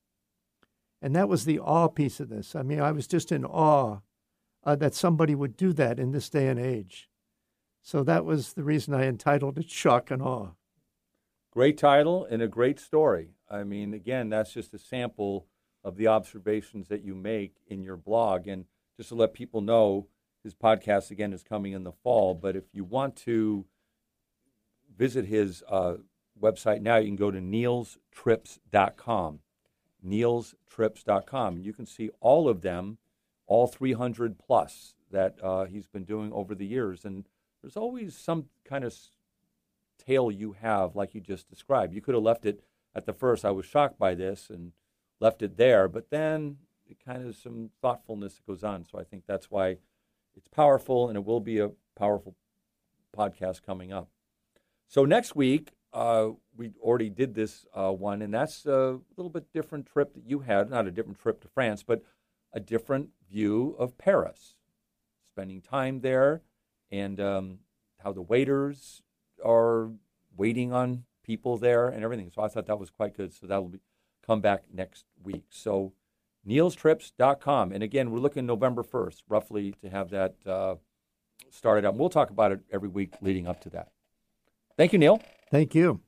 And 1.01 1.15
that 1.15 1.29
was 1.29 1.45
the 1.45 1.59
awe 1.59 1.87
piece 1.87 2.19
of 2.19 2.29
this. 2.29 2.55
I 2.55 2.61
mean, 2.61 2.79
I 2.79 2.91
was 2.91 3.07
just 3.07 3.31
in 3.31 3.43
awe 3.43 3.99
uh, 4.63 4.75
that 4.75 4.93
somebody 4.93 5.33
would 5.33 5.57
do 5.57 5.73
that 5.73 5.99
in 5.99 6.11
this 6.11 6.29
day 6.29 6.47
and 6.47 6.59
age. 6.59 7.09
So 7.81 8.03
that 8.03 8.25
was 8.25 8.53
the 8.53 8.63
reason 8.63 8.93
I 8.93 9.05
entitled 9.05 9.57
it 9.57 9.69
Shock 9.69 10.11
and 10.11 10.21
Awe. 10.21 10.49
Great 11.51 11.77
title 11.77 12.25
and 12.25 12.41
a 12.41 12.47
great 12.47 12.79
story. 12.79 13.31
I 13.49 13.63
mean, 13.63 13.93
again, 13.93 14.29
that's 14.29 14.53
just 14.53 14.73
a 14.73 14.79
sample 14.79 15.47
of 15.83 15.97
the 15.97 16.07
observations 16.07 16.87
that 16.89 17.03
you 17.03 17.15
make 17.15 17.55
in 17.67 17.81
your 17.81 17.97
blog. 17.97 18.47
And 18.47 18.65
just 18.97 19.09
to 19.09 19.15
let 19.15 19.33
people 19.33 19.61
know, 19.61 20.07
his 20.43 20.55
podcast 20.55 21.11
again 21.11 21.33
is 21.33 21.43
coming 21.43 21.73
in 21.73 21.83
the 21.83 21.91
fall. 21.91 22.33
But 22.33 22.55
if 22.55 22.63
you 22.73 22.83
want 22.83 23.15
to 23.17 23.65
visit 24.97 25.25
his 25.25 25.63
uh, 25.69 25.97
website 26.41 26.81
now, 26.81 26.97
you 26.97 27.07
can 27.07 27.15
go 27.15 27.31
to 27.31 27.39
neilstrips.com. 27.39 29.39
Neilstrips.com. 30.05 31.57
You 31.59 31.73
can 31.73 31.85
see 31.85 32.09
all 32.19 32.49
of 32.49 32.61
them, 32.61 32.97
all 33.45 33.67
300 33.67 34.39
plus 34.39 34.95
that 35.11 35.37
uh, 35.43 35.65
he's 35.65 35.87
been 35.87 36.05
doing 36.05 36.33
over 36.33 36.55
the 36.55 36.65
years. 36.65 37.05
And 37.05 37.27
there's 37.61 37.77
always 37.77 38.15
some 38.15 38.45
kind 38.65 38.83
of 38.83 38.95
tale 40.03 40.31
you 40.31 40.53
have, 40.53 40.95
like 40.95 41.13
you 41.13 41.21
just 41.21 41.49
described. 41.49 41.93
You 41.93 42.01
could 42.01 42.15
have 42.15 42.23
left 42.23 42.45
it 42.45 42.63
at 42.95 43.05
the 43.05 43.13
first 43.13 43.45
I 43.45 43.51
was 43.51 43.65
shocked 43.65 43.99
by 43.99 44.15
this 44.15 44.49
and 44.49 44.71
left 45.19 45.41
it 45.41 45.57
there, 45.57 45.87
but 45.87 46.09
then 46.09 46.57
it 46.87 46.97
kind 47.05 47.25
of 47.25 47.35
some 47.35 47.69
thoughtfulness 47.81 48.35
that 48.35 48.47
goes 48.47 48.63
on. 48.63 48.85
So 48.85 48.99
I 48.99 49.03
think 49.03 49.23
that's 49.27 49.51
why 49.51 49.77
it's 50.35 50.47
powerful, 50.47 51.07
and 51.07 51.17
it 51.17 51.25
will 51.25 51.39
be 51.39 51.59
a 51.59 51.71
powerful 51.95 52.35
podcast 53.15 53.63
coming 53.63 53.91
up. 53.91 54.09
So 54.87 55.05
next 55.05 55.35
week 55.35 55.71
uh, 55.93 56.29
we 56.55 56.71
already 56.81 57.09
did 57.09 57.35
this 57.35 57.65
uh, 57.73 57.91
one, 57.91 58.21
and 58.21 58.33
that's 58.33 58.65
a 58.65 58.99
little 59.17 59.29
bit 59.29 59.51
different 59.53 59.85
trip 59.85 60.13
that 60.13 60.23
you 60.25 60.39
had. 60.39 60.69
Not 60.69 60.87
a 60.87 60.91
different 60.91 61.19
trip 61.19 61.41
to 61.41 61.47
France, 61.47 61.83
but 61.83 62.03
a 62.53 62.59
different 62.59 63.09
view 63.29 63.75
of 63.77 63.97
Paris. 63.97 64.55
Spending 65.33 65.61
time 65.61 66.01
there, 66.01 66.41
and 66.91 67.19
um, 67.19 67.59
how 68.03 68.11
the 68.11 68.21
waiters 68.21 69.01
are 69.43 69.91
waiting 70.35 70.73
on 70.73 71.05
people 71.23 71.57
there 71.57 71.87
and 71.87 72.03
everything. 72.03 72.31
So 72.33 72.41
I 72.41 72.47
thought 72.47 72.65
that 72.67 72.79
was 72.79 72.89
quite 72.89 73.15
good. 73.15 73.33
So 73.33 73.47
that 73.47 73.61
will 73.61 73.69
be, 73.69 73.79
come 74.25 74.41
back 74.41 74.63
next 74.73 75.05
week. 75.23 75.45
So 75.49 75.93
neilstrips.com. 76.47 77.71
And 77.71 77.83
again, 77.83 78.11
we're 78.11 78.19
looking 78.19 78.45
November 78.45 78.83
1st, 78.83 79.23
roughly, 79.29 79.73
to 79.81 79.89
have 79.89 80.09
that 80.11 80.35
uh, 80.45 80.75
started 81.49 81.85
up. 81.85 81.95
We'll 81.95 82.09
talk 82.09 82.29
about 82.29 82.51
it 82.51 82.59
every 82.71 82.89
week 82.89 83.13
leading 83.21 83.47
up 83.47 83.61
to 83.61 83.69
that. 83.71 83.89
Thank 84.77 84.93
you, 84.93 84.99
Neil. 84.99 85.21
Thank 85.49 85.75
you. 85.75 86.01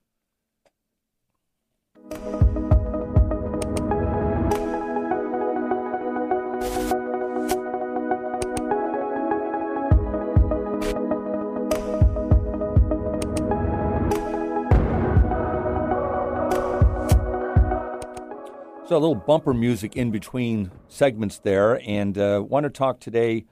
A 18.94 19.00
little 19.00 19.16
bumper 19.16 19.54
music 19.54 19.96
in 19.96 20.12
between 20.12 20.72
segments 20.88 21.40
there, 21.40 21.82
and 21.88 22.18
uh, 22.18 22.44
want 22.48 22.64
to 22.66 22.70
talk 22.70 23.00
today 23.00 23.46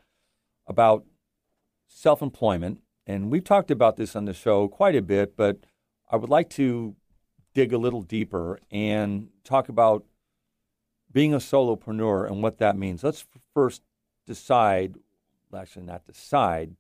about 0.67 1.05
self-employment. 1.87 2.81
And 3.05 3.29
we've 3.29 3.43
talked 3.43 3.71
about 3.71 3.97
this 3.97 4.15
on 4.15 4.25
the 4.25 4.33
show 4.33 4.67
quite 4.67 4.95
a 4.95 5.01
bit, 5.01 5.35
but 5.35 5.57
I 6.09 6.15
would 6.15 6.29
like 6.29 6.49
to 6.51 6.95
dig 7.53 7.73
a 7.73 7.77
little 7.77 8.01
deeper 8.01 8.59
and 8.71 9.29
talk 9.43 9.67
about 9.67 10.05
being 11.11 11.33
a 11.33 11.39
solopreneur 11.39 12.25
and 12.25 12.41
what 12.41 12.57
that 12.59 12.77
means. 12.77 13.03
Let's 13.03 13.25
first 13.53 13.81
decide, 14.25 14.95
actually 15.55 15.85
not 15.85 16.05
decide, 16.05 16.75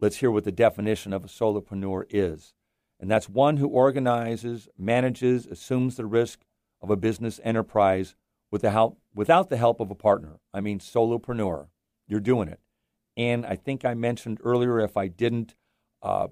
let's 0.00 0.16
hear 0.16 0.30
what 0.30 0.44
the 0.44 0.52
definition 0.52 1.12
of 1.12 1.24
a 1.24 1.28
solopreneur 1.28 2.04
is. 2.10 2.54
And 2.98 3.08
that's 3.08 3.28
one 3.28 3.58
who 3.58 3.68
organizes, 3.68 4.68
manages, 4.76 5.46
assumes 5.46 5.96
the 5.96 6.06
risk 6.06 6.40
of 6.80 6.90
a 6.90 6.96
business 6.96 7.40
enterprise 7.42 8.14
with 8.50 8.62
the 8.62 8.70
help, 8.70 8.98
without 9.14 9.50
the 9.50 9.56
help 9.56 9.80
of 9.80 9.90
a 9.90 9.94
partner. 9.94 10.38
I 10.52 10.60
mean, 10.60 10.78
solopreneur. 10.78 11.68
you're 12.06 12.20
doing 12.20 12.48
it. 12.48 12.60
And 13.16 13.44
I 13.44 13.56
think 13.56 13.84
I 13.84 13.94
mentioned 13.94 14.40
earlier, 14.44 14.80
if 14.80 14.96
I 14.96 15.08
didn't, 15.08 15.54
uh, 16.02 16.28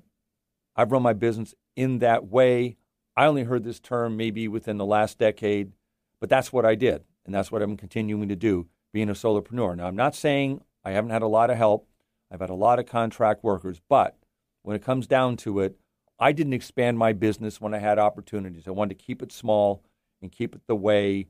I've 0.76 0.92
run 0.92 1.02
my 1.02 1.12
business 1.12 1.54
in 1.74 1.98
that 1.98 2.26
way. 2.26 2.76
I 3.16 3.26
only 3.26 3.44
heard 3.44 3.64
this 3.64 3.80
term 3.80 4.16
maybe 4.16 4.46
within 4.46 4.78
the 4.78 4.86
last 4.86 5.18
decade, 5.18 5.72
but 6.20 6.28
that's 6.28 6.52
what 6.52 6.64
I 6.64 6.74
did. 6.74 7.02
And 7.24 7.34
that's 7.34 7.50
what 7.50 7.60
I'm 7.60 7.76
continuing 7.76 8.28
to 8.28 8.36
do, 8.36 8.68
being 8.92 9.10
a 9.10 9.14
solopreneur. 9.14 9.76
Now, 9.76 9.86
I'm 9.86 9.96
not 9.96 10.14
saying 10.14 10.62
I 10.84 10.92
haven't 10.92 11.10
had 11.10 11.22
a 11.22 11.26
lot 11.26 11.50
of 11.50 11.56
help. 11.56 11.88
I've 12.30 12.40
had 12.40 12.50
a 12.50 12.54
lot 12.54 12.78
of 12.78 12.86
contract 12.86 13.42
workers, 13.42 13.80
but 13.88 14.16
when 14.62 14.76
it 14.76 14.82
comes 14.84 15.06
down 15.06 15.36
to 15.38 15.60
it, 15.60 15.76
I 16.18 16.32
didn't 16.32 16.52
expand 16.52 16.98
my 16.98 17.12
business 17.12 17.60
when 17.60 17.74
I 17.74 17.78
had 17.78 17.98
opportunities. 17.98 18.66
I 18.66 18.70
wanted 18.70 18.98
to 18.98 19.04
keep 19.04 19.22
it 19.22 19.32
small 19.32 19.82
and 20.22 20.32
keep 20.32 20.54
it 20.54 20.62
the 20.66 20.76
way, 20.76 21.28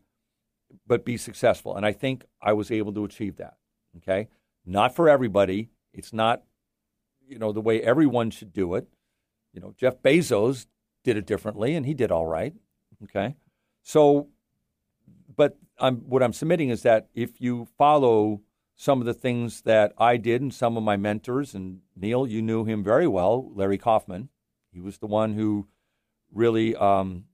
but 0.87 1.05
be 1.05 1.17
successful. 1.17 1.77
And 1.77 1.85
I 1.85 1.93
think 1.93 2.25
I 2.41 2.53
was 2.53 2.71
able 2.71 2.93
to 2.95 3.05
achieve 3.05 3.37
that. 3.37 3.57
Okay. 3.99 4.29
Not 4.65 4.95
for 4.95 5.09
everybody. 5.09 5.71
It's 5.93 6.13
not, 6.13 6.43
you 7.27 7.39
know, 7.39 7.53
the 7.53 7.61
way 7.61 7.81
everyone 7.81 8.31
should 8.31 8.53
do 8.53 8.75
it. 8.75 8.87
You 9.53 9.61
know, 9.61 9.75
Jeff 9.77 10.03
Bezos 10.03 10.67
did 11.05 11.17
it 11.17 11.27
differently 11.27 11.75
and 11.75 11.87
he 11.87 11.95
did 11.95 12.11
all 12.11 12.27
right. 12.27 12.55
Okay. 13.05 13.37
So, 13.83 14.29
but 15.35 15.57
I'm, 15.79 15.97
what 15.99 16.23
I'm 16.23 16.33
submitting 16.33 16.71
is 16.71 16.83
that 16.83 17.09
if 17.15 17.41
you 17.41 17.67
follow 17.79 18.43
some 18.77 19.01
of 19.01 19.07
the 19.07 19.15
things 19.15 19.63
that 19.63 19.93
I 19.97 20.19
did 20.19 20.43
and 20.43 20.53
some 20.53 20.77
of 20.77 20.83
my 20.83 20.97
mentors, 20.97 21.55
and 21.55 21.81
Neil, 21.97 22.27
you 22.27 22.43
knew 22.43 22.65
him 22.65 22.85
very 22.85 23.07
well, 23.07 23.51
Larry 23.55 23.79
Kaufman, 23.79 24.29
he 24.71 24.81
was 24.81 24.99
the 24.99 25.07
one 25.07 25.33
who 25.33 25.67
really 26.31 26.77
um, 26.77 27.25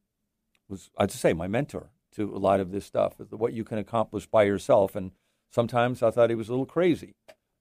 was, 0.73 0.91
I'd 0.99 1.13
say, 1.13 1.33
my 1.33 1.47
mentor 1.47 1.91
to 2.17 2.35
a 2.35 2.39
lot 2.39 2.59
of 2.59 2.73
this 2.73 2.85
stuff, 2.85 3.21
is 3.21 3.31
what 3.31 3.53
you 3.53 3.63
can 3.63 3.79
accomplish 3.79 4.27
by 4.27 4.43
yourself. 4.43 4.97
And 4.97 5.13
sometimes 5.51 6.03
I 6.03 6.11
thought 6.11 6.31
he 6.31 6.37
was 6.37 6.49
a 6.49 6.53
little 6.53 6.67
crazy. 6.67 7.15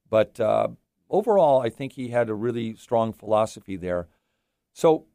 But 0.10 0.40
uh, 0.40 0.70
overall, 1.10 1.62
I 1.62 1.70
think 1.70 1.94
he 1.94 2.10
had 2.10 2.30
a 2.30 2.34
really 2.34 2.76
strong 2.76 3.14
philosophy 3.14 3.78
there. 3.78 4.08
So, 4.74 5.06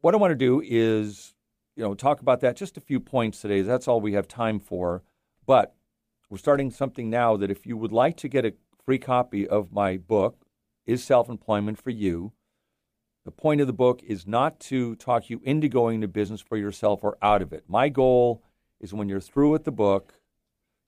what 0.00 0.14
I 0.14 0.18
want 0.18 0.32
to 0.32 0.36
do 0.36 0.62
is, 0.64 1.34
you 1.76 1.82
know, 1.82 1.94
talk 1.94 2.20
about 2.20 2.40
that 2.40 2.56
just 2.56 2.76
a 2.76 2.80
few 2.80 3.00
points 3.00 3.40
today. 3.40 3.62
That's 3.62 3.88
all 3.88 4.00
we 4.00 4.12
have 4.14 4.28
time 4.28 4.58
for. 4.58 5.02
But 5.46 5.74
we're 6.28 6.38
starting 6.38 6.70
something 6.70 7.08
now 7.08 7.36
that 7.36 7.50
if 7.50 7.66
you 7.66 7.76
would 7.76 7.92
like 7.92 8.16
to 8.18 8.28
get 8.28 8.44
a 8.44 8.54
free 8.84 8.98
copy 8.98 9.46
of 9.46 9.72
my 9.72 9.96
book, 9.96 10.44
Is 10.86 11.02
Self 11.04 11.28
Employment 11.28 11.80
for 11.80 11.90
You? 11.90 12.32
The 13.24 13.30
point 13.30 13.60
of 13.60 13.66
the 13.66 13.72
book 13.72 14.02
is 14.02 14.26
not 14.26 14.58
to 14.60 14.96
talk 14.96 15.30
you 15.30 15.40
into 15.44 15.68
going 15.68 15.96
into 15.96 16.08
business 16.08 16.40
for 16.40 16.56
yourself 16.56 17.04
or 17.04 17.16
out 17.22 17.42
of 17.42 17.52
it. 17.52 17.64
My 17.68 17.88
goal 17.88 18.42
is 18.80 18.92
when 18.92 19.08
you're 19.08 19.20
through 19.20 19.50
with 19.50 19.64
the 19.64 19.72
book, 19.72 20.14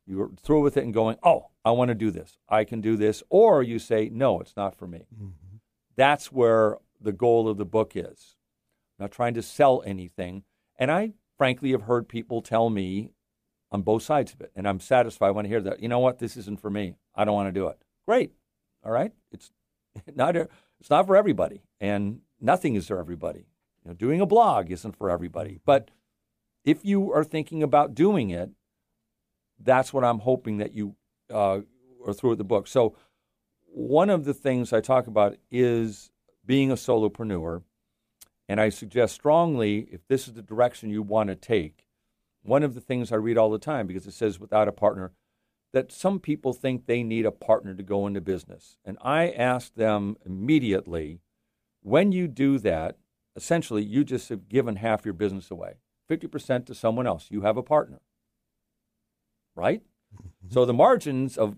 you're 0.06 0.30
through 0.42 0.62
with 0.62 0.76
it 0.76 0.84
and 0.84 0.92
going, 0.92 1.16
oh, 1.22 1.50
I 1.64 1.70
want 1.70 1.88
to 1.90 1.94
do 1.94 2.10
this. 2.10 2.38
I 2.48 2.64
can 2.64 2.80
do 2.80 2.96
this. 2.96 3.22
Or 3.30 3.62
you 3.62 3.78
say, 3.78 4.10
no, 4.12 4.40
it's 4.40 4.56
not 4.56 4.76
for 4.76 4.86
me. 4.86 5.06
Mm-hmm. 5.14 5.56
That's 5.96 6.32
where 6.32 6.78
the 7.00 7.12
goal 7.12 7.48
of 7.48 7.56
the 7.56 7.64
book 7.64 7.92
is. 7.94 8.36
I'm 8.98 9.04
not 9.04 9.12
trying 9.12 9.34
to 9.34 9.42
sell 9.42 9.82
anything. 9.86 10.42
And 10.76 10.90
I 10.90 11.12
frankly 11.38 11.70
have 11.70 11.82
heard 11.82 12.08
people 12.08 12.42
tell 12.42 12.68
me 12.68 13.12
on 13.70 13.82
both 13.82 14.02
sides 14.02 14.32
of 14.32 14.40
it. 14.40 14.50
And 14.54 14.68
I'm 14.68 14.80
satisfied 14.80 15.30
when 15.30 15.46
I 15.46 15.48
hear 15.48 15.62
that. 15.62 15.80
You 15.80 15.88
know 15.88 16.00
what? 16.00 16.18
This 16.18 16.36
isn't 16.36 16.60
for 16.60 16.70
me. 16.70 16.96
I 17.14 17.24
don't 17.24 17.34
want 17.34 17.48
to 17.48 17.60
do 17.60 17.68
it. 17.68 17.78
Great. 18.06 18.32
All 18.84 18.92
right. 18.92 19.12
It's 19.32 19.52
not. 20.14 20.36
It's 20.80 20.90
not 20.90 21.06
for 21.06 21.16
everybody, 21.16 21.62
and 21.80 22.20
nothing 22.40 22.74
is 22.74 22.88
for 22.88 22.98
everybody. 22.98 23.46
You 23.84 23.90
know, 23.90 23.94
doing 23.94 24.20
a 24.20 24.26
blog 24.26 24.70
isn't 24.70 24.96
for 24.96 25.10
everybody. 25.10 25.60
But 25.64 25.90
if 26.64 26.84
you 26.84 27.12
are 27.12 27.24
thinking 27.24 27.62
about 27.62 27.94
doing 27.94 28.30
it, 28.30 28.50
that's 29.58 29.92
what 29.92 30.04
I'm 30.04 30.20
hoping 30.20 30.58
that 30.58 30.74
you 30.74 30.96
uh, 31.32 31.60
are 32.06 32.12
through 32.12 32.30
with 32.30 32.38
the 32.38 32.44
book. 32.44 32.66
So 32.66 32.96
one 33.64 34.10
of 34.10 34.24
the 34.24 34.34
things 34.34 34.72
I 34.72 34.80
talk 34.80 35.06
about 35.06 35.36
is 35.50 36.10
being 36.44 36.70
a 36.70 36.74
solopreneur. 36.74 37.62
And 38.48 38.60
I 38.60 38.68
suggest 38.68 39.14
strongly, 39.14 39.88
if 39.90 40.06
this 40.06 40.28
is 40.28 40.34
the 40.34 40.42
direction 40.42 40.90
you 40.90 41.02
want 41.02 41.28
to 41.28 41.34
take, 41.34 41.86
one 42.42 42.62
of 42.62 42.74
the 42.74 42.80
things 42.80 43.10
I 43.10 43.16
read 43.16 43.38
all 43.38 43.50
the 43.50 43.58
time, 43.58 43.86
because 43.86 44.06
it 44.06 44.12
says 44.12 44.38
without 44.38 44.68
a 44.68 44.72
partner, 44.72 45.12
that 45.74 45.90
some 45.90 46.20
people 46.20 46.52
think 46.52 46.86
they 46.86 47.02
need 47.02 47.26
a 47.26 47.32
partner 47.32 47.74
to 47.74 47.82
go 47.82 48.06
into 48.06 48.20
business. 48.20 48.78
And 48.84 48.96
I 49.02 49.30
ask 49.30 49.74
them 49.74 50.16
immediately 50.24 51.20
when 51.82 52.12
you 52.12 52.28
do 52.28 52.58
that, 52.60 52.96
essentially, 53.34 53.82
you 53.82 54.04
just 54.04 54.28
have 54.28 54.48
given 54.48 54.76
half 54.76 55.04
your 55.04 55.14
business 55.14 55.50
away 55.50 55.74
50% 56.08 56.64
to 56.66 56.74
someone 56.76 57.08
else. 57.08 57.26
You 57.28 57.42
have 57.42 57.56
a 57.56 57.62
partner, 57.62 58.00
right? 59.54 59.82
So 60.48 60.64
the 60.64 60.74
margins 60.74 61.36
of 61.36 61.56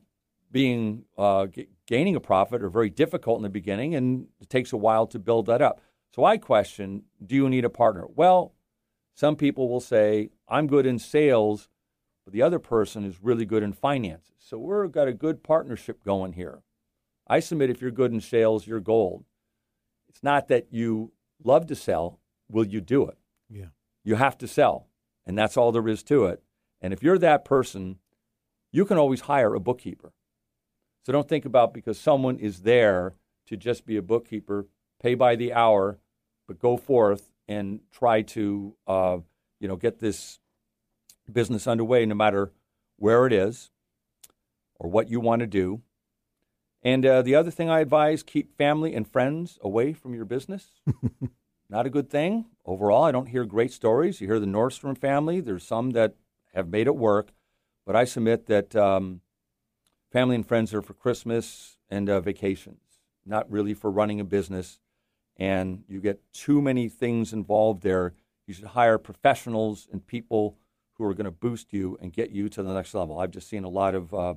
being 0.51 1.05
uh, 1.19 1.47
g- 1.49 1.69
gaining 1.87 2.17
a 2.17 2.21
profit 2.21 2.63
are 2.63 2.71
very 2.71 2.89
difficult 2.89 3.37
in 3.39 3.43
the 3.43 3.51
beginning, 3.51 3.95
and 3.95 4.29
it 4.41 4.49
takes 4.49 4.73
a 4.73 4.77
while 4.79 5.07
to 5.09 5.19
build 5.19 5.47
that 5.47 5.61
up. 5.61 5.83
So 6.15 6.25
I 6.25 6.39
question 6.39 7.03
do 7.23 7.35
you 7.35 7.51
need 7.51 7.67
a 7.67 7.69
partner? 7.69 8.07
Well, 8.09 8.55
some 9.15 9.37
people 9.37 9.69
will 9.69 9.81
say, 9.81 10.31
I'm 10.49 10.69
good 10.69 10.87
in 10.87 10.99
sales, 10.99 11.69
but 12.27 12.33
the 12.33 12.43
other 12.43 12.59
person 12.59 13.05
is 13.05 13.23
really 13.23 13.47
good 13.47 13.63
in 13.63 13.73
finances. 13.73 14.35
So 14.41 14.59
we've 14.59 14.91
got 14.91 15.07
a 15.07 15.13
good 15.15 15.45
partnership 15.45 16.05
going 16.05 16.33
here. 16.33 16.63
I 17.29 17.39
submit 17.39 17.71
if 17.71 17.81
you're 17.81 17.93
good 17.93 18.13
in 18.13 18.21
sales, 18.21 18.67
you're 18.67 18.81
gold. 18.81 19.25
It's 20.09 20.25
not 20.25 20.49
that 20.49 20.67
you 20.71 21.13
love 21.43 21.67
to 21.69 21.77
sell, 21.77 22.19
will 22.51 22.67
you 22.67 22.81
do 22.81 23.07
it? 23.07 23.17
Yeah. 23.49 23.67
You 24.05 24.17
have 24.17 24.37
to 24.39 24.49
sell, 24.49 24.89
and 25.25 25.39
that's 25.39 25.57
all 25.57 25.71
there 25.71 25.87
is 25.89 26.03
to 26.05 26.27
it. 26.27 26.43
And 26.81 26.93
if 26.93 27.03
you're 27.03 27.19
that 27.19 27.45
person, 27.45 27.99
you 28.73 28.85
can 28.85 28.99
always 28.99 29.23
hire 29.23 29.55
a 29.55 29.61
bookkeeper. 29.61 30.13
So 31.05 31.13
don't 31.13 31.29
think 31.29 31.45
about 31.45 31.73
because 31.73 31.99
someone 31.99 32.39
is 32.39 32.63
there 32.63 33.15
to 33.47 33.57
just 33.57 33.87
be 33.87 33.97
a 33.97 34.03
bookkeeper, 34.03 34.67
pay 35.01 35.15
by 35.15 35.37
the 35.37 35.53
hour, 35.53 36.01
but 36.49 36.59
go 36.59 36.77
forth 36.77 37.31
and 37.47 37.81
try 37.93 38.23
to 38.23 38.75
uh, 38.89 39.19
you 39.61 39.69
know 39.69 39.77
get 39.77 40.01
this 40.01 40.41
business 41.33 41.67
underway, 41.67 42.07
no 42.07 42.15
matter 42.15 42.53
where 42.97 43.27
it 43.27 43.33
is 43.33 43.71
or 44.77 44.91
what 44.91 45.11
you 45.11 45.21
want 45.21 45.41
to 45.41 45.47
do. 45.47 45.83
And 46.83 47.05
uh, 47.05 47.23
the 47.23 47.35
other 47.35 47.51
thing 47.51 47.69
I 47.69 47.81
advise: 47.81 48.23
keep 48.23 48.57
family 48.57 48.95
and 48.95 49.11
friends 49.11 49.59
away 49.63 49.93
from 49.93 50.15
your 50.15 50.25
business. 50.25 50.71
Not 51.69 51.87
a 51.87 51.91
good 51.91 52.09
thing 52.09 52.47
overall. 52.65 53.05
I 53.05 53.11
don't 53.11 53.27
hear 53.27 53.45
great 53.45 53.73
stories. 53.73 54.21
You 54.21 54.29
hear 54.29 54.39
the 54.39 54.47
Nordstrom 54.47 54.97
family. 54.97 55.41
There's 55.41 55.67
some 55.67 55.91
that 55.91 56.15
have 56.55 56.69
made 56.69 56.87
it 56.87 56.97
work, 56.97 57.33
but 57.85 57.97
I 57.97 58.05
submit 58.05 58.47
that 58.47 58.77
um, 58.77 59.21
family 60.13 60.37
and 60.37 60.47
friends 60.47 60.73
are 60.73 60.83
for 60.83 60.95
Christmas 60.95 61.77
and 61.91 62.09
uh, 62.09 62.21
vacations, 62.21 62.81
not 63.25 63.51
really 63.51 63.75
for 63.75 63.91
running 63.91 64.21
a 64.21 64.25
business 64.25 64.79
and 65.37 65.85
you 65.89 66.01
get 66.01 66.21
too 66.33 66.63
many 66.63 66.89
things 66.89 67.33
involved 67.33 67.83
there. 67.83 68.15
You 68.47 68.55
should 68.55 68.67
hire 68.67 68.99
professionals 68.99 69.89
and 69.93 70.07
people 70.07 70.57
who 70.97 71.05
are 71.05 71.15
going 71.15 71.27
to 71.27 71.31
boost 71.31 71.73
you 71.73 71.99
and 72.01 72.13
get 72.13 72.31
you 72.31 72.49
to 72.49 72.63
the 72.63 72.73
next 72.73 72.95
level. 72.95 73.19
I've 73.19 73.31
just 73.31 73.49
seen 73.49 73.65
a 73.65 73.69
lot 73.69 73.95
of 73.95 74.15
uh, 74.15 74.35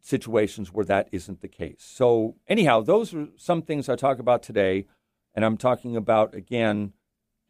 situations 0.00 0.72
where 0.72 0.84
that 0.84 1.08
isn't 1.12 1.40
the 1.40 1.48
case. 1.48 1.82
So, 1.86 2.36
anyhow, 2.48 2.82
those 2.82 3.14
are 3.14 3.28
some 3.36 3.62
things 3.62 3.88
I 3.88 3.96
talk 3.96 4.18
about 4.18 4.42
today. 4.42 4.86
And 5.34 5.44
I'm 5.44 5.56
talking 5.56 5.96
about, 5.96 6.34
again, 6.34 6.92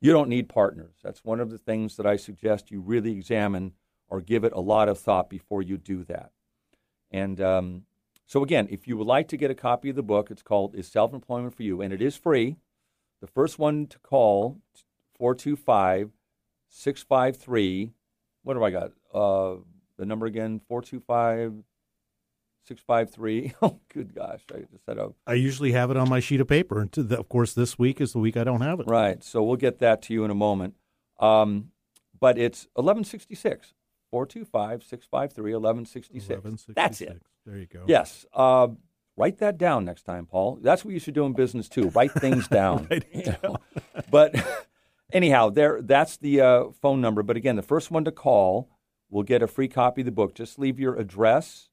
you 0.00 0.12
don't 0.12 0.28
need 0.28 0.48
partners. 0.48 0.94
That's 1.02 1.24
one 1.24 1.40
of 1.40 1.50
the 1.50 1.58
things 1.58 1.96
that 1.96 2.06
I 2.06 2.16
suggest 2.16 2.70
you 2.70 2.80
really 2.80 3.12
examine 3.12 3.72
or 4.08 4.20
give 4.20 4.44
it 4.44 4.52
a 4.52 4.60
lot 4.60 4.88
of 4.88 4.98
thought 4.98 5.28
before 5.28 5.62
you 5.62 5.78
do 5.78 6.04
that. 6.04 6.30
And 7.10 7.40
um, 7.40 7.82
so, 8.26 8.42
again, 8.42 8.68
if 8.70 8.86
you 8.86 8.96
would 8.96 9.06
like 9.06 9.26
to 9.28 9.36
get 9.36 9.50
a 9.50 9.54
copy 9.54 9.90
of 9.90 9.96
the 9.96 10.02
book, 10.02 10.30
it's 10.30 10.42
called 10.42 10.74
Is 10.74 10.86
Self 10.86 11.12
Employment 11.12 11.56
for 11.56 11.62
You? 11.62 11.80
And 11.80 11.92
it 11.92 12.02
is 12.02 12.16
free. 12.16 12.56
The 13.20 13.26
first 13.26 13.58
one 13.58 13.86
to 13.86 13.98
call, 13.98 14.58
425 15.16 16.10
653. 16.72 17.92
What 18.42 18.54
do 18.54 18.64
I 18.64 18.70
got? 18.70 18.92
Uh, 19.14 19.56
the 19.98 20.06
number 20.06 20.26
again, 20.26 20.60
425 20.68 21.62
653. 22.66 23.54
Oh, 23.62 23.78
good 23.92 24.14
gosh. 24.14 24.40
I 24.52 24.60
just 24.70 24.84
said, 24.86 24.98
oh. 24.98 25.14
I 25.26 25.34
usually 25.34 25.72
have 25.72 25.90
it 25.90 25.96
on 25.96 26.08
my 26.08 26.20
sheet 26.20 26.40
of 26.40 26.48
paper. 26.48 26.80
And 26.80 27.12
of 27.12 27.28
course, 27.28 27.52
this 27.52 27.78
week 27.78 28.00
is 28.00 28.12
the 28.12 28.18
week 28.18 28.36
I 28.36 28.44
don't 28.44 28.62
have 28.62 28.80
it. 28.80 28.86
Right. 28.88 29.22
So 29.22 29.42
we'll 29.42 29.56
get 29.56 29.78
that 29.80 30.02
to 30.02 30.14
you 30.14 30.24
in 30.24 30.30
a 30.30 30.34
moment. 30.34 30.74
Um, 31.20 31.70
but 32.18 32.38
it's 32.38 32.66
1166. 32.74 33.74
425 34.10 34.82
653 34.82 35.54
1166. 35.54 36.66
That's 36.74 37.00
it. 37.00 37.22
There 37.46 37.58
you 37.58 37.66
go. 37.66 37.84
Yes. 37.86 38.26
Uh, 38.32 38.68
write 39.16 39.38
that 39.38 39.58
down 39.58 39.84
next 39.84 40.02
time, 40.02 40.26
Paul. 40.26 40.58
That's 40.60 40.84
what 40.84 40.94
you 40.94 41.00
should 41.00 41.14
do 41.14 41.24
in 41.26 41.32
business 41.32 41.68
too. 41.68 41.88
Write 41.90 42.12
things 42.12 42.46
down. 42.60 42.88
down. 43.24 43.58
but 44.10 44.34
anyhow, 45.12 45.50
there. 45.50 45.80
That's 45.80 46.16
the 46.16 46.40
uh, 46.40 46.64
phone 46.80 47.00
number. 47.00 47.22
But 47.22 47.36
again, 47.36 47.56
the 47.56 47.62
first 47.62 47.90
one 47.90 48.04
to 48.04 48.12
call 48.12 48.70
will 49.10 49.22
get 49.22 49.42
a 49.42 49.46
free 49.46 49.68
copy 49.68 50.00
of 50.00 50.06
the 50.06 50.12
book. 50.12 50.34
Just 50.34 50.58
leave 50.58 50.80
your 50.80 50.96
address, 50.96 51.68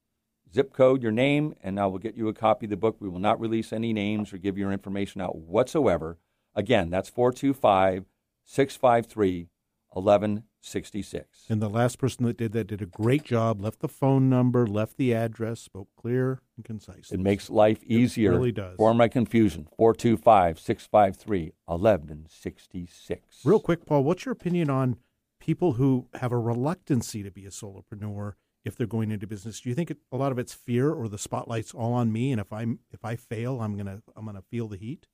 zip 0.54 0.74
code, 0.74 1.02
your 1.02 1.12
name, 1.12 1.56
and 1.62 1.80
I 1.80 1.86
will 1.88 2.00
get 2.00 2.16
you 2.16 2.28
a 2.28 2.34
copy 2.34 2.66
of 2.66 2.70
the 2.70 2.78
book. 2.78 2.98
We 3.00 3.10
will 3.10 3.20
not 3.20 3.40
release 3.40 3.72
any 3.72 3.94
names 3.94 4.34
or 4.34 4.38
give 4.38 4.58
your 4.58 4.72
information 4.72 5.22
out 5.22 5.38
whatsoever. 5.38 6.18
Again, 6.56 6.90
that's 6.90 7.10
425 7.10 8.06
653 8.46 9.50
1166. 9.92 10.49
66. 10.62 11.45
And 11.49 11.62
the 11.62 11.70
last 11.70 11.97
person 11.99 12.26
that 12.26 12.38
did 12.38 12.51
that 12.53 12.68
did 12.68 12.82
a 12.82 12.86
great 12.86 13.24
job, 13.24 13.62
left 13.62 13.80
the 13.80 13.88
phone 13.88 14.30
number, 14.30 14.68
left 14.68 14.97
the 14.97 15.14
address, 15.14 15.62
spoke 15.62 15.89
clear 15.95 16.41
and 16.55 16.66
concise. 16.66 17.12
It 17.12 17.20
makes 17.20 17.49
life 17.49 17.84
easier. 17.84 18.34
It 18.34 18.36
really 18.36 18.51
does. 18.51 18.76
For 18.78 18.93
my 18.93 19.07
confusion, 19.07 19.68
425 19.78 20.60
653 20.60 21.53
1166. 21.66 23.41
Real 23.45 23.60
quick, 23.60 23.86
Paul, 23.86 24.03
what's 24.03 24.26
your 24.26 24.34
opinion 24.34 24.70
on 24.70 24.97
people 25.39 25.74
who 25.74 26.07
have 26.16 26.32
a 26.32 26.38
reluctancy 26.38 27.24
to 27.24 27.32
be 27.32 27.45
a 27.45 27.49
solopreneur 27.49 28.34
if 28.66 28.76
they're 28.76 28.88
going 28.88 29.12
into 29.12 29.28
business? 29.28 29.62
Do 29.62 29.70
you 29.70 29.76
think 29.76 29.91
it, 29.91 29.97
a 30.12 30.18
lot 30.18 30.32
of 30.32 30.39
it's 30.39 30.53
fear 30.53 30.91
or 30.91 31.07
the 31.07 31.18
spotlight's 31.18 31.74
all 31.74 31.93
on 31.93 32.12
me 32.12 32.32
and 32.32 32.41
if 32.41 32.51
I 32.51 32.66
if 32.91 33.03
I 33.03 33.16
fail, 33.16 33.62
I'm 33.62 33.76
going 33.76 33.88
to 33.88 34.01
I'm 34.16 34.26
going 34.26 34.36
to 34.36 34.43
feel 34.43 34.68
the 34.68 34.78
heat? 34.78 35.07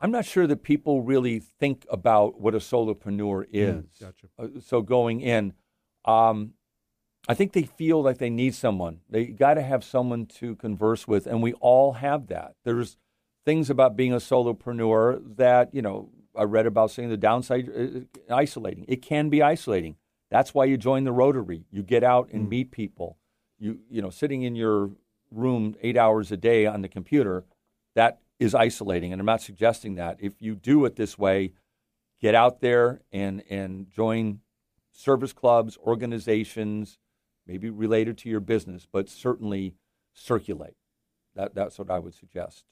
I'm 0.00 0.10
not 0.10 0.24
sure 0.24 0.46
that 0.46 0.62
people 0.62 1.02
really 1.02 1.40
think 1.40 1.86
about 1.90 2.40
what 2.40 2.54
a 2.54 2.58
solopreneur 2.58 3.46
is. 3.52 3.74
Mm, 3.74 4.00
gotcha. 4.00 4.26
Uh, 4.38 4.60
so 4.60 4.80
going 4.80 5.20
in, 5.20 5.54
um, 6.04 6.52
I 7.28 7.34
think 7.34 7.52
they 7.52 7.64
feel 7.64 8.02
like 8.02 8.18
they 8.18 8.30
need 8.30 8.54
someone. 8.54 9.00
They 9.10 9.26
got 9.26 9.54
to 9.54 9.62
have 9.62 9.84
someone 9.84 10.26
to 10.38 10.56
converse 10.56 11.06
with, 11.06 11.26
and 11.26 11.42
we 11.42 11.52
all 11.54 11.94
have 11.94 12.28
that. 12.28 12.54
There's 12.64 12.96
things 13.44 13.70
about 13.70 13.96
being 13.96 14.12
a 14.12 14.18
solopreneur 14.18 15.36
that 15.36 15.74
you 15.74 15.82
know 15.82 16.10
I 16.36 16.44
read 16.44 16.66
about 16.66 16.90
saying 16.90 17.10
the 17.10 17.16
downside 17.16 17.68
uh, 17.68 18.34
isolating. 18.34 18.84
It 18.88 19.02
can 19.02 19.28
be 19.28 19.42
isolating. 19.42 19.96
That's 20.30 20.54
why 20.54 20.66
you 20.66 20.76
join 20.76 21.04
the 21.04 21.12
Rotary. 21.12 21.64
You 21.70 21.82
get 21.82 22.04
out 22.04 22.30
and 22.32 22.48
meet 22.48 22.70
people. 22.70 23.18
You 23.58 23.80
you 23.90 24.00
know 24.00 24.10
sitting 24.10 24.42
in 24.42 24.54
your 24.54 24.90
room 25.30 25.76
eight 25.82 25.96
hours 25.96 26.32
a 26.32 26.36
day 26.36 26.66
on 26.66 26.82
the 26.82 26.88
computer, 26.88 27.44
that 27.94 28.20
is 28.38 28.54
isolating. 28.54 29.12
And 29.12 29.20
I'm 29.20 29.26
not 29.26 29.42
suggesting 29.42 29.96
that. 29.96 30.18
If 30.20 30.40
you 30.40 30.54
do 30.54 30.84
it 30.84 30.96
this 30.96 31.18
way, 31.18 31.52
get 32.20 32.34
out 32.34 32.60
there 32.60 33.00
and 33.12 33.42
and 33.50 33.90
join 33.90 34.40
service 34.92 35.32
clubs, 35.32 35.76
organizations, 35.78 36.98
maybe 37.46 37.70
related 37.70 38.18
to 38.18 38.28
your 38.28 38.40
business, 38.40 38.86
but 38.90 39.08
certainly 39.08 39.74
circulate. 40.12 40.76
That 41.34 41.54
that's 41.54 41.78
what 41.78 41.90
I 41.90 41.98
would 41.98 42.14
suggest. 42.14 42.64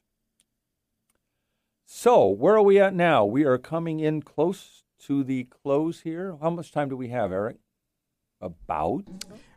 So, 1.88 2.26
where 2.26 2.56
are 2.56 2.62
we 2.62 2.80
at 2.80 2.94
now? 2.94 3.24
We 3.24 3.44
are 3.44 3.58
coming 3.58 4.00
in 4.00 4.22
close 4.22 4.82
to 5.04 5.22
the 5.22 5.44
close 5.44 6.00
here. 6.00 6.36
How 6.40 6.50
much 6.50 6.72
time 6.72 6.88
do 6.88 6.96
we 6.96 7.08
have, 7.08 7.30
Eric? 7.30 7.58
About 8.40 9.04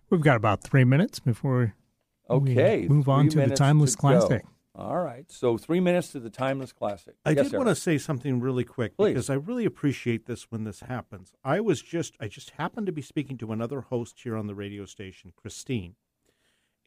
We've 0.10 0.22
got 0.22 0.38
about 0.38 0.62
three 0.62 0.84
minutes 0.84 1.20
before 1.20 1.74
we 2.30 2.36
okay. 2.36 2.88
move 2.88 3.10
on 3.10 3.30
to 3.30 3.38
the 3.46 3.56
Timeless 3.56 3.96
to 3.96 4.02
go. 4.02 4.40
All 4.80 5.02
right, 5.02 5.30
so 5.30 5.58
three 5.58 5.82
minutes 5.82 6.14
to 6.14 6.22
the 6.22 6.30
timeless 6.30 6.72
classic. 6.72 7.16
I 7.26 7.32
yes, 7.32 7.50
did 7.50 7.58
want 7.58 7.68
to 7.68 7.76
say 7.76 7.98
something 7.98 8.40
really 8.40 8.64
quick 8.64 8.96
Please. 8.96 9.10
because 9.10 9.30
I 9.30 9.34
really 9.34 9.66
appreciate 9.66 10.26
this 10.26 10.44
when 10.50 10.64
this 10.64 10.80
happens. 10.80 11.34
I 11.44 11.60
was 11.60 11.82
just 11.82 12.16
I 12.22 12.30
just 12.30 12.52
happened 12.52 12.86
to 12.86 12.94
be 12.94 13.02
speaking 13.02 13.38
to 13.40 13.52
another 13.52 13.82
host 13.82 14.22
here 14.24 14.38
on 14.38 14.48
the 14.48 14.56
radio 14.56 14.86
station, 14.86 15.34
Christine, 15.36 15.96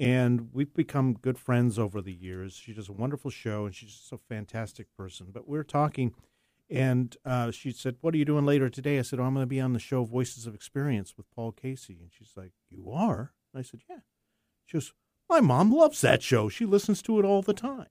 and 0.01 0.49
we've 0.55 0.72
become 0.72 1.12
good 1.12 1.38
friends 1.38 1.78
over 1.78 2.01
the 2.01 2.14
years. 2.14 2.55
She 2.55 2.72
does 2.72 2.88
a 2.88 2.95
wonderful 2.95 3.30
show, 3.30 3.66
and 3.66 3.74
she's 3.74 3.93
just 3.93 4.11
a 4.11 4.16
fantastic 4.16 4.86
person. 4.97 5.26
But 5.30 5.47
we 5.47 5.59
are 5.59 5.64
talking, 5.64 6.14
and 6.70 7.14
uh, 7.26 7.51
she 7.51 7.72
said, 7.72 7.97
"What 8.01 8.14
are 8.14 8.18
you 8.18 8.24
doing 8.24 8.47
later 8.47 8.70
today?" 8.70 8.99
I 8.99 9.03
said, 9.03 9.20
oh, 9.20 9.24
"I'm 9.24 9.34
going 9.34 9.43
to 9.43 9.47
be 9.47 9.61
on 9.61 9.74
the 9.74 9.78
show 9.78 10.05
Voices 10.05 10.47
of 10.47 10.55
Experience 10.55 11.18
with 11.18 11.30
Paul 11.30 11.53
Casey," 11.53 11.99
and 12.01 12.11
she's 12.11 12.32
like, 12.38 12.53
"You 12.70 12.90
are?" 12.90 13.34
And 13.53 13.61
I 13.61 13.62
said, 13.62 13.80
"Yeah." 13.86 13.99
She 14.64 14.76
goes, 14.78 14.93
"My 15.32 15.40
mom 15.40 15.72
loves 15.72 16.02
that 16.02 16.22
show. 16.22 16.48
She 16.50 16.66
listens 16.66 17.00
to 17.02 17.18
it 17.18 17.24
all 17.24 17.40
the 17.40 17.54
time." 17.54 17.86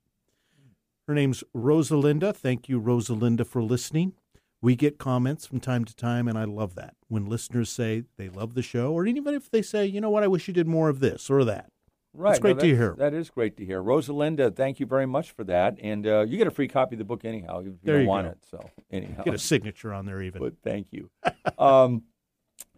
Her 1.07 1.15
name's 1.15 1.43
Rosalinda. 1.55 2.35
Thank 2.35 2.69
you, 2.69 2.79
Rosalinda, 2.79 3.45
for 3.47 3.63
listening. 3.63 4.13
We 4.61 4.75
get 4.75 4.99
comments 4.99 5.47
from 5.47 5.59
time 5.59 5.83
to 5.85 5.95
time, 5.95 6.27
and 6.27 6.37
I 6.37 6.43
love 6.43 6.75
that. 6.75 6.93
When 7.07 7.25
listeners 7.25 7.69
say 7.69 8.03
they 8.17 8.29
love 8.29 8.53
the 8.53 8.61
show, 8.61 8.93
or 8.93 9.07
even 9.07 9.33
if 9.33 9.49
they 9.49 9.63
say, 9.63 9.87
you 9.87 9.99
know 9.99 10.11
what, 10.11 10.21
I 10.23 10.27
wish 10.27 10.47
you 10.47 10.53
did 10.53 10.67
more 10.67 10.87
of 10.87 10.99
this 10.99 11.29
or 11.31 11.43
that. 11.45 11.71
Right, 12.13 12.31
That's 12.31 12.39
great 12.39 12.59
to 12.59 12.67
that's- 12.67 12.77
hear. 12.77 12.95
That 12.97 13.13
is 13.15 13.29
great 13.31 13.57
to 13.57 13.65
hear, 13.65 13.81
Rosalinda. 13.81 14.55
Thank 14.55 14.79
you 14.79 14.85
very 14.85 15.07
much 15.07 15.31
for 15.31 15.43
that, 15.45 15.77
and 15.81 16.05
uh, 16.05 16.21
you 16.27 16.37
get 16.37 16.45
a 16.45 16.51
free 16.51 16.67
copy 16.67 16.93
of 16.95 16.99
the 16.99 17.05
book 17.05 17.25
anyhow 17.25 17.59
if 17.61 17.65
you 17.65 17.77
There 17.81 17.95
don't 17.95 18.03
you 18.03 18.07
want 18.09 18.27
go. 18.27 18.31
it. 18.31 18.37
So 18.51 18.69
anyhow, 18.91 19.23
Get 19.23 19.33
a 19.33 19.39
signature 19.39 19.91
on 19.93 20.05
there, 20.05 20.21
even. 20.21 20.39
but 20.41 20.53
thank 20.61 20.87
you. 20.91 21.09
um, 21.57 22.03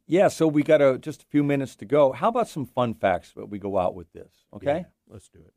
yeah, 0.07 0.27
so 0.27 0.47
we 0.47 0.63
got 0.63 0.81
a, 0.81 0.97
just 0.97 1.23
a 1.23 1.25
few 1.25 1.43
minutes 1.43 1.75
to 1.77 1.85
go. 1.85 2.11
How 2.11 2.29
about 2.29 2.47
some 2.49 2.65
fun 2.65 2.93
facts 2.93 3.31
that 3.35 3.47
we 3.49 3.59
go 3.59 3.77
out 3.77 3.95
with 3.95 4.11
this? 4.13 4.31
Okay. 4.53 4.77
Yeah, 4.79 4.83
let's 5.07 5.29
do 5.29 5.39
it. 5.39 5.53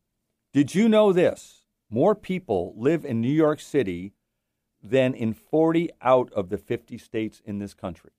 Did 0.53 0.74
you 0.74 0.88
know 0.88 1.12
this? 1.12 1.66
More 1.90 2.14
people 2.14 2.74
live 2.76 3.05
in 3.05 3.20
New 3.20 3.32
York 3.32 3.61
City 3.61 4.12
than 4.82 5.14
in 5.14 5.32
40 5.34 5.90
out 6.03 6.32
of 6.32 6.49
the 6.49 6.59
50 6.59 6.99
states 6.99 7.40
in 7.44 7.59
this 7.59 7.74
country. 7.74 8.12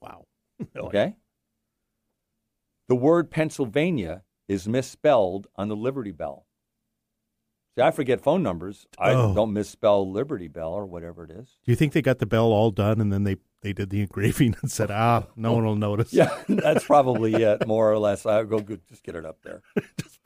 Wow. 0.00 0.26
Okay? 0.76 1.14
The 2.88 2.96
word 2.96 3.30
Pennsylvania 3.30 4.22
is 4.48 4.66
misspelled 4.66 5.46
on 5.56 5.68
the 5.68 5.76
Liberty 5.76 6.10
Bell. 6.10 6.46
See, 7.76 7.82
I 7.82 7.90
forget 7.90 8.20
phone 8.20 8.42
numbers. 8.42 8.86
I 8.98 9.12
Oh. 9.12 9.34
don't 9.34 9.52
misspell 9.52 10.10
Liberty 10.10 10.48
Bell 10.48 10.72
or 10.72 10.86
whatever 10.86 11.22
it 11.24 11.30
is. 11.30 11.58
Do 11.64 11.70
you 11.70 11.76
think 11.76 11.92
they 11.92 12.02
got 12.02 12.18
the 12.18 12.26
bell 12.26 12.46
all 12.46 12.70
done 12.70 13.00
and 13.00 13.12
then 13.12 13.24
they, 13.24 13.36
they 13.62 13.72
did 13.72 13.90
the 13.90 14.00
engraving 14.00 14.56
and 14.62 14.70
said, 14.70 14.90
ah, 14.90 15.26
no 15.36 15.52
one 15.54 15.64
will 15.64 15.76
notice? 15.76 16.12
Yeah, 16.12 16.30
that's 16.48 16.84
probably 16.84 17.34
it, 17.34 17.66
more 17.66 17.90
or 17.90 17.98
less. 17.98 18.24
I'll 18.24 18.44
go 18.44 18.60
good, 18.60 18.86
just 18.88 19.02
get 19.02 19.14
it 19.16 19.26
up 19.26 19.42
there. 19.42 19.62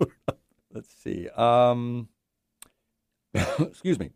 Let's 0.72 0.93
see. 1.03 1.28
Um, 1.30 2.09
excuse 3.35 3.99
me. 3.99 4.11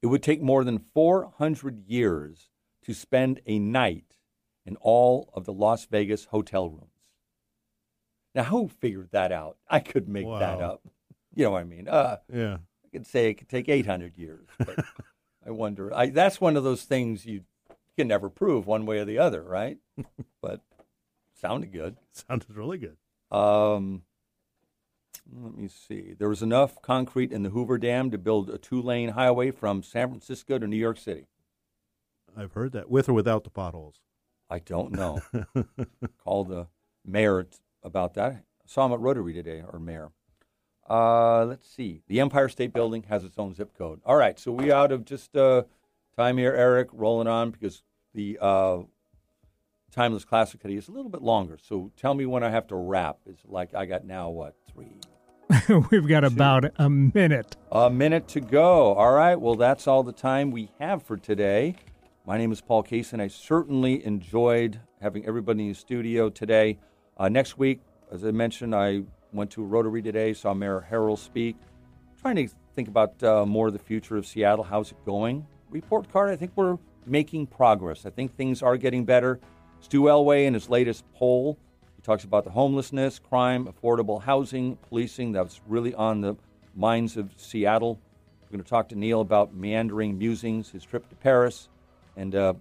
It 0.00 0.06
would 0.06 0.22
take 0.22 0.40
more 0.40 0.64
than 0.64 0.84
400 0.94 1.80
years 1.86 2.48
to 2.84 2.94
spend 2.94 3.40
a 3.46 3.58
night 3.58 4.16
in 4.64 4.76
all 4.76 5.30
of 5.34 5.44
the 5.44 5.52
Las 5.52 5.86
Vegas 5.86 6.26
hotel 6.26 6.68
rooms. 6.68 6.84
Now, 8.34 8.44
who 8.44 8.68
figured 8.68 9.08
that 9.12 9.32
out? 9.32 9.56
I 9.68 9.80
could 9.80 10.08
make 10.08 10.26
that 10.26 10.60
up. 10.60 10.82
You 11.34 11.44
know 11.44 11.50
what 11.52 11.60
I 11.60 11.64
mean? 11.64 11.88
Uh, 11.88 12.18
Yeah. 12.32 12.58
I 12.84 12.88
could 12.90 13.06
say 13.06 13.28
it 13.28 13.34
could 13.34 13.48
take 13.48 13.68
800 13.68 14.16
years, 14.16 14.46
but 14.58 14.82
I 15.46 15.50
wonder. 15.50 15.94
I, 15.94 16.08
that's 16.10 16.40
one 16.40 16.56
of 16.56 16.64
those 16.64 16.84
things 16.84 17.26
you 17.26 17.42
can 17.98 18.06
never 18.06 18.30
prove 18.30 18.64
one 18.64 18.86
way 18.86 19.00
or 19.00 19.04
the 19.04 19.18
other, 19.18 19.42
right? 19.42 19.78
but 20.40 20.62
sounded 21.34 21.72
good. 21.72 21.96
Sounded 22.12 22.56
really 22.56 22.78
good. 22.78 22.96
Um, 23.36 24.02
let 25.30 25.56
me 25.56 25.68
see. 25.68 26.14
There 26.16 26.28
was 26.28 26.40
enough 26.40 26.80
concrete 26.80 27.32
in 27.32 27.42
the 27.42 27.50
Hoover 27.50 27.76
Dam 27.76 28.12
to 28.12 28.18
build 28.18 28.50
a 28.50 28.56
two 28.56 28.80
lane 28.80 29.10
highway 29.10 29.50
from 29.50 29.82
San 29.82 30.10
Francisco 30.10 30.58
to 30.58 30.66
New 30.68 30.76
York 30.76 30.96
City. 30.96 31.26
I've 32.36 32.52
heard 32.52 32.70
that, 32.72 32.88
with 32.88 33.08
or 33.08 33.14
without 33.14 33.42
the 33.42 33.50
potholes. 33.50 33.96
I 34.48 34.60
don't 34.60 34.92
know. 34.92 35.20
Call 36.24 36.44
the 36.44 36.68
mayor 37.04 37.46
about 37.82 38.14
that. 38.14 38.32
I 38.32 38.40
saw 38.64 38.86
him 38.86 38.92
at 38.92 39.00
Rotary 39.00 39.34
today, 39.34 39.62
or 39.68 39.80
mayor. 39.80 40.10
Uh, 40.88 41.44
let's 41.44 41.68
see. 41.68 42.02
The 42.06 42.20
Empire 42.20 42.48
State 42.48 42.72
Building 42.72 43.04
has 43.08 43.24
its 43.24 43.38
own 43.38 43.54
zip 43.54 43.76
code. 43.76 44.00
All 44.06 44.16
right, 44.16 44.38
so 44.38 44.52
we 44.52 44.70
out 44.70 44.92
of 44.92 45.04
just 45.04 45.36
uh, 45.36 45.64
time 46.18 46.36
here, 46.36 46.52
Eric, 46.52 46.88
rolling 46.92 47.28
on 47.28 47.52
because 47.52 47.84
the 48.12 48.38
uh, 48.40 48.78
Timeless 49.92 50.24
Classic 50.24 50.60
today 50.60 50.74
is 50.74 50.88
a 50.88 50.90
little 50.90 51.10
bit 51.10 51.22
longer. 51.22 51.58
So 51.62 51.92
tell 51.96 52.12
me 52.12 52.26
when 52.26 52.42
I 52.42 52.50
have 52.50 52.66
to 52.68 52.74
wrap. 52.74 53.18
It's 53.24 53.42
like 53.46 53.72
I 53.72 53.86
got 53.86 54.04
now, 54.04 54.28
what, 54.28 54.56
three? 54.72 54.96
We've 55.90 56.08
got 56.08 56.24
about 56.24 56.64
a 56.76 56.90
minute. 56.90 57.56
A 57.70 57.88
minute 57.88 58.26
to 58.28 58.40
go. 58.40 58.94
All 58.94 59.12
right. 59.12 59.36
Well, 59.36 59.54
that's 59.54 59.86
all 59.86 60.02
the 60.02 60.12
time 60.12 60.50
we 60.50 60.72
have 60.80 61.04
for 61.04 61.16
today. 61.16 61.76
My 62.26 62.36
name 62.36 62.50
is 62.50 62.60
Paul 62.60 62.82
Casey, 62.82 63.10
and 63.12 63.22
I 63.22 63.28
certainly 63.28 64.04
enjoyed 64.04 64.80
having 65.00 65.24
everybody 65.24 65.62
in 65.62 65.68
the 65.68 65.74
studio 65.74 66.28
today. 66.30 66.80
Uh, 67.16 67.28
next 67.28 67.58
week, 67.58 67.80
as 68.10 68.24
I 68.24 68.32
mentioned, 68.32 68.74
I 68.74 69.04
went 69.32 69.52
to 69.52 69.62
a 69.62 69.66
Rotary 69.66 70.02
today, 70.02 70.34
saw 70.34 70.52
Mayor 70.52 70.84
Harrell 70.90 71.16
speak. 71.16 71.56
Trying 72.20 72.36
to 72.36 72.48
think 72.74 72.88
about 72.88 73.22
uh, 73.22 73.46
more 73.46 73.68
of 73.68 73.72
the 73.72 73.78
future 73.78 74.16
of 74.16 74.26
Seattle. 74.26 74.64
How's 74.64 74.90
it 74.90 74.98
going? 75.06 75.46
Report 75.70 76.10
card, 76.10 76.30
I 76.30 76.36
think 76.36 76.52
we're 76.56 76.78
making 77.04 77.46
progress. 77.46 78.06
I 78.06 78.10
think 78.10 78.36
things 78.36 78.62
are 78.62 78.76
getting 78.76 79.04
better. 79.04 79.38
Stu 79.80 80.02
Elway, 80.02 80.46
in 80.46 80.54
his 80.54 80.68
latest 80.68 81.04
poll, 81.14 81.58
he 81.96 82.02
talks 82.02 82.24
about 82.24 82.44
the 82.44 82.50
homelessness, 82.50 83.18
crime, 83.18 83.66
affordable 83.66 84.22
housing, 84.22 84.76
policing. 84.88 85.32
That's 85.32 85.60
really 85.66 85.94
on 85.94 86.20
the 86.20 86.36
minds 86.74 87.16
of 87.16 87.32
Seattle. 87.36 87.98
We're 88.42 88.56
going 88.56 88.64
to 88.64 88.70
talk 88.70 88.88
to 88.90 88.96
Neil 88.96 89.20
about 89.20 89.54
meandering 89.54 90.16
musings, 90.16 90.70
his 90.70 90.84
trip 90.84 91.08
to 91.10 91.16
Paris, 91.16 91.68
and 92.16 92.34
uh, 92.34 92.54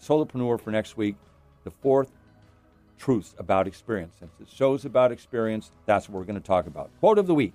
solopreneur 0.00 0.60
for 0.60 0.70
next 0.70 0.96
week. 0.96 1.16
The 1.64 1.70
fourth 1.70 2.10
truths 2.96 3.34
about 3.38 3.66
experience. 3.66 4.16
Since 4.18 4.32
the 4.40 4.46
show's 4.46 4.84
about 4.86 5.12
experience, 5.12 5.70
that's 5.84 6.08
what 6.08 6.18
we're 6.18 6.24
going 6.24 6.40
to 6.40 6.46
talk 6.46 6.66
about. 6.66 6.90
Quote 7.00 7.18
of 7.18 7.26
the 7.26 7.34
week 7.34 7.54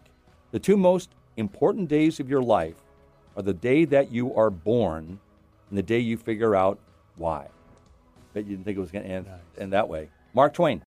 The 0.51 0.59
two 0.59 0.77
most 0.77 1.09
important 1.35 1.89
days 1.89 2.19
of 2.19 2.29
your 2.29 2.43
life 2.43 2.75
are 3.35 3.41
the 3.43 3.53
day 3.53 3.85
that 3.85 4.11
you 4.11 4.33
are 4.35 4.49
born 4.49 5.19
and 5.69 5.77
the 5.77 5.83
day 5.83 5.99
you 5.99 6.17
figure 6.17 6.55
out 6.55 6.79
why. 7.15 7.47
Bet 8.33 8.45
you 8.45 8.51
didn't 8.51 8.65
think 8.65 8.77
it 8.77 8.81
was 8.81 8.91
going 8.91 9.05
to 9.05 9.11
end, 9.11 9.27
end 9.57 9.73
that 9.73 9.87
way. 9.87 10.09
Mark 10.33 10.53
Twain. 10.53 10.81